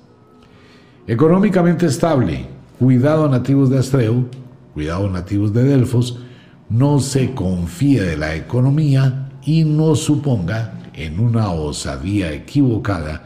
Económicamente 1.08 1.88
estable, 1.88 2.46
cuidado 2.78 3.28
nativos 3.28 3.70
de 3.70 3.80
Astreo, 3.80 4.26
cuidado 4.74 5.10
nativos 5.10 5.54
de 5.54 5.64
Delfos, 5.64 6.20
no 6.70 7.00
se 7.00 7.34
confíe 7.34 8.02
de 8.04 8.16
la 8.16 8.36
economía 8.36 9.29
y 9.44 9.64
no 9.64 9.96
suponga 9.96 10.74
en 10.94 11.20
una 11.20 11.52
osadía 11.52 12.32
equivocada 12.34 13.24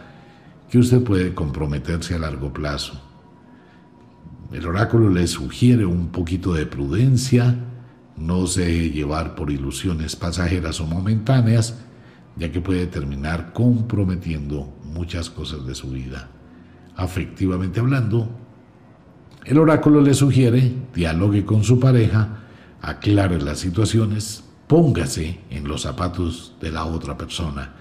que 0.70 0.78
usted 0.78 1.04
puede 1.04 1.34
comprometerse 1.34 2.16
a 2.16 2.20
largo 2.20 2.52
plazo. 2.52 3.00
El 4.52 4.68
oráculo 4.68 5.10
le 5.10 5.26
sugiere 5.28 5.86
un 5.86 6.10
poquito 6.10 6.54
de 6.54 6.66
prudencia, 6.66 7.56
no 8.16 8.46
se 8.46 8.66
deje 8.66 8.92
llevar 8.92 9.36
por 9.36 9.50
ilusiones 9.50 10.16
pasajeras 10.16 10.80
o 10.80 10.86
momentáneas, 10.86 11.80
ya 12.36 12.52
que 12.52 12.62
puede 12.62 12.88
terminar 12.88 13.54
comprometiendo 13.54 14.72
muchas 14.84 15.30
cosas 15.30 15.66
de 15.66 15.74
su 15.74 15.90
vida. 15.92 16.30
Afectivamente 16.96 17.80
hablando, 17.80 18.30
el 19.46 19.58
oráculo 19.58 20.02
le 20.02 20.14
sugiere 20.14 20.74
dialogue 20.94 21.46
con 21.46 21.64
su 21.64 21.80
pareja, 21.80 22.44
aclare 22.82 23.42
las 23.42 23.60
situaciones, 23.60 24.44
póngase 24.74 25.38
en 25.52 25.68
los 25.68 25.84
zapatos 25.84 26.56
de 26.60 26.72
la 26.72 26.86
otra 26.86 27.16
persona, 27.16 27.74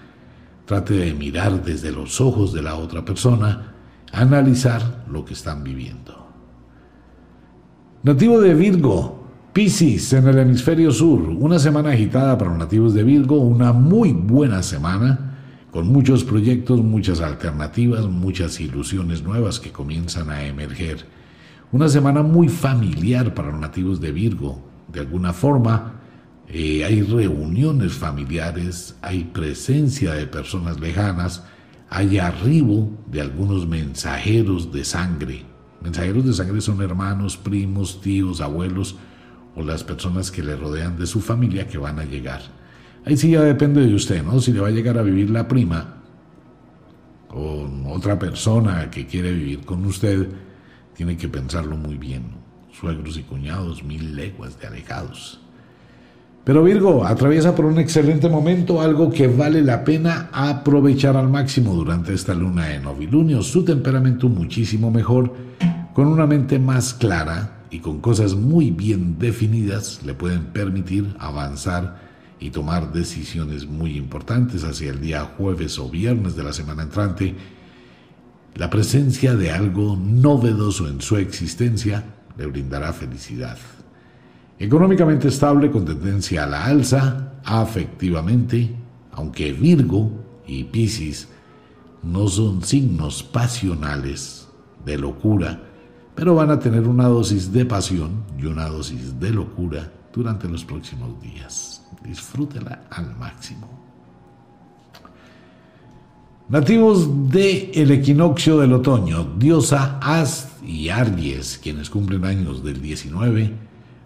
trate 0.67 0.93
de 0.93 1.15
mirar 1.15 1.63
desde 1.65 1.91
los 1.91 2.21
ojos 2.21 2.53
de 2.53 2.61
la 2.61 2.75
otra 2.75 3.03
persona, 3.03 3.73
analizar 4.11 5.03
lo 5.09 5.25
que 5.25 5.33
están 5.33 5.63
viviendo. 5.63 6.27
Nativo 8.03 8.39
de 8.39 8.53
Virgo, 8.53 9.23
Piscis 9.53 10.13
en 10.13 10.27
el 10.27 10.37
hemisferio 10.37 10.91
sur, 10.91 11.21
una 11.21 11.57
semana 11.57 11.89
agitada 11.89 12.37
para 12.37 12.51
los 12.51 12.59
nativos 12.59 12.93
de 12.93 13.01
Virgo, 13.01 13.37
una 13.37 13.73
muy 13.73 14.13
buena 14.13 14.61
semana, 14.61 15.39
con 15.71 15.87
muchos 15.87 16.23
proyectos, 16.23 16.79
muchas 16.83 17.21
alternativas, 17.21 18.05
muchas 18.05 18.59
ilusiones 18.59 19.23
nuevas 19.23 19.59
que 19.59 19.71
comienzan 19.71 20.29
a 20.29 20.45
emerger. 20.45 21.07
Una 21.71 21.89
semana 21.89 22.21
muy 22.21 22.49
familiar 22.49 23.33
para 23.33 23.49
los 23.49 23.59
nativos 23.59 23.99
de 23.99 24.11
Virgo. 24.11 24.61
De 24.93 24.99
alguna 24.99 25.33
forma, 25.33 26.02
eh, 26.47 26.83
hay 26.83 27.01
reuniones 27.01 27.93
familiares, 27.93 28.95
hay 29.01 29.23
presencia 29.25 30.13
de 30.13 30.27
personas 30.27 30.79
lejanas, 30.79 31.43
hay 31.89 32.17
arribo 32.17 32.91
de 33.07 33.21
algunos 33.21 33.67
mensajeros 33.67 34.71
de 34.71 34.83
sangre 34.83 35.53
Mensajeros 35.83 36.25
de 36.25 36.33
sangre 36.33 36.61
son 36.61 36.81
hermanos, 36.81 37.35
primos, 37.35 37.99
tíos, 37.99 38.39
abuelos 38.39 38.95
o 39.53 39.63
las 39.63 39.83
personas 39.83 40.31
que 40.31 40.41
le 40.41 40.55
rodean 40.55 40.97
de 40.97 41.05
su 41.05 41.19
familia 41.19 41.67
que 41.67 41.77
van 41.77 41.99
a 41.99 42.05
llegar. 42.05 42.41
Ahí 43.05 43.17
sí 43.17 43.31
ya 43.31 43.41
depende 43.41 43.85
de 43.85 43.93
usted, 43.93 44.23
¿no? 44.23 44.39
Si 44.39 44.53
le 44.53 44.61
va 44.61 44.69
a 44.69 44.71
llegar 44.71 44.97
a 44.97 45.03
vivir 45.03 45.29
la 45.29 45.45
prima 45.45 45.97
o 47.29 47.67
otra 47.87 48.17
persona 48.17 48.89
que 48.89 49.05
quiere 49.05 49.33
vivir 49.33 49.65
con 49.65 49.83
usted, 49.85 50.29
tiene 50.95 51.17
que 51.17 51.27
pensarlo 51.27 51.75
muy 51.75 51.97
bien. 51.97 52.23
Suegros 52.71 53.17
y 53.17 53.23
cuñados, 53.23 53.83
mil 53.83 54.15
leguas 54.15 54.57
de 54.59 54.67
alejados. 54.67 55.42
Pero 56.43 56.61
Virgo 56.61 57.05
atraviesa 57.05 57.55
por 57.55 57.65
un 57.65 57.79
excelente 57.79 58.27
momento, 58.27 58.81
algo 58.81 59.09
que 59.09 59.27
vale 59.27 59.61
la 59.61 59.85
pena 59.85 60.29
aprovechar 60.33 61.15
al 61.15 61.29
máximo 61.29 61.73
durante 61.73 62.13
esta 62.13 62.33
luna 62.33 62.65
de 62.65 62.81
novilunio. 62.81 63.41
Su 63.41 63.63
temperamento 63.63 64.27
muchísimo 64.27 64.91
mejor, 64.91 65.33
con 65.93 66.07
una 66.07 66.27
mente 66.27 66.59
más 66.59 66.93
clara 66.93 67.63
y 67.71 67.79
con 67.79 68.01
cosas 68.01 68.35
muy 68.35 68.71
bien 68.71 69.17
definidas, 69.19 70.01
le 70.03 70.15
pueden 70.15 70.47
permitir 70.47 71.15
avanzar 71.17 72.01
y 72.41 72.49
tomar 72.49 72.91
decisiones 72.91 73.65
muy 73.65 73.95
importantes 73.95 74.65
hacia 74.65 74.91
el 74.91 74.99
día 74.99 75.23
jueves 75.37 75.79
o 75.79 75.89
viernes 75.89 76.35
de 76.35 76.43
la 76.43 76.51
semana 76.51 76.83
entrante. 76.83 77.35
La 78.55 78.69
presencia 78.69 79.33
de 79.35 79.51
algo 79.51 79.95
novedoso 79.95 80.89
en 80.89 80.99
su 80.99 81.15
existencia 81.15 82.03
le 82.37 82.47
brindará 82.47 82.91
felicidad. 82.91 83.57
Económicamente 84.63 85.27
estable 85.27 85.69
con 85.69 85.83
tendencia 85.83 86.45
a 86.45 86.47
la 86.47 86.63
alza, 86.63 87.33
afectivamente, 87.43 88.73
aunque 89.11 89.51
Virgo 89.51 90.09
y 90.47 90.63
Piscis 90.63 91.27
no 92.01 92.29
son 92.29 92.63
signos 92.63 93.23
pasionales 93.23 94.47
de 94.85 94.97
locura, 94.97 95.61
pero 96.15 96.35
van 96.35 96.49
a 96.49 96.59
tener 96.59 96.87
una 96.87 97.09
dosis 97.09 97.51
de 97.51 97.65
pasión 97.65 98.23
y 98.39 98.45
una 98.45 98.69
dosis 98.69 99.19
de 99.19 99.31
locura 99.31 99.91
durante 100.13 100.47
los 100.47 100.63
próximos 100.63 101.21
días. 101.21 101.85
Disfrútela 102.01 102.85
al 102.89 103.17
máximo. 103.17 103.67
Nativos 106.47 107.29
del 107.29 107.69
el 107.73 107.91
equinoccio 107.91 108.59
del 108.59 108.71
otoño, 108.71 109.25
diosa 109.37 109.99
As 110.01 110.53
y 110.65 110.87
Aries, 110.87 111.59
quienes 111.61 111.89
cumplen 111.89 112.23
años 112.23 112.63
del 112.63 112.81
19 112.81 113.62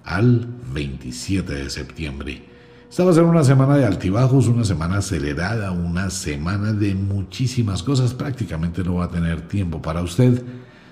al 0.08 0.47
27 0.74 1.53
de 1.53 1.70
septiembre. 1.70 2.41
Esta 2.89 3.03
va 3.03 3.12
a 3.12 3.14
ser 3.14 3.24
una 3.24 3.43
semana 3.43 3.76
de 3.76 3.86
altibajos, 3.86 4.47
una 4.47 4.64
semana 4.64 4.99
acelerada, 4.99 5.72
una 5.72 6.10
semana 6.10 6.72
de 6.72 6.95
muchísimas 6.95 7.84
cosas. 7.84 8.14
Prácticamente 8.14 8.84
no 8.84 8.95
va 8.95 9.05
a 9.05 9.10
tener 9.10 9.41
tiempo 9.41 9.82
para 9.82 10.01
usted. 10.01 10.41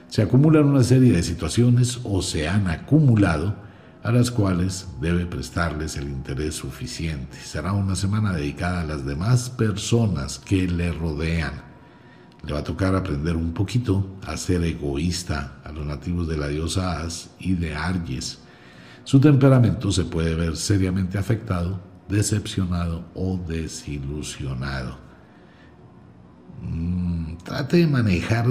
Se 0.10 0.22
acumulan 0.22 0.66
una 0.66 0.84
serie 0.84 1.14
de 1.14 1.24
situaciones 1.24 2.00
o 2.04 2.22
se 2.22 2.50
han 2.50 2.68
acumulado 2.68 3.56
a 4.04 4.12
las 4.12 4.30
cuales 4.30 4.88
debe 5.00 5.26
prestarles 5.26 5.96
el 5.96 6.10
interés 6.10 6.56
suficiente. 6.56 7.38
Será 7.42 7.72
una 7.72 7.96
semana 7.96 8.34
dedicada 8.34 8.82
a 8.82 8.86
las 8.86 9.06
demás 9.06 9.50
personas 9.50 10.38
que 10.38 10.68
le 10.68 10.92
rodean. 10.92 11.64
Le 12.46 12.54
va 12.54 12.60
a 12.60 12.64
tocar 12.64 12.94
aprender 12.94 13.38
un 13.38 13.54
poquito 13.54 14.18
a 14.28 14.36
ser 14.36 14.64
egoísta 14.64 15.60
a 15.64 15.72
los 15.72 15.86
nativos 15.86 16.28
de 16.28 16.38
la 16.38 16.50
diosa 16.50 17.02
As 17.02 17.30
y 17.40 17.54
de 17.54 17.74
Arges 17.74 18.45
su 19.06 19.20
temperamento 19.20 19.92
se 19.92 20.04
puede 20.04 20.36
ver 20.36 20.58
seriamente 20.58 21.18
afectado 21.18 21.80
decepcionado 22.08 23.06
o 23.14 23.38
desilusionado. 23.48 24.98
Mm, 26.62 27.38
trate 27.44 27.78
de 27.78 27.88
manejar 27.88 28.46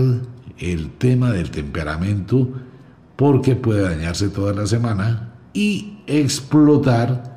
el 0.59 0.91
tema 0.93 1.31
del 1.33 1.51
temperamento 1.51 2.49
porque 3.17 3.57
puede 3.57 3.83
dañarse 3.83 4.29
toda 4.29 4.53
la 4.53 4.67
semana 4.67 5.35
y 5.53 5.99
explotar 6.07 7.35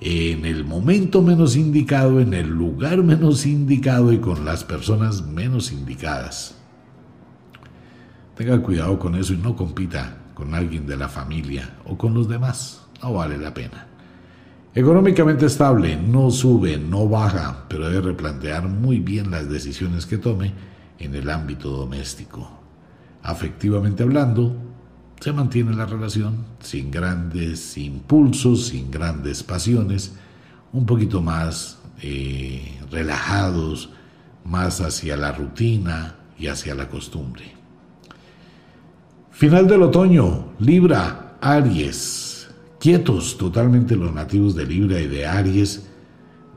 en 0.00 0.44
el 0.44 0.64
momento 0.64 1.22
menos 1.22 1.56
indicado, 1.56 2.20
en 2.20 2.34
el 2.34 2.48
lugar 2.48 3.02
menos 3.02 3.46
indicado 3.46 4.12
y 4.12 4.18
con 4.18 4.44
las 4.44 4.62
personas 4.62 5.26
menos 5.26 5.72
indicadas. 5.72 6.54
Tenga 8.36 8.60
cuidado 8.62 8.98
con 8.98 9.14
eso 9.14 9.32
y 9.32 9.38
no 9.38 9.56
compita 9.56 10.18
con 10.36 10.54
alguien 10.54 10.86
de 10.86 10.98
la 10.98 11.08
familia 11.08 11.78
o 11.86 11.96
con 11.96 12.12
los 12.12 12.28
demás. 12.28 12.82
No 13.02 13.14
vale 13.14 13.38
la 13.38 13.54
pena. 13.54 13.86
Económicamente 14.74 15.46
estable, 15.46 15.96
no 15.96 16.30
sube, 16.30 16.76
no 16.76 17.08
baja, 17.08 17.64
pero 17.66 17.88
debe 17.88 18.08
replantear 18.08 18.68
muy 18.68 19.00
bien 19.00 19.30
las 19.30 19.48
decisiones 19.48 20.04
que 20.04 20.18
tome 20.18 20.52
en 20.98 21.14
el 21.14 21.30
ámbito 21.30 21.70
doméstico. 21.70 22.50
Afectivamente 23.22 24.02
hablando, 24.02 24.54
se 25.18 25.32
mantiene 25.32 25.74
la 25.74 25.86
relación 25.86 26.44
sin 26.60 26.90
grandes 26.90 27.78
impulsos, 27.78 28.66
sin 28.66 28.90
grandes 28.90 29.42
pasiones, 29.42 30.14
un 30.74 30.84
poquito 30.84 31.22
más 31.22 31.78
eh, 32.02 32.78
relajados, 32.90 33.88
más 34.44 34.82
hacia 34.82 35.16
la 35.16 35.32
rutina 35.32 36.16
y 36.38 36.48
hacia 36.48 36.74
la 36.74 36.90
costumbre. 36.90 37.55
Final 39.36 39.66
del 39.66 39.82
otoño, 39.82 40.46
Libra, 40.58 41.36
Aries, 41.42 42.48
quietos 42.80 43.36
totalmente 43.36 43.94
los 43.94 44.10
nativos 44.14 44.54
de 44.54 44.64
Libra 44.64 44.98
y 44.98 45.08
de 45.08 45.26
Aries. 45.26 45.86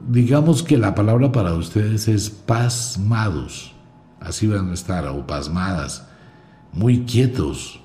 Digamos 0.07 0.63
que 0.63 0.77
la 0.77 0.95
palabra 0.95 1.29
para 1.29 1.55
ustedes 1.55 2.07
es 2.07 2.29
pasmados, 2.29 3.75
así 4.21 4.47
van 4.47 4.69
a 4.69 4.73
estar, 4.73 5.05
o 5.07 5.27
pasmadas, 5.27 6.07
muy 6.71 7.01
quietos, 7.01 7.81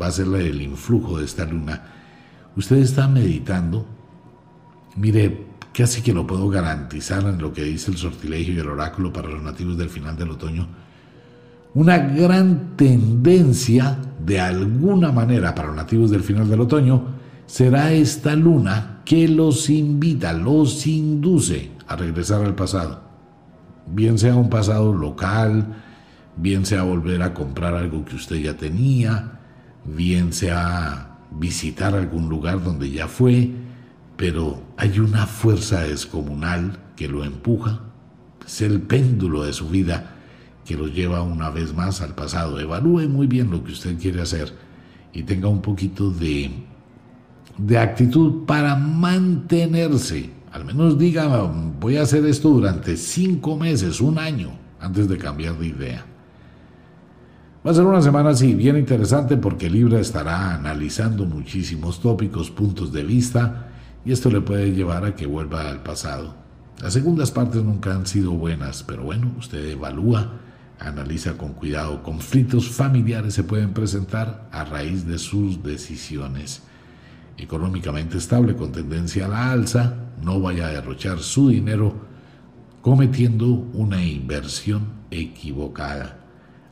va 0.00 0.06
a 0.06 0.12
ser 0.12 0.28
el 0.28 0.62
influjo 0.62 1.18
de 1.18 1.26
esta 1.26 1.44
luna. 1.44 1.82
Usted 2.56 2.76
está 2.76 3.06
meditando, 3.06 3.84
mire, 4.96 5.46
casi 5.74 6.00
que 6.00 6.14
lo 6.14 6.26
puedo 6.26 6.48
garantizar 6.48 7.22
en 7.24 7.36
lo 7.36 7.52
que 7.52 7.64
dice 7.64 7.90
el 7.90 7.98
sortilegio 7.98 8.54
y 8.54 8.58
el 8.60 8.68
oráculo 8.70 9.12
para 9.12 9.28
los 9.28 9.42
nativos 9.42 9.76
del 9.76 9.90
final 9.90 10.16
del 10.16 10.30
otoño, 10.30 10.68
una 11.74 11.98
gran 11.98 12.76
tendencia 12.76 13.98
de 14.24 14.40
alguna 14.40 15.12
manera 15.12 15.54
para 15.54 15.68
los 15.68 15.76
nativos 15.76 16.10
del 16.10 16.22
final 16.22 16.48
del 16.48 16.60
otoño 16.60 17.18
será 17.46 17.92
esta 17.92 18.34
luna 18.34 19.00
que 19.04 19.28
los 19.28 19.70
invita, 19.70 20.32
los 20.32 20.86
induce 20.86 21.70
a 21.86 21.96
regresar 21.96 22.44
al 22.44 22.54
pasado. 22.54 23.02
Bien 23.86 24.18
sea 24.18 24.36
un 24.36 24.50
pasado 24.50 24.92
local, 24.92 25.76
bien 26.36 26.66
sea 26.66 26.82
volver 26.82 27.22
a 27.22 27.32
comprar 27.32 27.74
algo 27.74 28.04
que 28.04 28.16
usted 28.16 28.36
ya 28.36 28.54
tenía, 28.54 29.40
bien 29.84 30.32
sea 30.32 31.18
visitar 31.30 31.94
algún 31.94 32.28
lugar 32.28 32.62
donde 32.62 32.90
ya 32.90 33.08
fue, 33.08 33.50
pero 34.16 34.62
hay 34.76 34.98
una 34.98 35.26
fuerza 35.26 35.80
descomunal 35.80 36.78
que 36.96 37.08
lo 37.08 37.24
empuja, 37.24 37.80
es 38.46 38.60
el 38.60 38.82
péndulo 38.82 39.44
de 39.44 39.52
su 39.52 39.68
vida 39.68 40.17
que 40.68 40.76
lo 40.76 40.86
lleva 40.86 41.22
una 41.22 41.48
vez 41.48 41.74
más 41.74 42.02
al 42.02 42.14
pasado. 42.14 42.60
Evalúe 42.60 43.08
muy 43.08 43.26
bien 43.26 43.50
lo 43.50 43.64
que 43.64 43.72
usted 43.72 43.98
quiere 43.98 44.20
hacer 44.20 44.52
y 45.14 45.22
tenga 45.22 45.48
un 45.48 45.62
poquito 45.62 46.10
de, 46.10 46.50
de 47.56 47.78
actitud 47.78 48.44
para 48.44 48.76
mantenerse. 48.76 50.28
Al 50.52 50.66
menos 50.66 50.98
diga, 50.98 51.26
voy 51.80 51.96
a 51.96 52.02
hacer 52.02 52.26
esto 52.26 52.50
durante 52.50 52.98
cinco 52.98 53.56
meses, 53.56 54.02
un 54.02 54.18
año, 54.18 54.50
antes 54.78 55.08
de 55.08 55.16
cambiar 55.16 55.58
de 55.58 55.68
idea. 55.68 56.04
Va 57.66 57.70
a 57.70 57.74
ser 57.74 57.84
una 57.84 58.02
semana 58.02 58.30
así, 58.30 58.54
bien 58.54 58.76
interesante 58.76 59.38
porque 59.38 59.70
Libra 59.70 59.98
estará 60.00 60.52
analizando 60.52 61.24
muchísimos 61.24 61.98
tópicos, 62.02 62.50
puntos 62.50 62.92
de 62.92 63.04
vista, 63.04 63.70
y 64.04 64.12
esto 64.12 64.28
le 64.30 64.42
puede 64.42 64.72
llevar 64.72 65.06
a 65.06 65.16
que 65.16 65.24
vuelva 65.24 65.70
al 65.70 65.82
pasado. 65.82 66.34
Las 66.82 66.92
segundas 66.92 67.30
partes 67.30 67.62
nunca 67.62 67.94
han 67.94 68.06
sido 68.06 68.32
buenas, 68.32 68.82
pero 68.82 69.02
bueno, 69.04 69.32
usted 69.38 69.70
evalúa, 69.70 70.42
analiza 70.78 71.36
con 71.36 71.52
cuidado. 71.54 72.02
Conflictos 72.02 72.68
familiares 72.68 73.34
se 73.34 73.44
pueden 73.44 73.72
presentar 73.72 74.48
a 74.52 74.64
raíz 74.64 75.06
de 75.06 75.18
sus 75.18 75.62
decisiones. 75.62 76.62
Económicamente 77.36 78.18
estable 78.18 78.56
con 78.56 78.72
tendencia 78.72 79.26
a 79.26 79.28
la 79.28 79.52
alza, 79.52 79.94
no 80.22 80.40
vaya 80.40 80.66
a 80.66 80.72
derrochar 80.72 81.20
su 81.20 81.48
dinero 81.48 81.94
cometiendo 82.82 83.46
una 83.46 84.04
inversión 84.04 84.92
equivocada 85.10 86.18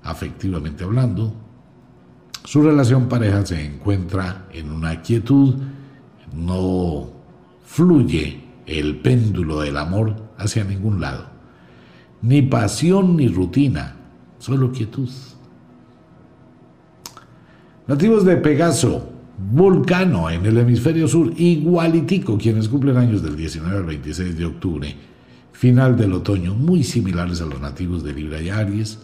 afectivamente 0.07 0.85
hablando, 0.85 1.35
su 2.45 2.63
relación 2.63 3.09
pareja 3.09 3.45
se 3.45 3.65
encuentra 3.65 4.47
en 4.53 4.71
una 4.71 5.03
quietud, 5.03 5.57
no 6.33 7.11
fluye 7.65 8.41
el 8.67 9.01
péndulo 9.01 9.61
del 9.61 9.77
amor 9.77 10.31
hacia 10.39 10.65
ningún 10.65 11.01
lado, 11.01 11.27
ni 12.23 12.43
pasión 12.43 13.17
ni 13.17 13.29
rutina, 13.29 13.96
solo 14.47 14.71
quietud. 14.71 15.09
Nativos 17.89 18.25
de 18.25 18.37
Pegaso, 18.37 19.11
Vulcano 19.39 20.31
en 20.31 20.47
el 20.47 20.57
hemisferio 20.59 21.09
sur, 21.09 21.33
igualitico 21.37 22.39
quienes 22.39 22.69
cumplen 22.69 22.97
años 22.97 23.25
del 23.25 23.35
19 23.35 23.77
al 23.77 23.85
26 23.85 24.39
de 24.39 24.45
octubre, 24.45 24.97
final 25.51 25.97
del 25.97 26.13
otoño, 26.13 26.55
muy 26.55 26.85
similares 26.85 27.41
a 27.41 27.47
los 27.47 27.61
nativos 27.61 28.05
de 28.05 28.13
Libra 28.13 28.41
y 28.41 28.51
Aries, 28.51 29.01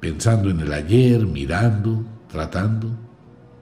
pensando 0.00 0.50
en 0.50 0.60
el 0.60 0.70
ayer, 0.70 1.26
mirando, 1.26 2.04
tratando, 2.30 2.90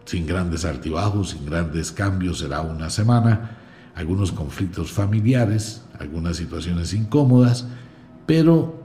sin 0.04 0.26
grandes 0.26 0.64
altibajos, 0.64 1.30
sin 1.30 1.46
grandes 1.46 1.92
cambios, 1.92 2.40
será 2.40 2.62
una 2.62 2.90
semana, 2.90 3.58
algunos 3.94 4.32
conflictos 4.32 4.90
familiares, 4.90 5.84
algunas 6.00 6.36
situaciones 6.36 6.92
incómodas, 6.92 7.68
pero 8.26 8.81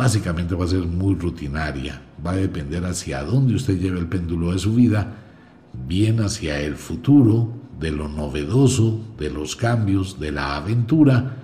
básicamente 0.00 0.54
va 0.54 0.64
a 0.64 0.68
ser 0.68 0.86
muy 0.86 1.14
rutinaria, 1.14 2.00
va 2.24 2.30
a 2.30 2.36
depender 2.36 2.82
hacia 2.86 3.22
dónde 3.22 3.54
usted 3.54 3.78
lleve 3.78 3.98
el 3.98 4.06
péndulo 4.06 4.50
de 4.50 4.58
su 4.58 4.74
vida, 4.74 5.18
bien 5.86 6.20
hacia 6.20 6.58
el 6.58 6.76
futuro, 6.76 7.52
de 7.78 7.90
lo 7.90 8.08
novedoso, 8.08 8.98
de 9.18 9.28
los 9.28 9.56
cambios, 9.56 10.18
de 10.18 10.32
la 10.32 10.56
aventura, 10.56 11.36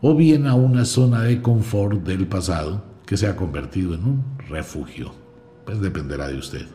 o 0.00 0.14
bien 0.14 0.46
a 0.46 0.54
una 0.54 0.84
zona 0.84 1.22
de 1.22 1.42
confort 1.42 2.04
del 2.04 2.28
pasado 2.28 2.84
que 3.04 3.16
se 3.16 3.26
ha 3.26 3.34
convertido 3.34 3.94
en 3.94 4.04
un 4.04 4.24
refugio. 4.48 5.10
Pues 5.64 5.80
dependerá 5.80 6.28
de 6.28 6.38
usted. 6.38 6.66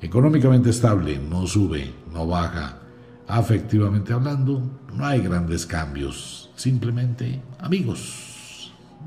Económicamente 0.00 0.70
estable, 0.70 1.20
no 1.30 1.46
sube, 1.46 1.92
no 2.12 2.26
baja. 2.26 2.80
Afectivamente 3.28 4.12
hablando, 4.12 4.68
no 4.92 5.06
hay 5.06 5.20
grandes 5.20 5.64
cambios. 5.64 6.50
Simplemente 6.56 7.40
amigos. 7.60 8.25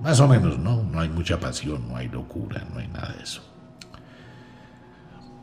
Más 0.01 0.19
o 0.19 0.27
menos, 0.27 0.57
¿no? 0.57 0.83
No 0.83 0.99
hay 0.99 1.09
mucha 1.09 1.39
pasión, 1.39 1.87
no 1.89 1.97
hay 1.97 2.07
locura, 2.07 2.65
no 2.73 2.79
hay 2.79 2.87
nada 2.87 3.13
de 3.17 3.23
eso. 3.23 3.41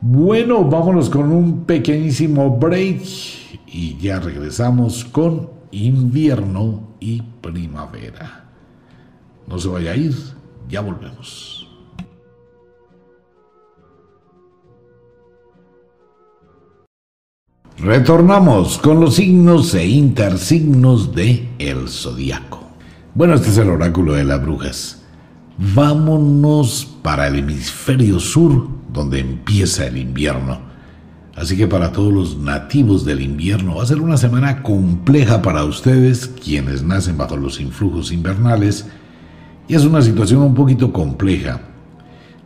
Bueno, 0.01 0.65
vámonos 0.65 1.11
con 1.11 1.31
un 1.31 1.65
pequeñísimo 1.65 2.57
break 2.59 3.03
y 3.67 3.97
ya 3.99 4.21
regresamos 4.21 5.05
con 5.05 5.51
invierno 5.71 6.97
y 7.01 7.23
primavera. 7.23 8.45
No 9.47 9.59
se 9.59 9.69
vaya 9.69 9.93
a 9.93 9.97
ir, 9.97 10.15
ya 10.69 10.81
volvemos. 10.81 11.69
Retornamos 17.79 18.79
con 18.79 19.01
los 19.01 19.17
signos 19.17 19.75
e 19.75 19.87
intersignos 19.87 21.15
de 21.15 21.49
el 21.59 21.89
zodiaco. 21.89 22.66
Bueno, 23.17 23.33
este 23.33 23.49
es 23.49 23.57
el 23.57 23.71
oráculo 23.71 24.13
de 24.13 24.25
las 24.25 24.43
brujas. 24.43 25.01
Vámonos 25.75 26.87
para 27.01 27.29
el 27.29 27.37
hemisferio 27.37 28.21
sur, 28.21 28.69
donde 28.93 29.21
empieza 29.21 29.87
el 29.87 29.97
invierno. 29.97 30.61
Así 31.35 31.57
que 31.57 31.67
para 31.67 31.93
todos 31.93 32.13
los 32.13 32.37
nativos 32.37 33.07
del 33.07 33.23
invierno 33.23 33.77
va 33.77 33.85
a 33.85 33.87
ser 33.87 34.03
una 34.03 34.19
semana 34.19 34.63
compleja 34.63 35.41
para 35.41 35.65
ustedes, 35.65 36.29
quienes 36.29 36.83
nacen 36.83 37.17
bajo 37.17 37.39
los 37.39 37.59
influjos 37.59 38.13
invernales, 38.13 38.87
y 39.67 39.75
es 39.75 39.87
una 39.87 40.03
situación 40.03 40.43
un 40.43 40.55
poquito 40.55 40.93
compleja. 40.93 41.63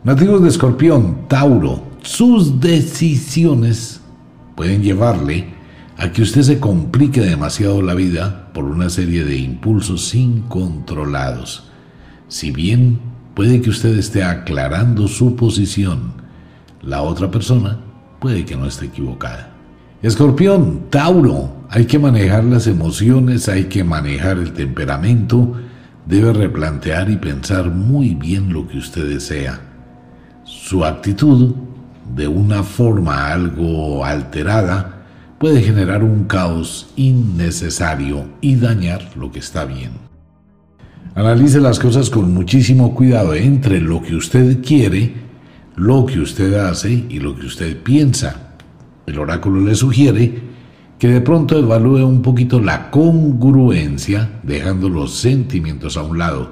Nativos 0.05 0.41
de 0.41 0.47
Escorpión, 0.47 1.27
Tauro, 1.27 1.83
sus 2.01 2.61
decisiones 2.61 3.99
pueden 4.55 4.81
llevarle 4.81 5.53
a 6.01 6.11
que 6.11 6.23
usted 6.23 6.41
se 6.41 6.59
complique 6.59 7.21
demasiado 7.21 7.83
la 7.83 7.93
vida 7.93 8.49
por 8.53 8.65
una 8.65 8.89
serie 8.89 9.23
de 9.23 9.37
impulsos 9.37 10.15
incontrolados. 10.15 11.69
Si 12.27 12.49
bien 12.49 12.99
puede 13.35 13.61
que 13.61 13.69
usted 13.69 13.95
esté 13.99 14.23
aclarando 14.23 15.07
su 15.07 15.35
posición, 15.35 16.13
la 16.81 17.03
otra 17.03 17.29
persona 17.29 17.77
puede 18.19 18.45
que 18.45 18.55
no 18.55 18.65
esté 18.65 18.87
equivocada. 18.87 19.51
Escorpión, 20.01 20.89
Tauro, 20.89 21.67
hay 21.69 21.85
que 21.85 21.99
manejar 21.99 22.45
las 22.45 22.65
emociones, 22.65 23.47
hay 23.47 23.65
que 23.65 23.83
manejar 23.83 24.39
el 24.39 24.53
temperamento, 24.53 25.53
debe 26.07 26.33
replantear 26.33 27.11
y 27.11 27.17
pensar 27.17 27.69
muy 27.69 28.15
bien 28.15 28.51
lo 28.51 28.67
que 28.67 28.79
usted 28.79 29.07
desea. 29.07 29.61
Su 30.45 30.83
actitud, 30.83 31.53
de 32.15 32.27
una 32.27 32.63
forma 32.63 33.31
algo 33.31 34.03
alterada, 34.03 35.00
puede 35.41 35.63
generar 35.63 36.03
un 36.03 36.25
caos 36.25 36.91
innecesario 36.95 38.25
y 38.41 38.57
dañar 38.57 39.09
lo 39.17 39.31
que 39.31 39.39
está 39.39 39.65
bien. 39.65 39.89
Analice 41.15 41.59
las 41.59 41.79
cosas 41.79 42.11
con 42.11 42.31
muchísimo 42.31 42.93
cuidado 42.93 43.33
entre 43.33 43.81
lo 43.81 44.03
que 44.03 44.15
usted 44.15 44.63
quiere, 44.63 45.15
lo 45.75 46.05
que 46.05 46.19
usted 46.19 46.53
hace 46.53 46.91
y 47.09 47.17
lo 47.17 47.35
que 47.35 47.47
usted 47.47 47.81
piensa. 47.81 48.53
El 49.07 49.17
oráculo 49.17 49.61
le 49.61 49.73
sugiere 49.73 50.43
que 50.99 51.07
de 51.07 51.21
pronto 51.21 51.57
evalúe 51.57 52.05
un 52.05 52.21
poquito 52.21 52.59
la 52.61 52.91
congruencia, 52.91 54.41
dejando 54.43 54.89
los 54.89 55.15
sentimientos 55.15 55.97
a 55.97 56.03
un 56.03 56.19
lado. 56.19 56.51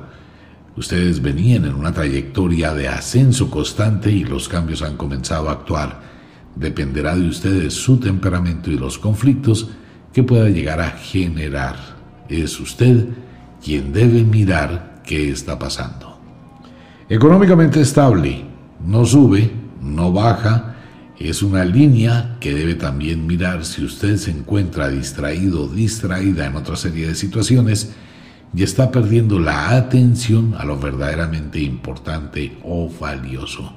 Ustedes 0.75 1.21
venían 1.21 1.65
en 1.65 1.75
una 1.75 1.93
trayectoria 1.93 2.73
de 2.73 2.87
ascenso 2.87 3.51
constante 3.51 4.11
y 4.11 4.23
los 4.23 4.49
cambios 4.49 4.81
han 4.81 4.97
comenzado 4.97 5.47
a 5.49 5.51
actuar. 5.51 6.09
Dependerá 6.55 7.15
de 7.15 7.27
ustedes 7.27 7.73
su 7.73 7.97
temperamento 7.97 8.71
y 8.71 8.77
los 8.77 8.97
conflictos 8.97 9.69
que 10.13 10.23
pueda 10.23 10.49
llegar 10.49 10.81
a 10.81 10.91
generar. 10.91 11.75
Es 12.27 12.59
usted 12.59 13.07
quien 13.63 13.93
debe 13.93 14.23
mirar 14.23 15.01
qué 15.05 15.29
está 15.29 15.57
pasando. 15.57 16.19
Económicamente 17.09 17.81
estable, 17.81 18.43
no 18.85 19.05
sube, 19.05 19.51
no 19.81 20.11
baja, 20.11 20.75
es 21.19 21.43
una 21.43 21.65
línea 21.65 22.37
que 22.39 22.53
debe 22.53 22.75
también 22.75 23.27
mirar 23.27 23.65
si 23.65 23.83
usted 23.83 24.15
se 24.17 24.31
encuentra 24.31 24.87
distraído 24.87 25.63
o 25.63 25.67
distraída 25.67 26.45
en 26.45 26.55
otra 26.55 26.77
serie 26.77 27.07
de 27.07 27.15
situaciones 27.15 27.91
y 28.53 28.63
está 28.63 28.89
perdiendo 28.91 29.39
la 29.39 29.75
atención 29.75 30.55
a 30.57 30.65
lo 30.65 30.79
verdaderamente 30.79 31.59
importante 31.59 32.57
o 32.63 32.89
valioso. 32.89 33.73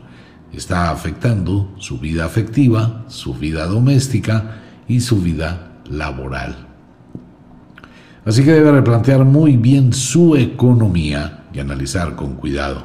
Está 0.53 0.91
afectando 0.91 1.75
su 1.79 1.99
vida 1.99 2.25
afectiva, 2.25 3.05
su 3.09 3.35
vida 3.35 3.67
doméstica 3.67 4.59
y 4.87 5.01
su 5.01 5.23
vida 5.23 5.73
laboral. 5.91 6.69
Así 8.25 8.45
que 8.45 8.53
debe 8.53 8.71
replantear 8.71 9.25
muy 9.25 9.57
bien 9.57 9.93
su 9.93 10.37
economía 10.37 11.45
y 11.53 11.59
analizar 11.59 12.15
con 12.15 12.35
cuidado. 12.35 12.85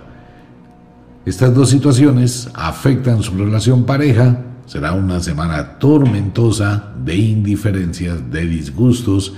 Estas 1.26 1.54
dos 1.54 1.70
situaciones 1.70 2.50
afectan 2.54 3.22
su 3.22 3.38
relación 3.38 3.86
pareja. 3.86 4.44
Será 4.66 4.94
una 4.94 5.20
semana 5.20 5.78
tormentosa 5.78 6.94
de 7.04 7.16
indiferencias, 7.18 8.32
de 8.32 8.46
disgustos, 8.46 9.34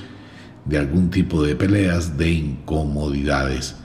de 0.65 0.77
algún 0.77 1.09
tipo 1.09 1.43
de 1.43 1.55
peleas, 1.55 2.17
de 2.17 2.31
incomodidades. 2.31 3.75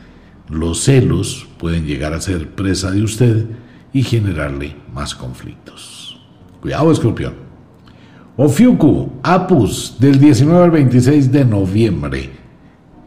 Los 0.48 0.84
celos 0.84 1.48
pueden 1.58 1.86
llegar 1.86 2.12
a 2.12 2.20
ser 2.20 2.50
presa 2.54 2.90
de 2.90 3.02
usted 3.02 3.46
y 3.94 4.02
generarle 4.02 4.76
más 4.92 5.14
conflictos. 5.14 6.20
Cuidado, 6.60 6.92
escorpión. 6.92 7.34
Ofiuku, 8.36 9.12
Apus, 9.22 9.96
del 10.00 10.18
19 10.18 10.64
al 10.64 10.70
26 10.72 11.30
de 11.30 11.44
noviembre. 11.44 12.30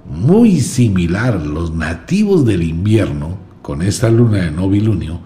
Muy 0.10 0.62
similar, 0.62 1.46
los 1.46 1.74
nativos 1.74 2.46
del 2.46 2.64
invierno, 2.64 3.38
con 3.62 3.82
esta 3.82 4.10
luna 4.10 4.38
de 4.38 4.52
novilunio, 4.52 5.20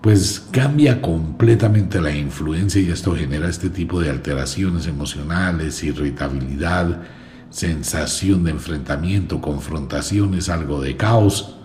pues 0.00 0.44
cambia 0.50 1.00
completamente 1.00 2.00
la 2.00 2.14
influencia 2.14 2.80
y 2.80 2.90
esto 2.90 3.14
genera 3.14 3.48
este 3.48 3.70
tipo 3.70 4.00
de 4.00 4.10
alteraciones 4.10 4.88
emocionales, 4.88 5.84
irritabilidad, 5.84 7.02
sensación 7.50 8.42
de 8.42 8.50
enfrentamiento, 8.50 9.40
confrontaciones, 9.40 10.48
algo 10.48 10.80
de 10.80 10.96
caos, 10.96 11.55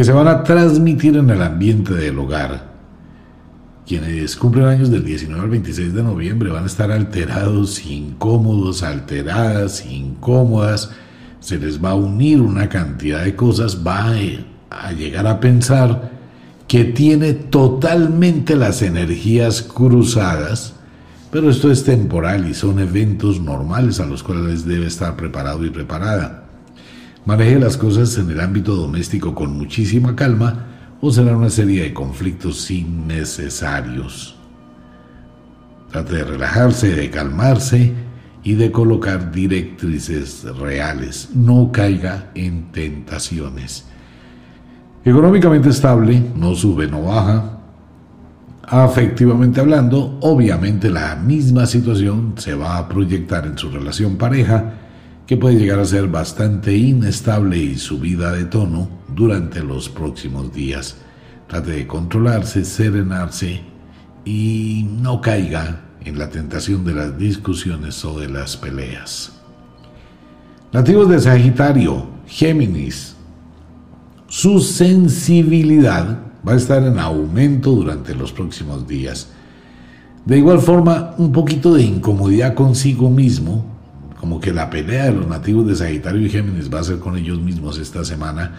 que 0.00 0.04
se 0.04 0.12
van 0.12 0.28
a 0.28 0.42
transmitir 0.42 1.14
en 1.18 1.28
el 1.28 1.42
ambiente 1.42 1.92
del 1.92 2.18
hogar 2.18 2.70
quienes 3.86 4.34
cumplen 4.34 4.64
años 4.64 4.90
del 4.90 5.04
19 5.04 5.42
al 5.42 5.50
26 5.50 5.92
de 5.92 6.02
noviembre 6.02 6.48
van 6.48 6.62
a 6.62 6.68
estar 6.68 6.90
alterados, 6.90 7.84
incómodos, 7.84 8.82
alteradas, 8.82 9.84
incómodas. 9.84 10.90
Se 11.40 11.58
les 11.58 11.84
va 11.84 11.90
a 11.90 11.96
unir 11.96 12.40
una 12.40 12.70
cantidad 12.70 13.22
de 13.22 13.36
cosas, 13.36 13.86
va 13.86 14.14
a 14.70 14.92
llegar 14.92 15.26
a 15.26 15.38
pensar 15.38 16.12
que 16.66 16.84
tiene 16.84 17.34
totalmente 17.34 18.56
las 18.56 18.80
energías 18.80 19.60
cruzadas, 19.60 20.76
pero 21.30 21.50
esto 21.50 21.70
es 21.70 21.84
temporal 21.84 22.48
y 22.48 22.54
son 22.54 22.78
eventos 22.78 23.38
normales 23.38 24.00
a 24.00 24.06
los 24.06 24.22
cuales 24.22 24.64
debe 24.64 24.86
estar 24.86 25.14
preparado 25.14 25.62
y 25.66 25.68
preparada. 25.68 26.39
Maneje 27.26 27.58
las 27.58 27.76
cosas 27.76 28.16
en 28.16 28.30
el 28.30 28.40
ámbito 28.40 28.74
doméstico 28.74 29.34
con 29.34 29.56
muchísima 29.56 30.16
calma 30.16 30.66
o 31.02 31.10
será 31.10 31.36
una 31.36 31.50
serie 31.50 31.82
de 31.82 31.94
conflictos 31.94 32.70
innecesarios. 32.70 34.36
Trate 35.90 36.16
de 36.16 36.24
relajarse, 36.24 36.94
de 36.94 37.10
calmarse 37.10 37.92
y 38.42 38.54
de 38.54 38.72
colocar 38.72 39.32
directrices 39.32 40.44
reales. 40.56 41.30
No 41.34 41.70
caiga 41.72 42.30
en 42.34 42.72
tentaciones. 42.72 43.84
Económicamente 45.04 45.68
estable, 45.68 46.22
no 46.36 46.54
sube, 46.54 46.86
no 46.86 47.02
baja. 47.02 47.58
Afectivamente 48.62 49.60
hablando, 49.60 50.18
obviamente 50.22 50.88
la 50.88 51.16
misma 51.16 51.66
situación 51.66 52.34
se 52.36 52.54
va 52.54 52.78
a 52.78 52.88
proyectar 52.88 53.46
en 53.46 53.58
su 53.58 53.70
relación 53.70 54.16
pareja 54.16 54.74
que 55.30 55.36
puede 55.36 55.60
llegar 55.60 55.78
a 55.78 55.84
ser 55.84 56.08
bastante 56.08 56.76
inestable 56.76 57.56
y 57.56 57.78
subida 57.78 58.32
de 58.32 58.46
tono 58.46 58.88
durante 59.14 59.62
los 59.62 59.88
próximos 59.88 60.52
días. 60.52 60.96
Trate 61.46 61.70
de 61.70 61.86
controlarse, 61.86 62.64
serenarse 62.64 63.60
y 64.24 64.88
no 65.00 65.20
caiga 65.20 65.82
en 66.04 66.18
la 66.18 66.30
tentación 66.30 66.84
de 66.84 66.94
las 66.94 67.16
discusiones 67.16 68.04
o 68.04 68.18
de 68.18 68.28
las 68.28 68.56
peleas. 68.56 69.40
Nativos 70.72 71.08
de 71.08 71.20
Sagitario, 71.20 72.08
Géminis, 72.26 73.14
su 74.26 74.58
sensibilidad 74.58 76.22
va 76.44 76.54
a 76.54 76.56
estar 76.56 76.82
en 76.82 76.98
aumento 76.98 77.70
durante 77.70 78.16
los 78.16 78.32
próximos 78.32 78.84
días. 78.88 79.30
De 80.24 80.38
igual 80.38 80.58
forma, 80.58 81.14
un 81.18 81.30
poquito 81.30 81.74
de 81.74 81.84
incomodidad 81.84 82.54
consigo 82.54 83.08
mismo 83.10 83.78
como 84.20 84.38
que 84.38 84.52
la 84.52 84.68
pelea 84.68 85.06
de 85.06 85.12
los 85.12 85.26
nativos 85.26 85.66
de 85.66 85.74
Sagitario 85.74 86.20
y 86.20 86.28
Géminis 86.28 86.72
va 86.72 86.80
a 86.80 86.84
ser 86.84 86.98
con 86.98 87.16
ellos 87.16 87.40
mismos 87.40 87.78
esta 87.78 88.04
semana, 88.04 88.52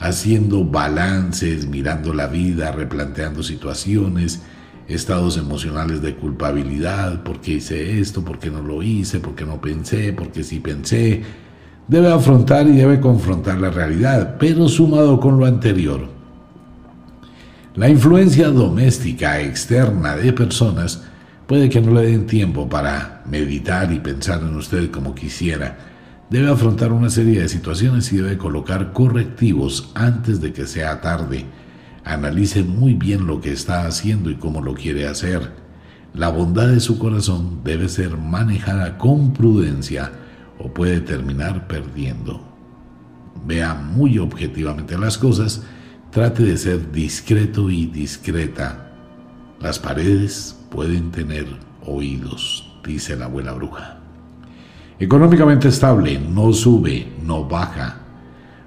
haciendo 0.00 0.64
balances, 0.64 1.68
mirando 1.68 2.12
la 2.12 2.26
vida, 2.26 2.72
replanteando 2.72 3.44
situaciones, 3.44 4.42
estados 4.88 5.36
emocionales 5.36 6.02
de 6.02 6.16
culpabilidad, 6.16 7.22
¿por 7.22 7.40
qué 7.40 7.52
hice 7.52 8.00
esto? 8.00 8.24
¿Por 8.24 8.40
qué 8.40 8.50
no 8.50 8.62
lo 8.62 8.82
hice? 8.82 9.20
¿Por 9.20 9.36
qué 9.36 9.44
no 9.44 9.60
pensé? 9.60 10.12
¿Por 10.12 10.32
qué 10.32 10.42
sí 10.42 10.58
pensé? 10.58 11.22
Debe 11.86 12.12
afrontar 12.12 12.66
y 12.66 12.72
debe 12.72 12.98
confrontar 12.98 13.60
la 13.60 13.70
realidad, 13.70 14.36
pero 14.40 14.68
sumado 14.68 15.20
con 15.20 15.38
lo 15.38 15.46
anterior. 15.46 16.08
La 17.76 17.88
influencia 17.88 18.48
doméstica 18.48 19.40
externa 19.40 20.16
de 20.16 20.32
personas 20.32 21.04
Puede 21.46 21.68
que 21.68 21.80
no 21.80 21.92
le 21.92 22.10
den 22.10 22.26
tiempo 22.26 22.68
para 22.68 23.22
meditar 23.24 23.92
y 23.92 24.00
pensar 24.00 24.40
en 24.42 24.56
usted 24.56 24.90
como 24.90 25.14
quisiera. 25.14 25.78
Debe 26.28 26.50
afrontar 26.50 26.90
una 26.90 27.08
serie 27.08 27.40
de 27.40 27.48
situaciones 27.48 28.12
y 28.12 28.16
debe 28.16 28.36
colocar 28.36 28.92
correctivos 28.92 29.92
antes 29.94 30.40
de 30.40 30.52
que 30.52 30.66
sea 30.66 31.00
tarde. 31.00 31.44
Analice 32.04 32.64
muy 32.64 32.94
bien 32.94 33.28
lo 33.28 33.40
que 33.40 33.52
está 33.52 33.86
haciendo 33.86 34.28
y 34.28 34.34
cómo 34.34 34.60
lo 34.60 34.74
quiere 34.74 35.06
hacer. 35.06 35.52
La 36.14 36.30
bondad 36.30 36.66
de 36.66 36.80
su 36.80 36.98
corazón 36.98 37.60
debe 37.62 37.88
ser 37.88 38.16
manejada 38.16 38.98
con 38.98 39.32
prudencia 39.32 40.10
o 40.58 40.74
puede 40.74 41.00
terminar 41.00 41.68
perdiendo. 41.68 42.42
Vea 43.46 43.74
muy 43.74 44.18
objetivamente 44.18 44.98
las 44.98 45.16
cosas, 45.16 45.62
trate 46.10 46.42
de 46.42 46.56
ser 46.56 46.90
discreto 46.90 47.70
y 47.70 47.86
discreta. 47.86 48.90
Las 49.60 49.78
paredes 49.78 50.56
pueden 50.76 51.10
tener 51.10 51.46
oídos, 51.86 52.70
dice 52.84 53.16
la 53.16 53.24
abuela 53.24 53.52
bruja. 53.52 53.96
Económicamente 54.98 55.68
estable, 55.68 56.20
no 56.20 56.52
sube, 56.52 57.14
no 57.24 57.48
baja. 57.48 58.00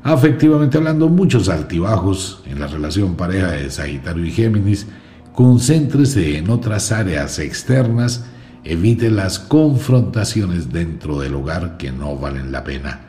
Afectivamente 0.01 0.79
hablando, 0.79 1.07
muchos 1.07 1.49
altibajos 1.49 2.41
en 2.47 2.59
la 2.59 2.65
relación 2.65 3.13
pareja 3.13 3.51
de 3.51 3.69
Sagitario 3.69 4.25
y 4.25 4.31
Géminis. 4.31 4.87
Concéntrese 5.33 6.39
en 6.39 6.49
otras 6.49 6.91
áreas 6.91 7.37
externas, 7.37 8.25
evite 8.63 9.11
las 9.11 9.37
confrontaciones 9.37 10.73
dentro 10.73 11.19
del 11.19 11.35
hogar 11.35 11.77
que 11.77 11.91
no 11.91 12.17
valen 12.17 12.51
la 12.51 12.63
pena. 12.63 13.01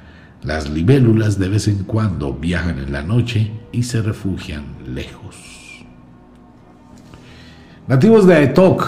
Las 0.42 0.68
libélulas 0.68 1.38
de 1.38 1.48
vez 1.48 1.68
en 1.68 1.84
cuando 1.84 2.34
viajan 2.34 2.78
en 2.78 2.92
la 2.92 3.02
noche 3.02 3.50
y 3.72 3.82
se 3.82 4.02
refugian 4.02 4.64
lejos. 4.86 5.59
Nativos 7.90 8.24
de 8.24 8.34
Aetok, 8.34 8.86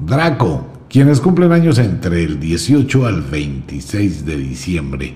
Draco, 0.00 0.66
quienes 0.88 1.20
cumplen 1.20 1.52
años 1.52 1.78
entre 1.78 2.24
el 2.24 2.40
18 2.40 3.06
al 3.06 3.22
26 3.22 4.26
de 4.26 4.36
diciembre. 4.36 5.14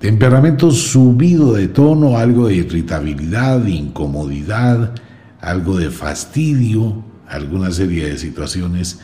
Temperamento 0.00 0.72
subido 0.72 1.52
de 1.52 1.68
tono, 1.68 2.18
algo 2.18 2.48
de 2.48 2.56
irritabilidad, 2.56 3.64
incomodidad, 3.66 4.92
algo 5.40 5.76
de 5.76 5.90
fastidio, 5.90 7.04
alguna 7.28 7.70
serie 7.70 8.06
de 8.06 8.18
situaciones 8.18 8.98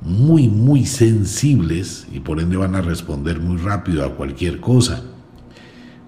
muy, 0.00 0.48
muy 0.48 0.86
sensibles 0.86 2.06
y 2.10 2.20
por 2.20 2.40
ende 2.40 2.56
van 2.56 2.74
a 2.74 2.80
responder 2.80 3.38
muy 3.38 3.58
rápido 3.58 4.02
a 4.02 4.14
cualquier 4.14 4.60
cosa. 4.60 5.02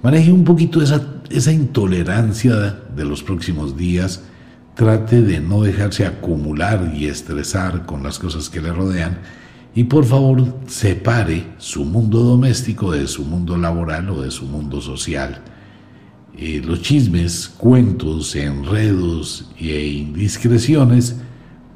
Maneje 0.03 0.33
un 0.33 0.45
poquito 0.45 0.81
esa, 0.81 1.03
esa 1.29 1.53
intolerancia 1.53 2.57
de 2.97 3.05
los 3.05 3.23
próximos 3.23 3.77
días 3.77 4.23
Trate 4.75 5.21
de 5.21 5.41
no 5.41 5.63
dejarse 5.63 6.07
acumular 6.07 6.93
y 6.95 7.07
estresar 7.07 7.85
con 7.85 8.03
las 8.03 8.19
cosas 8.19 8.49
que 8.49 8.63
le 8.63 8.73
rodean 8.73 9.19
y 9.75 9.85
por 9.85 10.05
favor 10.05 10.45
separe 10.67 11.45
su 11.59 11.85
mundo 11.85 12.21
doméstico 12.21 12.93
de 12.93 13.07
su 13.07 13.25
mundo 13.25 13.57
laboral 13.57 14.09
o 14.11 14.23
de 14.23 14.31
su 14.31 14.47
mundo 14.47 14.81
social. 14.81 15.43
Eh, 16.37 16.63
los 16.65 16.81
chismes, 16.81 17.49
cuentos, 17.49 18.35
enredos 18.35 19.51
e 19.59 19.87
indiscreciones 19.87 21.17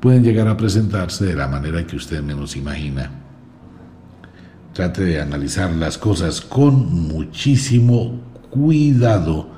pueden 0.00 0.22
llegar 0.22 0.48
a 0.48 0.56
presentarse 0.56 1.26
de 1.26 1.36
la 1.36 1.48
manera 1.48 1.86
que 1.86 1.96
usted 1.96 2.22
menos 2.22 2.56
imagina. 2.56 3.10
Trate 4.72 5.04
de 5.04 5.20
analizar 5.20 5.70
las 5.72 5.98
cosas 5.98 6.40
con 6.40 7.08
muchísimo 7.08 8.20
cuidado 8.50 9.55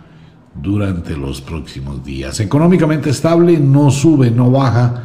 durante 0.62 1.16
los 1.16 1.40
próximos 1.40 2.04
días. 2.04 2.40
Económicamente 2.40 3.11
estable, 3.11 3.59
no 3.59 3.90
sube, 3.90 4.30
no 4.30 4.50
baja. 4.50 5.04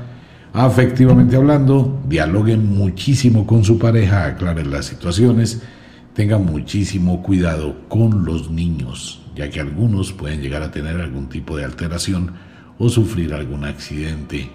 Afectivamente 0.54 1.36
hablando, 1.36 2.02
dialoguen 2.08 2.76
muchísimo 2.76 3.48
con 3.48 3.64
su 3.64 3.80
pareja, 3.80 4.26
aclaren 4.26 4.70
las 4.70 4.86
situaciones, 4.86 5.64
tengan 6.14 6.46
muchísimo 6.46 7.24
cuidado 7.24 7.76
con 7.88 8.24
los 8.24 8.52
niños, 8.52 9.22
ya 9.36 9.50
que 9.50 9.60
algunos 9.60 10.14
pueden 10.14 10.42
llegar 10.42 10.62
a 10.62 10.72
tener 10.72 11.02
algún 11.02 11.28
tipo 11.28 11.58
de 11.58 11.66
alteración 11.66 12.34
o 12.78 12.90
sufrir 12.90 13.34
algún 13.34 13.66
accidente. 13.66 14.50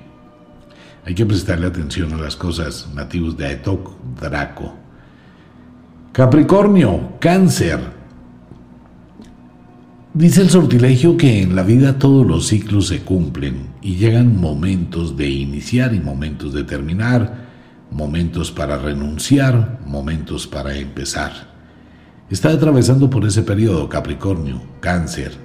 Hay 1.05 1.15
que 1.15 1.27
prestarle 1.27 1.67
atención 1.67 2.13
a 2.13 2.19
las 2.19 2.37
cosas 2.37 2.89
nativos 2.95 3.37
de 3.37 3.47
Aetok 3.47 3.91
Draco. 4.21 4.75
Capricornio, 6.13 7.15
cáncer, 7.19 7.98
Dice 10.19 10.43
el 10.43 10.51
sortilegio 10.51 11.17
que 11.17 11.43
en 11.43 11.55
la 11.55 11.63
vida 11.63 12.01
todos 12.01 12.27
los 12.27 12.49
ciclos 12.49 12.89
se 12.89 13.03
cumplen 13.03 13.69
y 13.81 13.95
llegan 13.95 14.37
momentos 14.37 15.17
de 15.17 15.29
iniciar 15.29 15.95
y 15.95 16.01
momentos 16.01 16.53
de 16.53 16.65
terminar, 16.65 17.47
momentos 17.93 18.51
para 18.51 18.79
renunciar, 18.79 19.79
momentos 19.87 20.49
para 20.49 20.77
empezar. 20.77 21.31
Está 22.31 22.51
atravesando 22.51 23.09
por 23.09 23.25
ese 23.27 23.45
periodo 23.45 23.89
Capricornio, 23.89 24.61
cáncer. 24.81 25.37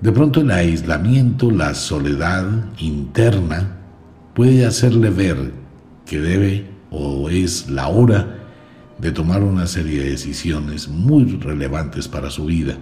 De 0.00 0.10
pronto 0.10 0.40
el 0.40 0.50
aislamiento, 0.50 1.52
la 1.52 1.72
soledad 1.72 2.44
interna 2.78 3.76
puede 4.34 4.66
hacerle 4.66 5.10
ver 5.10 5.52
que 6.06 6.18
debe 6.18 6.66
o 6.90 7.30
es 7.30 7.70
la 7.70 7.86
hora 7.86 8.36
de 8.98 9.12
tomar 9.12 9.44
una 9.44 9.68
serie 9.68 10.02
de 10.02 10.10
decisiones 10.10 10.88
muy 10.88 11.36
relevantes 11.36 12.08
para 12.08 12.30
su 12.30 12.46
vida 12.46 12.76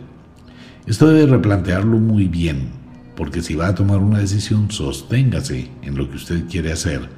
esto 0.86 1.08
debe 1.08 1.30
replantearlo 1.30 1.98
muy 1.98 2.26
bien, 2.26 2.70
porque 3.16 3.42
si 3.42 3.54
va 3.54 3.68
a 3.68 3.74
tomar 3.74 3.98
una 3.98 4.18
decisión, 4.18 4.70
sosténgase 4.70 5.70
en 5.82 5.96
lo 5.96 6.10
que 6.10 6.16
usted 6.16 6.46
quiere 6.48 6.72
hacer. 6.72 7.08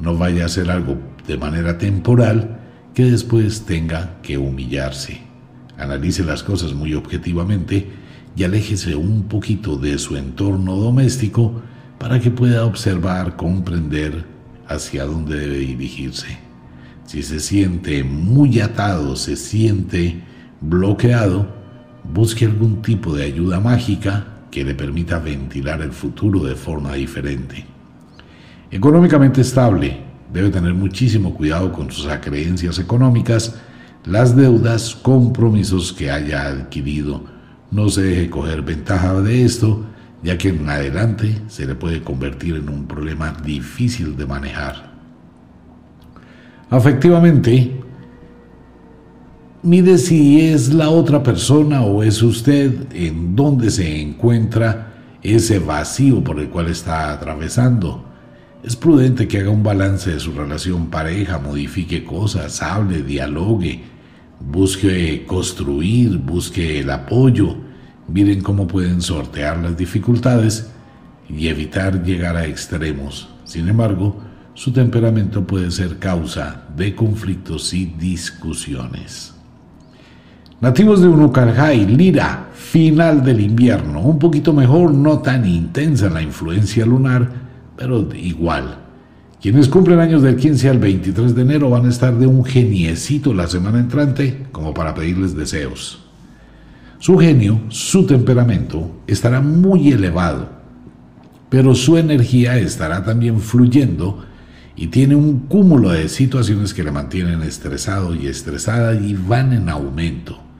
No 0.00 0.16
vaya 0.16 0.42
a 0.42 0.46
hacer 0.46 0.70
algo 0.70 0.98
de 1.26 1.38
manera 1.38 1.78
temporal 1.78 2.58
que 2.94 3.04
después 3.04 3.64
tenga 3.64 4.20
que 4.22 4.36
humillarse. 4.36 5.20
Analice 5.78 6.24
las 6.24 6.42
cosas 6.42 6.74
muy 6.74 6.94
objetivamente 6.94 7.88
y 8.36 8.44
aléjese 8.44 8.96
un 8.96 9.24
poquito 9.24 9.76
de 9.76 9.98
su 9.98 10.16
entorno 10.16 10.76
doméstico 10.76 11.62
para 11.98 12.20
que 12.20 12.30
pueda 12.30 12.64
observar, 12.64 13.36
comprender 13.36 14.24
hacia 14.66 15.04
dónde 15.04 15.38
debe 15.38 15.58
dirigirse. 15.58 16.38
Si 17.06 17.22
se 17.22 17.40
siente 17.40 18.04
muy 18.04 18.60
atado, 18.60 19.16
se 19.16 19.36
siente 19.36 20.22
bloqueado, 20.60 21.61
busque 22.04 22.44
algún 22.44 22.82
tipo 22.82 23.14
de 23.14 23.24
ayuda 23.24 23.60
mágica 23.60 24.26
que 24.50 24.64
le 24.64 24.74
permita 24.74 25.18
ventilar 25.18 25.80
el 25.80 25.92
futuro 25.92 26.40
de 26.44 26.54
forma 26.54 26.92
diferente. 26.94 27.64
Económicamente 28.70 29.40
estable, 29.40 29.98
debe 30.32 30.50
tener 30.50 30.74
muchísimo 30.74 31.34
cuidado 31.34 31.72
con 31.72 31.90
sus 31.90 32.06
acreencias 32.06 32.78
económicas, 32.78 33.56
las 34.04 34.34
deudas, 34.34 34.94
compromisos 34.94 35.92
que 35.92 36.10
haya 36.10 36.48
adquirido. 36.48 37.24
No 37.70 37.88
se 37.88 38.02
deje 38.02 38.30
coger 38.30 38.62
ventaja 38.62 39.20
de 39.20 39.44
esto, 39.44 39.86
ya 40.22 40.38
que 40.38 40.48
en 40.50 40.68
adelante 40.68 41.42
se 41.48 41.66
le 41.66 41.74
puede 41.74 42.02
convertir 42.02 42.56
en 42.56 42.68
un 42.68 42.86
problema 42.86 43.34
difícil 43.44 44.16
de 44.16 44.26
manejar. 44.26 44.92
Afectivamente, 46.70 47.80
Mide 49.64 49.96
si 49.98 50.40
es 50.40 50.74
la 50.74 50.90
otra 50.90 51.22
persona 51.22 51.82
o 51.82 52.02
es 52.02 52.20
usted 52.20 52.92
en 52.92 53.36
donde 53.36 53.70
se 53.70 54.00
encuentra 54.00 54.92
ese 55.22 55.60
vacío 55.60 56.24
por 56.24 56.40
el 56.40 56.48
cual 56.48 56.66
está 56.66 57.12
atravesando. 57.12 58.04
Es 58.64 58.74
prudente 58.74 59.28
que 59.28 59.38
haga 59.38 59.50
un 59.50 59.62
balance 59.62 60.10
de 60.10 60.18
su 60.18 60.32
relación 60.32 60.88
pareja, 60.90 61.38
modifique 61.38 62.02
cosas, 62.02 62.60
hable, 62.60 63.04
dialogue, 63.04 63.84
busque 64.40 65.24
construir, 65.28 66.18
busque 66.18 66.80
el 66.80 66.90
apoyo, 66.90 67.54
miren 68.08 68.40
cómo 68.40 68.66
pueden 68.66 69.00
sortear 69.00 69.58
las 69.58 69.76
dificultades 69.76 70.72
y 71.28 71.46
evitar 71.46 72.02
llegar 72.02 72.36
a 72.36 72.46
extremos. 72.46 73.28
Sin 73.44 73.68
embargo, 73.68 74.16
su 74.54 74.72
temperamento 74.72 75.46
puede 75.46 75.70
ser 75.70 76.00
causa 76.00 76.64
de 76.76 76.96
conflictos 76.96 77.72
y 77.72 77.84
discusiones. 77.84 79.31
Nativos 80.62 81.02
de 81.02 81.08
Unucarjay, 81.08 81.86
Lira, 81.86 82.50
final 82.54 83.24
del 83.24 83.40
invierno. 83.40 84.00
Un 84.00 84.20
poquito 84.20 84.52
mejor, 84.52 84.94
no 84.94 85.18
tan 85.18 85.44
intensa 85.44 86.08
la 86.08 86.22
influencia 86.22 86.86
lunar, 86.86 87.28
pero 87.76 88.08
igual. 88.14 88.78
Quienes 89.40 89.66
cumplen 89.66 89.98
años 89.98 90.22
del 90.22 90.36
15 90.36 90.68
al 90.68 90.78
23 90.78 91.34
de 91.34 91.42
enero 91.42 91.68
van 91.68 91.86
a 91.86 91.88
estar 91.88 92.16
de 92.16 92.28
un 92.28 92.44
geniecito 92.44 93.34
la 93.34 93.48
semana 93.48 93.80
entrante 93.80 94.46
como 94.52 94.72
para 94.72 94.94
pedirles 94.94 95.34
deseos. 95.34 96.04
Su 97.00 97.18
genio, 97.18 97.62
su 97.66 98.06
temperamento 98.06 98.88
estará 99.08 99.40
muy 99.40 99.90
elevado, 99.90 100.48
pero 101.48 101.74
su 101.74 101.98
energía 101.98 102.56
estará 102.56 103.02
también 103.02 103.40
fluyendo 103.40 104.24
y 104.76 104.86
tiene 104.86 105.16
un 105.16 105.40
cúmulo 105.40 105.90
de 105.90 106.08
situaciones 106.08 106.72
que 106.72 106.84
le 106.84 106.92
mantienen 106.92 107.42
estresado 107.42 108.14
y 108.14 108.28
estresada 108.28 108.94
y 108.94 109.14
van 109.14 109.52
en 109.54 109.68
aumento. 109.68 110.51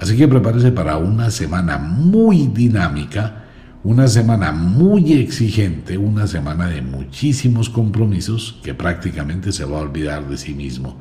Así 0.00 0.16
que 0.16 0.26
prepárese 0.26 0.72
para 0.72 0.96
una 0.96 1.30
semana 1.30 1.76
muy 1.76 2.46
dinámica, 2.46 3.44
una 3.84 4.08
semana 4.08 4.50
muy 4.50 5.12
exigente, 5.12 5.98
una 5.98 6.26
semana 6.26 6.68
de 6.68 6.80
muchísimos 6.80 7.68
compromisos 7.68 8.58
que 8.62 8.72
prácticamente 8.72 9.52
se 9.52 9.66
va 9.66 9.76
a 9.76 9.82
olvidar 9.82 10.26
de 10.26 10.38
sí 10.38 10.54
mismo. 10.54 10.96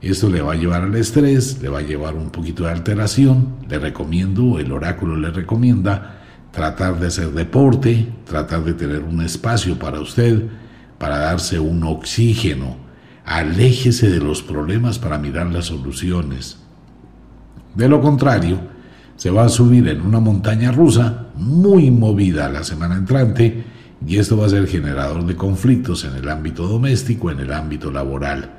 Esto 0.00 0.30
le 0.30 0.40
va 0.40 0.54
a 0.54 0.56
llevar 0.56 0.84
al 0.84 0.94
estrés, 0.94 1.60
le 1.60 1.68
va 1.68 1.80
a 1.80 1.82
llevar 1.82 2.14
un 2.14 2.30
poquito 2.30 2.64
de 2.64 2.70
alteración. 2.70 3.56
Le 3.68 3.78
recomiendo, 3.78 4.58
el 4.58 4.72
oráculo 4.72 5.16
le 5.16 5.30
recomienda 5.30 6.22
tratar 6.50 6.98
de 6.98 7.08
hacer 7.08 7.32
deporte, 7.32 8.08
tratar 8.24 8.64
de 8.64 8.72
tener 8.72 9.02
un 9.02 9.20
espacio 9.20 9.78
para 9.78 10.00
usted, 10.00 10.44
para 10.96 11.18
darse 11.18 11.58
un 11.58 11.84
oxígeno. 11.84 12.78
Aléjese 13.26 14.08
de 14.08 14.20
los 14.20 14.42
problemas 14.42 14.98
para 14.98 15.18
mirar 15.18 15.48
las 15.48 15.66
soluciones. 15.66 16.67
De 17.78 17.88
lo 17.88 18.00
contrario, 18.00 18.58
se 19.14 19.30
va 19.30 19.44
a 19.44 19.48
subir 19.48 19.86
en 19.86 20.00
una 20.00 20.18
montaña 20.18 20.72
rusa 20.72 21.28
muy 21.36 21.92
movida 21.92 22.48
la 22.48 22.64
semana 22.64 22.96
entrante 22.96 23.62
y 24.04 24.16
esto 24.16 24.36
va 24.36 24.46
a 24.46 24.48
ser 24.48 24.66
generador 24.66 25.24
de 25.24 25.36
conflictos 25.36 26.02
en 26.04 26.16
el 26.16 26.28
ámbito 26.28 26.66
doméstico, 26.66 27.30
en 27.30 27.38
el 27.38 27.52
ámbito 27.52 27.92
laboral. 27.92 28.50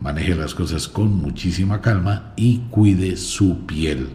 Maneje 0.00 0.34
las 0.34 0.54
cosas 0.54 0.88
con 0.88 1.14
muchísima 1.14 1.82
calma 1.82 2.32
y 2.34 2.60
cuide 2.70 3.18
su 3.18 3.66
piel. 3.66 4.08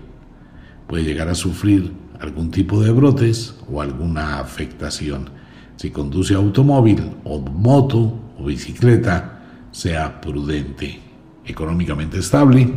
Puede 0.87 1.03
llegar 1.03 1.29
a 1.29 1.35
sufrir 1.35 1.93
algún 2.19 2.49
tipo 2.49 2.81
de 2.81 2.89
brotes 2.89 3.59
o 3.71 3.79
alguna 3.79 4.39
afectación. 4.39 5.29
Si 5.75 5.91
conduce 5.91 6.33
automóvil 6.33 7.11
o 7.25 7.39
moto 7.39 8.19
o 8.39 8.45
bicicleta, 8.45 9.39
sea 9.71 10.19
prudente. 10.19 10.99
Económicamente 11.45 12.17
estable, 12.17 12.73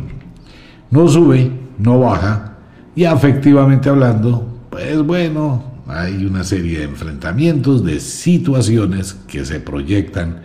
no 0.91 1.07
sube 1.07 1.60
no 1.77 1.99
baja 1.99 2.57
y 2.95 3.05
afectivamente 3.05 3.89
hablando, 3.89 4.47
pues 4.69 5.01
bueno, 5.01 5.63
hay 5.87 6.25
una 6.25 6.43
serie 6.43 6.79
de 6.79 6.85
enfrentamientos, 6.85 7.83
de 7.83 7.99
situaciones 7.99 9.13
que 9.27 9.45
se 9.45 9.59
proyectan 9.59 10.41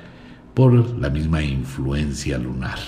por 0.55 0.73
la 0.99 1.11
misma 1.11 1.43
influencia 1.43 2.39
lunar. 2.39 2.79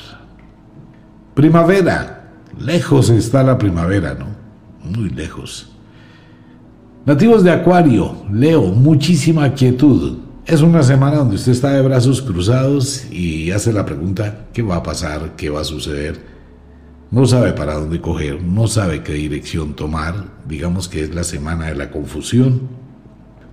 Primavera. 1.35 2.15
Lejos 2.59 3.10
está 3.10 3.44
la 3.44 3.59
primavera, 3.59 4.15
¿no? 4.15 4.27
Muy 4.82 5.10
lejos. 5.10 5.70
Nativos 7.06 7.44
de 7.44 7.52
Acuario, 7.52 8.24
Leo, 8.32 8.62
muchísima 8.62 9.55
quietud. 9.55 10.19
Es 10.44 10.62
una 10.62 10.82
semana 10.82 11.19
donde 11.19 11.36
usted 11.36 11.52
está 11.52 11.73
de 11.73 11.82
brazos 11.82 12.23
cruzados 12.23 13.10
y 13.12 13.52
hace 13.52 13.73
la 13.73 13.85
pregunta, 13.85 14.47
¿qué 14.52 14.62
va 14.62 14.77
a 14.77 14.82
pasar? 14.82 15.36
¿Qué 15.36 15.51
va 15.51 15.60
a 15.60 15.65
suceder? 15.65 16.38
No 17.10 17.26
sabe 17.26 17.52
para 17.52 17.74
dónde 17.74 18.01
coger, 18.01 18.43
no 18.43 18.66
sabe 18.66 19.02
qué 19.02 19.14
dirección 19.14 19.74
tomar. 19.74 20.26
Digamos 20.47 20.89
que 20.89 21.05
es 21.05 21.14
la 21.14 21.24
semana 21.24 21.66
de 21.66 21.74
la 21.74 21.90
confusión. 21.90 22.60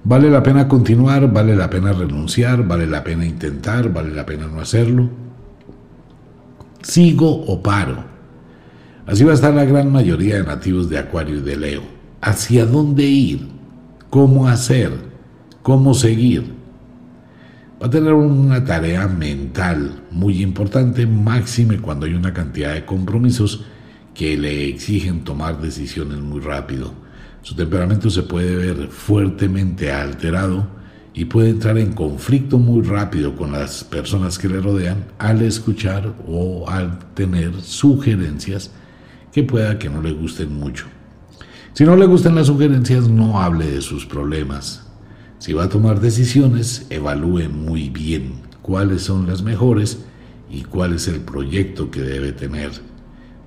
¿Vale 0.03 0.29
la 0.29 0.43
pena 0.43 0.67
continuar? 0.67 1.31
¿Vale 1.31 1.55
la 1.55 1.69
pena 1.69 1.93
renunciar? 1.93 2.67
¿Vale 2.67 2.85
la 2.85 3.03
pena 3.03 3.25
intentar? 3.25 3.91
¿Vale 3.91 4.13
la 4.13 4.25
pena 4.25 4.47
no 4.47 4.59
hacerlo? 4.59 5.09
¿Sigo 6.81 7.45
o 7.45 7.63
paro? 7.63 8.03
Así 9.07 9.23
va 9.23 9.31
a 9.31 9.35
estar 9.35 9.53
la 9.53 9.65
gran 9.65 9.91
mayoría 9.91 10.35
de 10.35 10.43
nativos 10.43 10.89
de 10.89 10.97
Acuario 10.97 11.37
y 11.37 11.41
de 11.41 11.55
Leo. 11.55 11.81
¿Hacia 12.21 12.65
dónde 12.65 13.03
ir? 13.03 13.47
¿Cómo 14.09 14.47
hacer? 14.47 14.91
¿Cómo 15.63 15.93
seguir? 15.93 16.53
Va 17.81 17.87
a 17.87 17.89
tener 17.89 18.13
una 18.13 18.63
tarea 18.63 19.07
mental 19.07 20.03
muy 20.11 20.41
importante, 20.41 21.05
máxime 21.05 21.79
cuando 21.79 22.05
hay 22.05 22.13
una 22.13 22.33
cantidad 22.33 22.73
de 22.73 22.85
compromisos 22.85 23.65
que 24.13 24.37
le 24.37 24.69
exigen 24.69 25.23
tomar 25.23 25.59
decisiones 25.59 26.19
muy 26.19 26.39
rápido. 26.39 26.93
Su 27.41 27.53
temperamento 27.55 28.09
se 28.09 28.23
puede 28.23 28.55
ver 28.55 28.87
fuertemente 28.87 29.91
alterado 29.91 30.67
y 31.13 31.25
puede 31.25 31.49
entrar 31.49 31.77
en 31.77 31.93
conflicto 31.93 32.57
muy 32.57 32.81
rápido 32.81 33.35
con 33.35 33.51
las 33.51 33.83
personas 33.83 34.39
que 34.39 34.49
le 34.49 34.61
rodean 34.61 35.05
al 35.17 35.41
escuchar 35.41 36.13
o 36.27 36.69
al 36.69 36.99
tener 37.13 37.61
sugerencias 37.61 38.71
que 39.31 39.43
pueda 39.43 39.77
que 39.77 39.89
no 39.89 40.01
le 40.01 40.11
gusten 40.11 40.53
mucho. 40.53 40.85
Si 41.73 41.83
no 41.83 41.97
le 41.97 42.05
gustan 42.05 42.35
las 42.35 42.47
sugerencias, 42.47 43.09
no 43.09 43.41
hable 43.41 43.69
de 43.69 43.81
sus 43.81 44.05
problemas, 44.05 44.84
si 45.45 45.53
va 45.53 45.65
a 45.65 45.69
tomar 45.69 45.99
decisiones, 45.99 46.87
evalúe 46.89 47.49
muy 47.49 47.89
bien 47.89 48.41
cuáles 48.63 49.03
son 49.03 49.27
las 49.27 49.43
mejores 49.43 49.99
y 50.49 50.63
cuál 50.63 50.95
es 50.95 51.07
el 51.07 51.19
proyecto 51.19 51.91
que 51.91 52.01
debe 52.01 52.31
tener. 52.31 52.71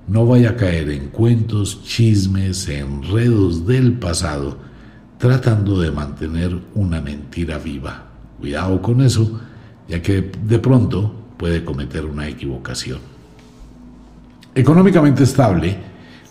No 0.07 0.25
vaya 0.25 0.51
a 0.51 0.55
caer 0.55 0.91
en 0.91 1.09
cuentos, 1.09 1.83
chismes, 1.83 2.69
enredos 2.69 3.67
del 3.67 3.99
pasado, 3.99 4.59
tratando 5.17 5.77
de 5.81 5.91
mantener 5.91 6.57
una 6.73 7.01
mentira 7.01 7.57
viva. 7.57 8.05
Cuidado 8.39 8.81
con 8.81 9.01
eso, 9.01 9.41
ya 9.89 10.01
que 10.01 10.31
de 10.41 10.59
pronto 10.59 11.13
puede 11.35 11.65
cometer 11.65 12.05
una 12.05 12.29
equivocación. 12.29 12.99
Económicamente 14.55 15.23
estable, 15.23 15.77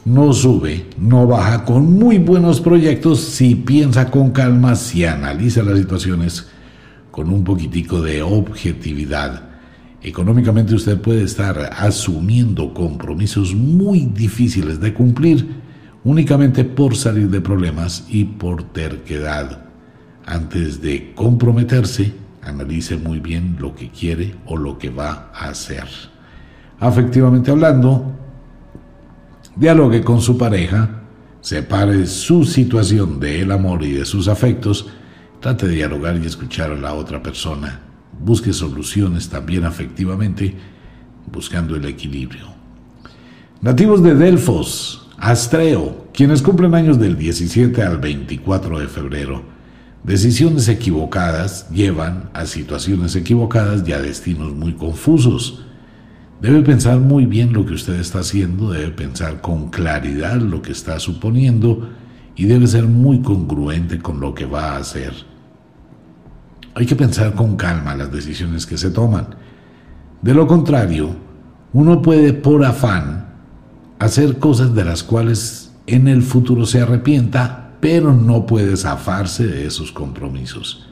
no 0.09 0.33
sube, 0.33 0.87
no 0.99 1.27
baja, 1.27 1.65
con 1.65 1.99
muy 1.99 2.19
buenos 2.19 2.61
proyectos 2.61 3.21
si 3.21 3.55
piensa 3.55 4.11
con 4.11 4.31
calma, 4.31 4.75
si 4.75 5.05
analiza 5.05 5.63
las 5.63 5.79
situaciones 5.79 6.49
con 7.11 7.31
un 7.31 7.45
poquitico 7.45 8.01
de 8.01 8.23
objetividad. 8.23 9.51
Económicamente 10.01 10.75
usted 10.75 10.99
puede 10.99 11.25
estar 11.25 11.59
asumiendo 11.77 12.73
compromisos 12.73 13.55
muy 13.55 14.07
difíciles 14.07 14.81
de 14.81 14.95
cumplir 14.95 15.47
únicamente 16.05 16.65
por 16.65 16.97
salir 16.97 17.29
de 17.29 17.43
problemas 17.43 18.07
y 18.09 18.25
por 18.25 18.63
terquedad. 18.73 19.67
Antes 20.25 20.81
de 20.81 21.13
comprometerse, 21.15 22.15
analice 22.43 22.97
muy 22.97 23.21
bien 23.21 23.57
lo 23.59 23.75
que 23.75 23.91
quiere 23.91 24.37
o 24.47 24.57
lo 24.57 24.79
que 24.79 24.89
va 24.89 25.31
a 25.35 25.51
hacer. 25.51 25.85
Afectivamente 26.81 27.51
hablando, 27.51 28.15
dialogue 29.59 30.05
con 30.05 30.21
su 30.21 30.39
pareja, 30.39 31.03
separe 31.41 32.07
su 32.07 32.45
situación 32.45 33.19
del 33.19 33.51
amor 33.51 33.83
y 33.83 33.93
de 33.93 34.05
sus 34.05 34.29
afectos, 34.29 34.87
trate 35.41 35.67
de 35.67 35.75
dialogar 35.75 36.17
y 36.17 36.27
escuchar 36.27 36.71
a 36.71 36.77
la 36.77 36.95
otra 36.95 37.23
persona, 37.23 37.81
busque 38.21 38.53
soluciones 38.53 39.29
también 39.29 39.65
afectivamente, 39.65 40.55
buscando 41.31 41.75
el 41.75 41.85
equilibrio. 41.87 42.47
Nativos 43.61 44.03
de 44.03 44.15
Delfos, 44.15 45.09
Astreo, 45.19 46.07
quienes 46.15 46.43
cumplen 46.43 46.75
años 46.75 46.99
del 47.01 47.19
17 47.19 47.83
al 47.83 47.99
24 47.99 48.79
de 48.79 48.87
febrero. 48.87 49.43
Decisiones 50.05 50.69
equivocadas 50.69 51.69
llevan 51.71 52.31
a 52.35 52.47
situaciones 52.47 53.17
equivocadas 53.17 53.83
y 53.87 53.93
a 53.93 54.01
destinos 54.01 54.55
muy 54.55 54.75
confusos. 54.75 55.65
Debe 56.41 56.63
pensar 56.63 57.01
muy 57.01 57.27
bien 57.27 57.53
lo 57.53 57.67
que 57.67 57.75
usted 57.75 57.99
está 57.99 58.21
haciendo, 58.21 58.71
debe 58.71 58.91
pensar 58.91 59.41
con 59.41 59.71
claridad 59.71 60.37
lo 60.37 60.63
que 60.63 60.71
está 60.71 61.01
suponiendo 61.01 61.91
y 62.37 62.47
debe 62.47 62.69
ser 62.69 62.85
muy 62.85 63.21
congruente 63.23 63.99
con 63.99 64.21
lo 64.21 64.35
que 64.35 64.47
va 64.47 64.73
a 64.73 64.77
hacer. 64.77 65.13
Hay 66.77 66.87
que 66.87 66.95
pensar 66.95 67.35
con 67.35 67.57
calma 67.57 67.97
las 67.97 68.13
decisiones 68.13 68.67
que 68.67 68.79
se 68.79 68.91
toman. 68.91 69.27
De 70.23 70.33
lo 70.33 70.47
contrario, 70.47 71.11
uno 71.73 72.01
puede 72.03 72.33
por 72.33 72.65
afán 72.65 73.31
hacer 73.99 74.39
cosas 74.39 74.73
de 74.77 74.85
las 74.85 75.03
cuales 75.03 75.73
en 75.89 76.07
el 76.07 76.23
futuro 76.23 76.67
se 76.67 76.81
arrepienta, 76.81 77.73
pero 77.81 78.13
no 78.13 78.47
puede 78.47 78.77
zafarse 78.77 79.45
de 79.45 79.67
esos 79.67 79.91
compromisos. 79.91 80.87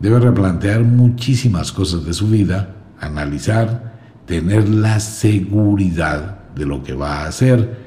Debe 0.00 0.18
replantear 0.18 0.82
muchísimas 0.82 1.72
cosas 1.72 2.06
de 2.06 2.14
su 2.14 2.28
vida, 2.28 2.76
analizar, 2.98 3.89
tener 4.30 4.68
la 4.68 5.00
seguridad 5.00 6.54
de 6.54 6.64
lo 6.64 6.84
que 6.84 6.94
va 6.94 7.22
a 7.22 7.26
hacer, 7.26 7.78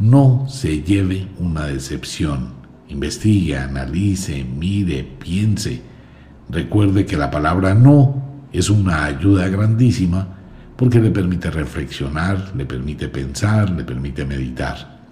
no 0.00 0.46
se 0.48 0.82
lleve 0.82 1.28
una 1.38 1.66
decepción. 1.66 2.54
Investigue, 2.88 3.56
analice, 3.56 4.42
mire, 4.42 5.04
piense. 5.04 5.80
Recuerde 6.50 7.06
que 7.06 7.16
la 7.16 7.30
palabra 7.30 7.74
no 7.74 8.20
es 8.52 8.68
una 8.68 9.04
ayuda 9.04 9.46
grandísima 9.46 10.26
porque 10.74 10.98
le 10.98 11.12
permite 11.12 11.52
reflexionar, 11.52 12.50
le 12.56 12.66
permite 12.66 13.06
pensar, 13.06 13.70
le 13.70 13.84
permite 13.84 14.24
meditar. 14.24 15.02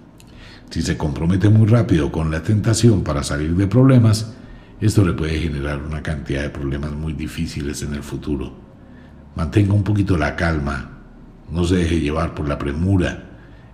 Si 0.71 0.81
se 0.81 0.97
compromete 0.97 1.47
muy 1.47 1.67
rápido 1.67 2.11
con 2.11 2.29
la 2.29 2.43
tentación 2.43 3.01
para 3.01 3.23
salir 3.23 3.55
de 3.55 3.67
problemas, 3.67 4.33
esto 4.81 5.05
le 5.05 5.13
puede 5.13 5.39
generar 5.39 5.81
una 5.81 6.03
cantidad 6.03 6.41
de 6.41 6.49
problemas 6.49 6.91
muy 6.91 7.13
difíciles 7.13 7.81
en 7.81 7.93
el 7.93 8.03
futuro. 8.03 8.70
Mantenga 9.35 9.73
un 9.73 9.83
poquito 9.83 10.17
la 10.17 10.35
calma, 10.35 10.91
no 11.51 11.63
se 11.65 11.75
deje 11.77 11.99
llevar 11.99 12.33
por 12.33 12.47
la 12.47 12.57
premura. 12.57 13.27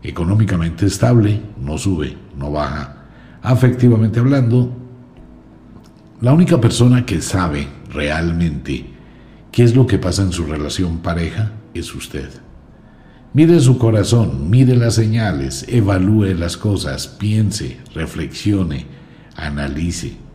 Económicamente 0.03 0.85
estable, 0.85 1.41
no 1.59 1.77
sube, 1.77 2.17
no 2.37 2.51
baja. 2.51 3.05
Afectivamente 3.41 4.19
hablando, 4.19 4.71
la 6.21 6.33
única 6.33 6.59
persona 6.59 7.05
que 7.05 7.21
sabe 7.21 7.67
realmente 7.91 8.85
qué 9.51 9.63
es 9.63 9.75
lo 9.75 9.87
que 9.87 9.97
pasa 9.97 10.23
en 10.23 10.31
su 10.31 10.45
relación 10.45 10.99
pareja 10.99 11.51
es 11.73 11.93
usted. 11.93 12.29
Mire 13.33 13.59
su 13.59 13.77
corazón, 13.77 14.49
mire 14.49 14.75
las 14.75 14.95
señales, 14.95 15.65
evalúe 15.67 16.33
las 16.33 16.57
cosas, 16.57 17.07
piense, 17.07 17.77
reflexione, 17.93 18.85
analice. 19.35 20.26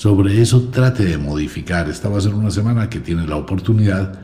Sobre 0.00 0.40
eso 0.40 0.70
trate 0.70 1.04
de 1.04 1.18
modificar. 1.18 1.86
Esta 1.90 2.08
va 2.08 2.16
a 2.16 2.22
ser 2.22 2.32
una 2.32 2.50
semana 2.50 2.88
que 2.88 3.00
tiene 3.00 3.26
la 3.26 3.36
oportunidad 3.36 4.18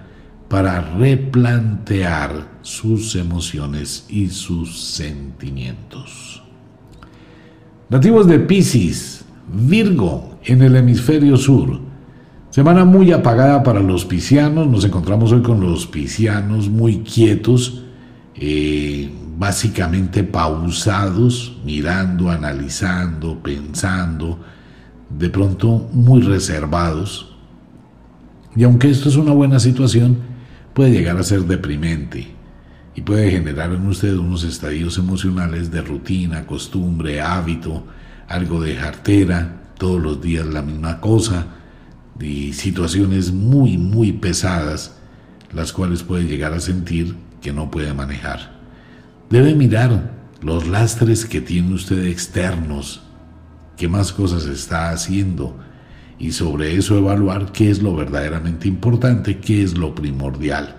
para 0.48 0.80
replantear 0.80 2.48
sus 2.62 3.14
emociones 3.14 4.06
y 4.08 4.28
sus 4.28 4.80
sentimientos. 4.80 6.42
Nativos 7.90 8.26
de 8.26 8.38
Pisces, 8.38 9.26
Virgo, 9.52 10.38
en 10.46 10.62
el 10.62 10.76
hemisferio 10.76 11.36
sur. 11.36 11.78
Semana 12.48 12.86
muy 12.86 13.12
apagada 13.12 13.62
para 13.62 13.80
los 13.80 14.06
piscianos. 14.06 14.66
Nos 14.66 14.82
encontramos 14.82 15.30
hoy 15.32 15.42
con 15.42 15.60
los 15.60 15.86
piscianos 15.86 16.70
muy 16.70 17.00
quietos, 17.00 17.84
eh, 18.34 19.10
básicamente 19.36 20.24
pausados, 20.24 21.58
mirando, 21.66 22.30
analizando, 22.30 23.38
pensando 23.42 24.56
de 25.10 25.28
pronto 25.28 25.88
muy 25.92 26.20
reservados. 26.22 27.36
Y 28.54 28.64
aunque 28.64 28.90
esto 28.90 29.08
es 29.08 29.16
una 29.16 29.32
buena 29.32 29.60
situación, 29.60 30.18
puede 30.74 30.90
llegar 30.90 31.16
a 31.18 31.22
ser 31.22 31.42
deprimente 31.42 32.28
y 32.94 33.02
puede 33.02 33.30
generar 33.30 33.72
en 33.72 33.86
usted 33.86 34.16
unos 34.16 34.42
estadios 34.44 34.96
emocionales 34.98 35.70
de 35.70 35.82
rutina, 35.82 36.46
costumbre, 36.46 37.20
hábito, 37.20 37.84
algo 38.26 38.60
de 38.60 38.74
jartera, 38.74 39.62
todos 39.78 40.00
los 40.02 40.22
días 40.22 40.46
la 40.46 40.62
misma 40.62 41.00
cosa, 41.00 41.46
y 42.18 42.54
situaciones 42.54 43.32
muy, 43.32 43.76
muy 43.76 44.12
pesadas, 44.12 44.96
las 45.52 45.72
cuales 45.72 46.02
puede 46.02 46.24
llegar 46.24 46.54
a 46.54 46.60
sentir 46.60 47.14
que 47.42 47.52
no 47.52 47.70
puede 47.70 47.92
manejar. 47.92 48.56
Debe 49.28 49.54
mirar 49.54 50.12
los 50.40 50.66
lastres 50.66 51.26
que 51.26 51.40
tiene 51.40 51.74
usted 51.74 52.04
externos, 52.04 53.02
qué 53.76 53.88
más 53.88 54.12
cosas 54.12 54.46
está 54.46 54.90
haciendo 54.90 55.56
y 56.18 56.32
sobre 56.32 56.76
eso 56.76 56.96
evaluar 56.96 57.52
qué 57.52 57.70
es 57.70 57.82
lo 57.82 57.94
verdaderamente 57.94 58.68
importante, 58.68 59.38
qué 59.38 59.62
es 59.62 59.76
lo 59.76 59.94
primordial. 59.94 60.76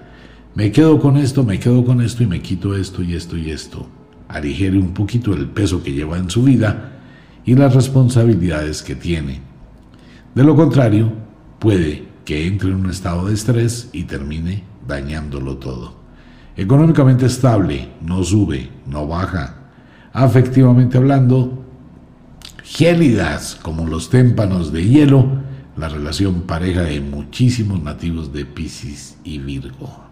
Me 0.55 0.71
quedo 0.71 0.99
con 0.99 1.17
esto, 1.17 1.43
me 1.43 1.59
quedo 1.59 1.85
con 1.85 2.01
esto 2.01 2.23
y 2.23 2.27
me 2.27 2.41
quito 2.41 2.75
esto 2.75 3.03
y 3.03 3.13
esto 3.13 3.37
y 3.37 3.51
esto. 3.51 3.87
Aligere 4.27 4.77
un 4.77 4.93
poquito 4.93 5.33
el 5.33 5.47
peso 5.47 5.83
que 5.83 5.93
lleva 5.93 6.17
en 6.17 6.29
su 6.29 6.43
vida 6.43 6.93
y 7.45 7.55
las 7.55 7.75
responsabilidades 7.75 8.81
que 8.81 8.95
tiene. 8.95 9.41
De 10.33 10.43
lo 10.43 10.55
contrario, 10.55 11.13
puede 11.59 12.07
que 12.25 12.47
entre 12.47 12.69
en 12.69 12.75
un 12.75 12.89
estado 12.89 13.27
de 13.27 13.35
estrés 13.35 13.89
y 13.93 14.03
termine 14.03 14.63
dañándolo 14.87 15.57
todo. 15.57 15.95
Económicamente 16.55 17.27
estable, 17.27 17.89
no 18.01 18.23
sube, 18.23 18.69
no 18.87 19.07
baja. 19.07 19.69
Afectivamente 20.11 20.97
hablando, 20.97 21.66
gélidas 22.67 23.57
como 23.61 23.87
los 23.87 24.09
témpanos 24.09 24.73
de 24.73 24.83
hielo, 24.83 25.25
la 25.77 25.87
relación 25.87 26.41
pareja 26.41 26.81
de 26.81 26.99
muchísimos 26.99 27.81
nativos 27.81 28.33
de 28.33 28.45
Pisces 28.45 29.17
y 29.23 29.37
Virgo. 29.37 30.03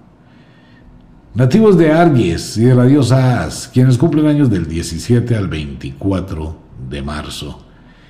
Nativos 1.34 1.78
de 1.78 1.92
Aries 1.92 2.58
y 2.58 2.64
de 2.64 2.76
la 2.76 2.86
diosa 2.86 3.44
As, 3.44 3.68
quienes 3.68 3.98
cumplen 3.98 4.28
años 4.28 4.50
del 4.50 4.68
17 4.68 5.36
al 5.36 5.50
24 5.50 6.58
de 6.90 7.02
marzo. 7.02 7.66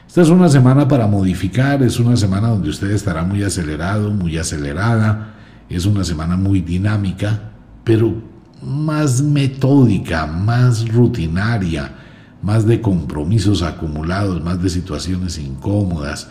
Esta 0.08 0.22
es 0.22 0.30
una 0.30 0.48
semana 0.48 0.88
para 0.88 1.08
modificar, 1.08 1.82
es 1.82 2.00
una 2.00 2.16
semana 2.16 2.50
donde 2.50 2.70
usted 2.70 2.92
estará 2.92 3.24
muy 3.24 3.42
acelerado, 3.42 4.12
muy 4.12 4.38
acelerada, 4.38 5.34
es 5.70 5.88
una 5.88 6.04
semana 6.04 6.38
muy 6.38 6.62
dinámica, 6.62 7.52
pero 7.84 8.14
más 8.62 9.24
metódica, 9.24 10.28
más 10.28 10.88
rutinaria, 10.88 12.05
más 12.46 12.68
de 12.68 12.80
compromisos 12.80 13.64
acumulados, 13.64 14.42
más 14.44 14.62
de 14.62 14.70
situaciones 14.70 15.40
incómodas, 15.40 16.30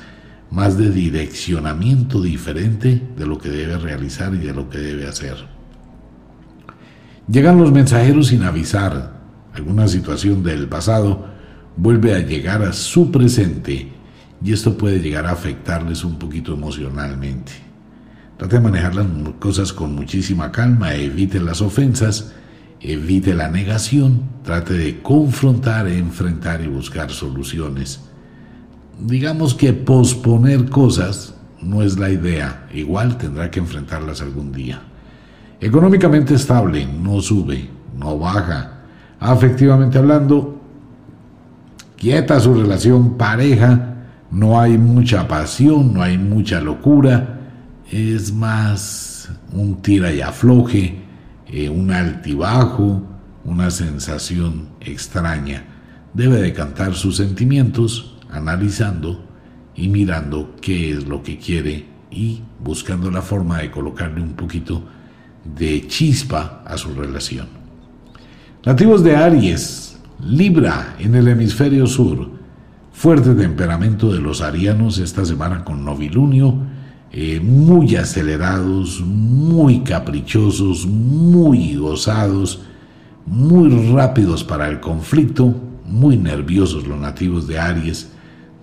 más 0.49 0.79
de 0.79 0.89
direccionamiento 0.91 2.23
diferente 2.23 3.03
de 3.17 3.27
lo 3.27 3.37
que 3.37 3.49
debe 3.49 3.77
realizar 3.79 4.33
y 4.33 4.39
de 4.39 4.55
lo 4.55 4.71
que 4.71 4.79
debe 4.79 5.09
hacer. 5.09 5.35
Llegan 7.29 7.59
los 7.59 7.73
mensajeros 7.73 8.29
sin 8.29 8.45
avisar. 8.45 9.25
Alguna 9.55 9.89
situación 9.89 10.45
del 10.45 10.69
pasado 10.69 11.27
vuelve 11.77 12.15
a 12.15 12.21
llegar 12.21 12.63
a 12.63 12.73
su 12.73 13.11
presente 13.11 13.89
y 14.41 14.53
esto 14.53 14.79
puede 14.79 15.01
llegar 15.01 15.27
a 15.27 15.33
afectarles 15.33 16.05
un 16.05 16.21
poquito 16.21 16.55
emocionalmente. 16.55 17.51
Trate 18.37 18.57
de 18.57 18.63
manejar 18.63 18.95
las 18.95 19.07
cosas 19.41 19.73
con 19.73 19.97
muchísima 19.97 20.53
calma, 20.53 20.95
evite 20.95 21.41
las 21.41 21.61
ofensas 21.61 22.35
evite 22.85 23.35
la 23.35 23.49
negación, 23.49 24.21
trate 24.43 24.75
de 24.75 25.01
confrontar, 25.01 25.89
enfrentar 25.89 26.61
y 26.61 26.67
buscar 26.67 27.11
soluciones. 27.11 28.01
Digamos 29.01 29.55
que 29.55 29.73
posponer 29.73 30.69
cosas 30.69 31.35
no 31.63 31.83
es 31.83 31.99
la 31.99 32.11
idea, 32.11 32.69
igual 32.75 33.17
tendrá 33.17 33.51
que 33.51 33.59
enfrentarlas 33.59 34.21
algún 34.21 34.53
día. 34.53 34.83
Económicamente 35.61 36.35
estable, 36.35 36.87
no 36.87 37.23
sube, 37.23 37.71
no 37.97 38.19
baja. 38.19 38.83
Afectivamente 39.19 39.97
hablando, 39.97 40.61
quieta 41.97 42.39
su 42.39 42.55
relación 42.55 43.17
pareja, 43.17 43.95
no 44.31 44.61
hay 44.61 44.77
mucha 44.77 45.27
pasión, 45.27 45.95
no 45.95 46.03
hay 46.03 46.19
mucha 46.19 46.61
locura, 46.61 47.41
es 47.91 48.31
más 48.31 49.31
un 49.53 49.81
tira 49.81 50.13
y 50.13 50.21
afloje 50.21 51.04
eh, 51.57 51.69
un 51.69 51.93
altibajo, 51.93 53.01
una 53.45 53.71
sensación 53.71 54.71
extraña. 54.81 55.63
Debe 56.13 56.43
decantar 56.43 56.95
sus 56.95 57.19
sentimientos 57.19 58.17
analizando 58.29 59.25
y 59.77 59.87
mirando 59.87 60.57
qué 60.61 60.91
es 60.91 61.07
lo 61.07 61.23
que 61.23 61.39
quiere 61.39 61.87
y 62.11 62.43
buscando 62.59 63.09
la 63.09 63.23
forma 63.23 63.59
de 63.59 63.71
colocarle 63.71 64.21
un 64.21 64.33
poquito 64.33 64.83
de 65.45 65.87
chispa 65.87 66.65
a 66.67 66.77
su 66.77 66.93
relación. 66.93 67.47
Nativos 68.67 69.05
de 69.05 69.15
Aries, 69.15 70.01
Libra 70.27 70.97
en 70.99 71.15
el 71.15 71.29
hemisferio 71.29 71.87
sur, 71.87 72.31
fuerte 72.93 73.33
temperamento 73.33 74.13
de 74.13 74.19
los 74.19 74.41
arianos 74.41 74.99
esta 74.99 75.25
semana 75.25 75.63
con 75.65 75.85
novilunio, 75.85 76.57
eh, 77.17 77.39
muy 77.39 77.95
acelerados, 77.95 79.01
muy 79.01 79.85
caprichosos, 79.85 80.85
muy 80.85 81.77
gozados, 81.77 82.63
muy 83.25 83.93
rápidos 83.93 84.43
para 84.43 84.69
el 84.69 84.81
conflicto, 84.81 85.55
muy 85.87 86.17
nerviosos 86.17 86.89
los 86.89 86.99
nativos 86.99 87.47
de 87.47 87.61
Aries 87.61 88.11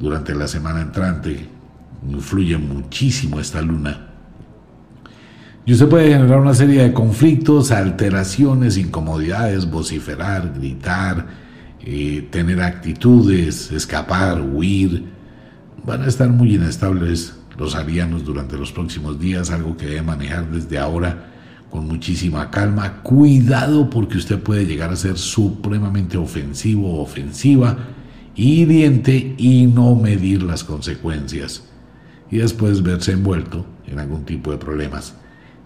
durante 0.02 0.36
la 0.36 0.50
semana 0.50 0.82
entrante. 0.82 1.48
Influye 2.10 2.58
muchísimo 2.58 3.40
esta 3.40 3.62
luna. 3.62 4.10
Y 5.66 5.72
usted 5.72 5.88
puede 5.88 6.10
generar 6.10 6.42
una 6.42 6.54
serie 6.54 6.84
de 6.84 6.92
conflictos, 6.92 7.72
alteraciones, 7.72 8.76
incomodidades, 8.76 9.72
vociferar, 9.72 10.52
gritar, 10.54 11.26
eh, 11.80 12.28
tener 12.30 12.62
actitudes, 12.62 13.72
escapar, 13.72 14.42
huir. 14.42 15.06
Van 15.86 16.02
a 16.02 16.08
estar 16.08 16.30
muy 16.30 16.56
inestables 16.56 17.38
los 17.62 17.76
arianos 17.76 18.26
durante 18.26 18.58
los 18.58 18.72
próximos 18.72 19.20
días, 19.20 19.52
algo 19.52 19.78
que 19.78 19.86
debe 19.86 20.02
manejar 20.02 20.50
desde 20.50 20.80
ahora 20.80 21.28
con 21.70 21.88
muchísima 21.88 22.50
calma. 22.50 23.04
Cuidado 23.04 23.88
porque 23.88 24.18
usted 24.18 24.40
puede 24.40 24.66
llegar 24.66 24.90
a 24.90 24.96
ser 24.96 25.16
supremamente 25.16 26.18
ofensivo 26.18 26.92
o 26.92 27.04
ofensiva, 27.04 27.78
hiriente 28.36 29.36
y 29.38 29.68
no 29.68 29.94
medir 29.94 30.42
las 30.42 30.64
consecuencias. 30.64 31.64
Y 32.32 32.38
después 32.38 32.82
verse 32.82 33.12
envuelto 33.12 33.68
en 33.86 34.00
algún 34.00 34.26
tipo 34.26 34.50
de 34.50 34.58
problemas. 34.58 35.14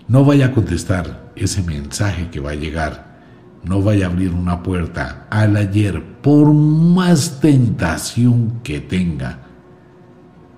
No 0.09 0.26
vaya 0.26 0.47
a 0.47 0.51
contestar 0.51 1.31
ese 1.38 1.63
mensaje 1.63 2.30
que 2.30 2.41
va 2.41 2.51
a 2.51 2.55
llegar. 2.55 3.22
No 3.63 3.81
vaya 3.81 4.07
a 4.07 4.09
abrir 4.09 4.31
una 4.31 4.63
puerta 4.63 5.27
al 5.30 5.55
ayer 5.55 6.03
por 6.22 6.53
más 6.53 7.39
tentación 7.39 8.59
que 8.63 8.81
tenga 8.81 9.44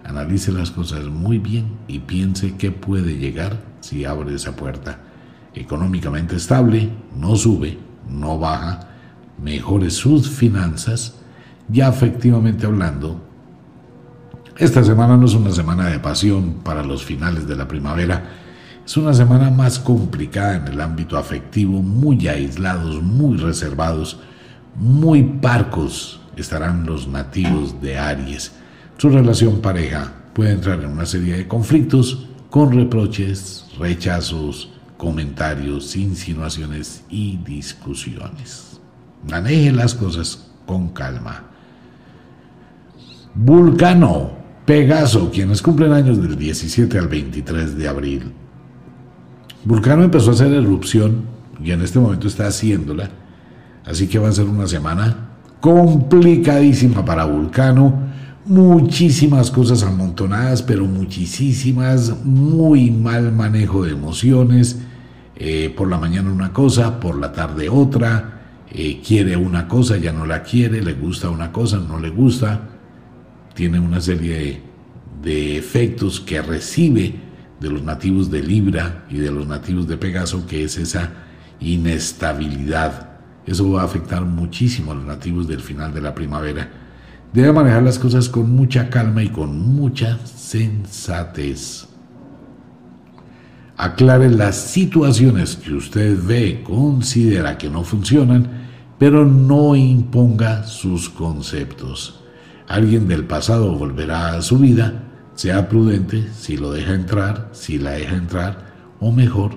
Analice 0.08 0.52
las 0.52 0.72
cosas 0.72 1.06
muy 1.06 1.38
bien 1.38 1.78
y 1.88 2.00
piense 2.00 2.56
qué 2.56 2.72
puede 2.72 3.18
llegar 3.18 3.58
si 3.82 4.06
abre 4.06 4.34
esa 4.36 4.56
puerta. 4.56 5.00
Económicamente 5.54 6.38
estable, 6.38 6.90
no 7.16 7.36
sube, 7.36 7.78
no 8.10 8.40
baja, 8.40 8.88
mejore 9.44 9.90
sus 9.90 10.30
finanzas, 10.30 11.16
ya 11.68 11.90
efectivamente 11.90 12.66
hablando, 12.66 13.22
esta 14.58 14.84
semana 14.84 15.18
no 15.18 15.26
es 15.26 15.34
una 15.34 15.52
semana 15.52 15.88
de 15.90 16.00
pasión 16.00 16.62
para 16.64 16.84
los 16.84 17.04
finales 17.04 17.48
de 17.48 17.56
la 17.56 17.68
primavera, 17.68 18.24
es 18.86 18.98
una 18.98 19.14
semana 19.14 19.52
más 19.52 19.78
complicada 19.78 20.56
en 20.56 20.68
el 20.74 20.82
ámbito 20.82 21.18
afectivo, 21.18 21.82
muy 21.82 22.28
aislados, 22.28 23.04
muy 23.04 23.38
reservados, 23.38 24.20
muy 24.76 25.22
parcos 25.24 26.22
estarán 26.38 26.86
los 26.86 27.08
nativos 27.08 27.82
de 27.82 27.98
Aries 27.98 28.54
su 28.98 29.10
relación 29.10 29.62
pareja 29.62 30.12
puede 30.34 30.52
entrar 30.52 30.84
en 30.84 30.92
una 30.92 31.06
serie 31.06 31.38
de 31.38 31.48
conflictos 31.48 32.28
con 32.50 32.72
reproches, 32.72 33.66
rechazos, 33.78 34.72
comentarios, 34.98 35.96
insinuaciones 35.96 37.04
y 37.10 37.38
discusiones. 37.38 38.80
Maneje 39.30 39.72
las 39.72 39.94
cosas 39.94 40.50
con 40.66 40.90
calma. 40.90 41.44
Vulcano, 43.36 44.32
Pegaso, 44.66 45.30
quienes 45.32 45.62
cumplen 45.62 45.94
años 45.94 46.22
del 46.22 46.36
17 46.36 46.98
al 46.98 47.08
23 47.08 47.78
de 47.78 47.88
abril. 47.88 48.32
Vulcano 49.64 50.04
empezó 50.04 50.32
a 50.32 50.34
hacer 50.34 50.52
erupción 50.54 51.22
y 51.64 51.72
en 51.72 51.82
este 51.82 52.00
momento 52.00 52.28
está 52.28 52.48
haciéndola, 52.48 53.10
así 53.86 54.08
que 54.08 54.20
va 54.20 54.30
a 54.30 54.34
ser 54.34 54.46
una 54.46 54.68
semana 54.68 55.30
complicadísima 55.62 57.06
para 57.06 57.26
Vulcano 57.26 58.08
muchísimas 58.48 59.52
cosas 59.52 59.84
amontonadas, 59.84 60.62
pero 60.62 60.86
muchísimas, 60.86 62.24
muy 62.24 62.92
mal 62.92 63.32
manejo 63.32 63.84
de 63.84 63.92
emociones, 63.92 64.80
eh, 65.36 65.74
por 65.76 65.90
la 65.90 65.98
mañana 65.98 66.32
una 66.32 66.54
cosa, 66.54 67.00
por 67.00 67.18
la 67.18 67.32
tarde 67.32 67.70
otra, 67.70 68.66
eh, 68.72 69.02
quiere 69.06 69.36
una 69.36 69.68
cosa, 69.68 69.98
ya 69.98 70.14
no 70.14 70.26
la 70.26 70.44
quiere, 70.44 70.82
le 70.82 70.94
gusta 70.94 71.30
una 71.30 71.52
cosa, 71.52 71.78
no 71.78 72.00
le 72.00 72.10
gusta, 72.10 72.70
tiene 73.54 73.80
una 73.80 74.00
serie 74.00 74.36
de, 74.36 74.62
de 75.22 75.58
efectos 75.58 76.20
que 76.20 76.42
recibe 76.42 77.16
de 77.60 77.70
los 77.70 77.84
nativos 77.84 78.32
de 78.32 78.42
Libra 78.42 79.06
y 79.10 79.18
de 79.18 79.32
los 79.32 79.48
nativos 79.48 79.88
de 79.88 79.98
Pegaso, 79.98 80.46
que 80.48 80.64
es 80.64 80.78
esa 80.78 81.12
inestabilidad. 81.60 83.10
Eso 83.46 83.72
va 83.72 83.82
a 83.82 83.86
afectar 83.86 84.24
muchísimo 84.26 84.92
a 84.92 84.96
los 84.96 85.06
nativos 85.06 85.48
del 85.48 85.62
final 85.62 85.94
de 85.94 86.02
la 86.02 86.14
primavera 86.14 86.87
Debe 87.38 87.54
manejar 87.54 87.84
las 87.84 88.00
cosas 88.00 88.30
con 88.30 88.50
mucha 88.56 88.90
calma 88.90 89.22
y 89.22 89.30
con 89.30 89.60
mucha 89.76 90.18
sensatez. 90.26 91.88
Aclare 93.78 94.32
las 94.32 94.56
situaciones 94.56 95.56
que 95.56 95.74
usted 95.74 96.18
ve, 96.20 96.64
considera 96.64 97.60
que 97.60 97.70
no 97.70 97.84
funcionan, 97.84 98.48
pero 98.98 99.24
no 99.24 99.76
imponga 99.76 100.64
sus 100.64 101.12
conceptos. 101.12 102.24
Alguien 102.68 103.08
del 103.08 103.26
pasado 103.26 103.78
volverá 103.78 104.34
a 104.34 104.42
su 104.42 104.58
vida 104.58 105.04
Sea 105.36 105.70
prudente 105.70 106.28
si 106.34 106.58
lo 106.58 106.72
deja 106.72 106.96
entrar, 106.96 107.50
si 107.52 107.78
la 107.78 107.92
deja 107.92 108.16
entrar, 108.16 108.66
o 109.00 109.12
mejor, 109.12 109.52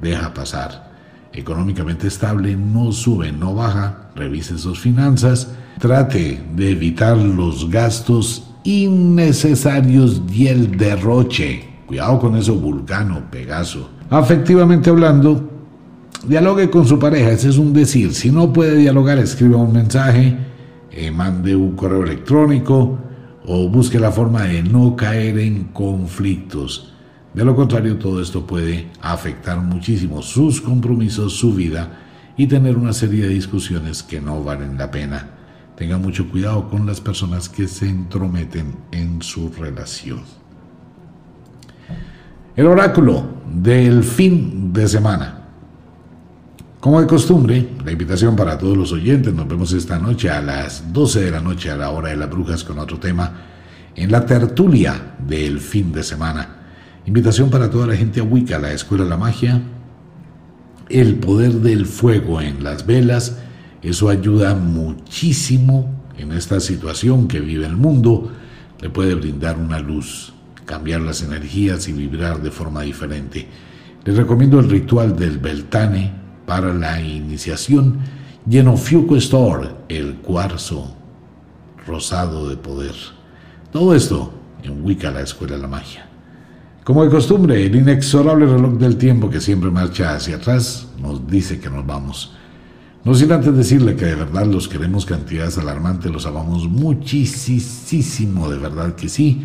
deja 0.00 0.32
pasar. 0.34 0.92
Económicamente 1.32 2.06
estable, 2.06 2.54
no 2.54 2.92
sube, 2.92 3.32
no 3.32 3.56
baja, 3.56 4.12
revise 4.14 4.56
sus 4.56 4.78
finanzas, 4.78 5.48
trate 5.78 6.40
de 6.54 6.70
evitar 6.70 7.16
los 7.16 7.68
gastos 7.70 8.50
innecesarios 8.64 10.22
y 10.32 10.46
el 10.46 10.76
derroche. 10.76 11.64
Cuidado 11.86 12.18
con 12.18 12.36
eso, 12.36 12.54
vulcano, 12.54 13.22
Pegaso. 13.30 13.90
Afectivamente 14.10 14.90
hablando, 14.90 15.50
dialogue 16.26 16.70
con 16.70 16.86
su 16.86 16.98
pareja, 16.98 17.30
ese 17.30 17.50
es 17.50 17.58
un 17.58 17.72
decir. 17.72 18.14
Si 18.14 18.30
no 18.30 18.52
puede 18.52 18.76
dialogar, 18.76 19.18
escriba 19.18 19.58
un 19.58 19.72
mensaje, 19.72 20.36
eh, 20.90 21.10
mande 21.10 21.54
un 21.54 21.76
correo 21.76 22.02
electrónico, 22.02 22.98
o 23.46 23.68
busque 23.68 23.98
la 23.98 24.10
forma 24.10 24.44
de 24.44 24.62
no 24.62 24.96
caer 24.96 25.38
en 25.38 25.64
conflictos. 25.64 26.94
De 27.34 27.44
lo 27.44 27.54
contrario, 27.54 27.98
todo 27.98 28.22
esto 28.22 28.46
puede 28.46 28.88
afectar 29.00 29.60
muchísimo 29.60 30.22
sus 30.22 30.60
compromisos, 30.60 31.34
su 31.34 31.52
vida 31.52 32.00
y 32.36 32.46
tener 32.46 32.76
una 32.76 32.92
serie 32.92 33.24
de 33.24 33.30
discusiones 33.30 34.02
que 34.02 34.20
no 34.20 34.42
valen 34.42 34.78
la 34.78 34.90
pena. 34.90 35.33
Tenga 35.76 35.98
mucho 35.98 36.28
cuidado 36.30 36.68
con 36.68 36.86
las 36.86 37.00
personas 37.00 37.48
que 37.48 37.66
se 37.66 37.88
entrometen 37.88 38.76
en 38.92 39.20
su 39.22 39.50
relación. 39.50 40.22
El 42.54 42.66
oráculo 42.66 43.24
del 43.52 44.04
fin 44.04 44.72
de 44.72 44.86
semana. 44.86 45.40
Como 46.78 47.00
de 47.00 47.06
costumbre, 47.06 47.70
la 47.84 47.92
invitación 47.92 48.36
para 48.36 48.58
todos 48.58 48.76
los 48.76 48.92
oyentes, 48.92 49.32
nos 49.32 49.48
vemos 49.48 49.72
esta 49.72 49.98
noche 49.98 50.30
a 50.30 50.42
las 50.42 50.92
12 50.92 51.22
de 51.22 51.30
la 51.30 51.40
noche 51.40 51.70
a 51.70 51.76
la 51.76 51.90
hora 51.90 52.10
de 52.10 52.16
las 52.16 52.30
brujas 52.30 52.62
con 52.62 52.78
otro 52.78 52.98
tema 52.98 53.32
en 53.96 54.12
la 54.12 54.26
tertulia 54.26 55.16
del 55.26 55.60
fin 55.60 55.92
de 55.92 56.02
semana. 56.02 56.56
Invitación 57.06 57.50
para 57.50 57.70
toda 57.70 57.86
la 57.86 57.96
gente 57.96 58.20
a 58.20 58.22
Wicca, 58.22 58.58
la 58.58 58.72
Escuela 58.72 59.04
de 59.04 59.10
la 59.10 59.16
Magia, 59.16 59.62
el 60.88 61.16
poder 61.16 61.54
del 61.54 61.86
fuego 61.86 62.40
en 62.40 62.62
las 62.62 62.86
velas, 62.86 63.38
eso 63.90 64.08
ayuda 64.08 64.54
muchísimo 64.54 66.02
en 66.16 66.32
esta 66.32 66.60
situación 66.60 67.28
que 67.28 67.40
vive 67.40 67.66
el 67.66 67.76
mundo, 67.76 68.30
le 68.80 68.90
puede 68.90 69.14
brindar 69.14 69.58
una 69.58 69.78
luz, 69.78 70.32
cambiar 70.64 71.00
las 71.00 71.22
energías 71.22 71.88
y 71.88 71.92
vibrar 71.92 72.42
de 72.42 72.50
forma 72.50 72.82
diferente. 72.82 73.46
Les 74.04 74.16
recomiendo 74.16 74.60
el 74.60 74.68
ritual 74.70 75.16
del 75.16 75.38
Beltane, 75.38 76.24
para 76.46 76.72
la 76.74 77.00
iniciación 77.00 77.98
Genofiuco 78.48 79.16
Store, 79.16 79.68
el 79.88 80.16
cuarzo 80.16 80.94
rosado 81.86 82.48
de 82.48 82.56
poder. 82.56 82.94
Todo 83.72 83.94
esto 83.94 84.32
en 84.62 84.84
Wicca, 84.84 85.10
la 85.10 85.22
Escuela 85.22 85.56
de 85.56 85.62
la 85.62 85.68
Magia. 85.68 86.06
Como 86.84 87.02
de 87.02 87.10
costumbre, 87.10 87.64
el 87.64 87.74
inexorable 87.74 88.46
reloj 88.46 88.74
del 88.74 88.96
tiempo 88.96 89.30
que 89.30 89.40
siempre 89.40 89.70
marcha 89.70 90.14
hacia 90.14 90.36
atrás 90.36 90.88
nos 91.00 91.26
dice 91.26 91.58
que 91.58 91.70
nos 91.70 91.86
vamos. 91.86 92.36
No 93.04 93.14
sin 93.14 93.30
antes 93.32 93.54
decirle 93.54 93.96
que 93.96 94.06
de 94.06 94.14
verdad 94.14 94.46
los 94.46 94.66
queremos 94.66 95.04
cantidades 95.04 95.58
alarmantes, 95.58 96.10
los 96.10 96.24
amamos 96.24 96.66
muchísimo, 96.68 98.48
de 98.48 98.58
verdad 98.58 98.94
que 98.94 99.10
sí. 99.10 99.44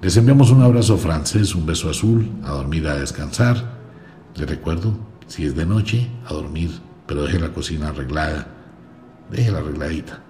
Les 0.00 0.16
enviamos 0.16 0.50
un 0.52 0.62
abrazo 0.62 0.96
francés, 0.96 1.54
un 1.56 1.66
beso 1.66 1.90
azul, 1.90 2.30
a 2.44 2.50
dormir, 2.50 2.86
a 2.86 2.94
descansar. 2.94 3.80
Les 4.36 4.48
recuerdo, 4.48 4.96
si 5.26 5.44
es 5.44 5.56
de 5.56 5.66
noche, 5.66 6.08
a 6.26 6.32
dormir, 6.32 6.70
pero 7.06 7.24
deje 7.24 7.40
la 7.40 7.52
cocina 7.52 7.88
arreglada, 7.88 8.46
déjela 9.30 9.58
arregladita. 9.58 10.20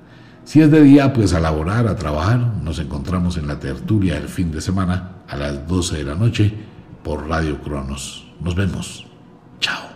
Si 0.45 0.61
es 0.61 0.71
de 0.71 0.83
día, 0.83 1.13
pues 1.13 1.35
a 1.35 1.41
laborar, 1.41 1.87
a 1.87 1.97
trabajar. 1.97 2.39
Nos 2.63 2.79
encontramos 2.79 3.37
en 3.37 3.49
la 3.49 3.61
tertulia 3.61 4.17
el 4.17 4.29
fin 4.29 4.51
de 4.51 4.61
semana 4.61 5.23
a 5.29 5.37
las 5.37 5.69
12 5.69 5.99
de 5.99 6.05
la 6.05 6.15
noche 6.15 6.53
por 7.05 7.29
Radio 7.29 7.61
Cronos. 7.63 8.27
Nos 8.41 8.55
vemos. 8.55 9.07
Chao. 9.61 9.92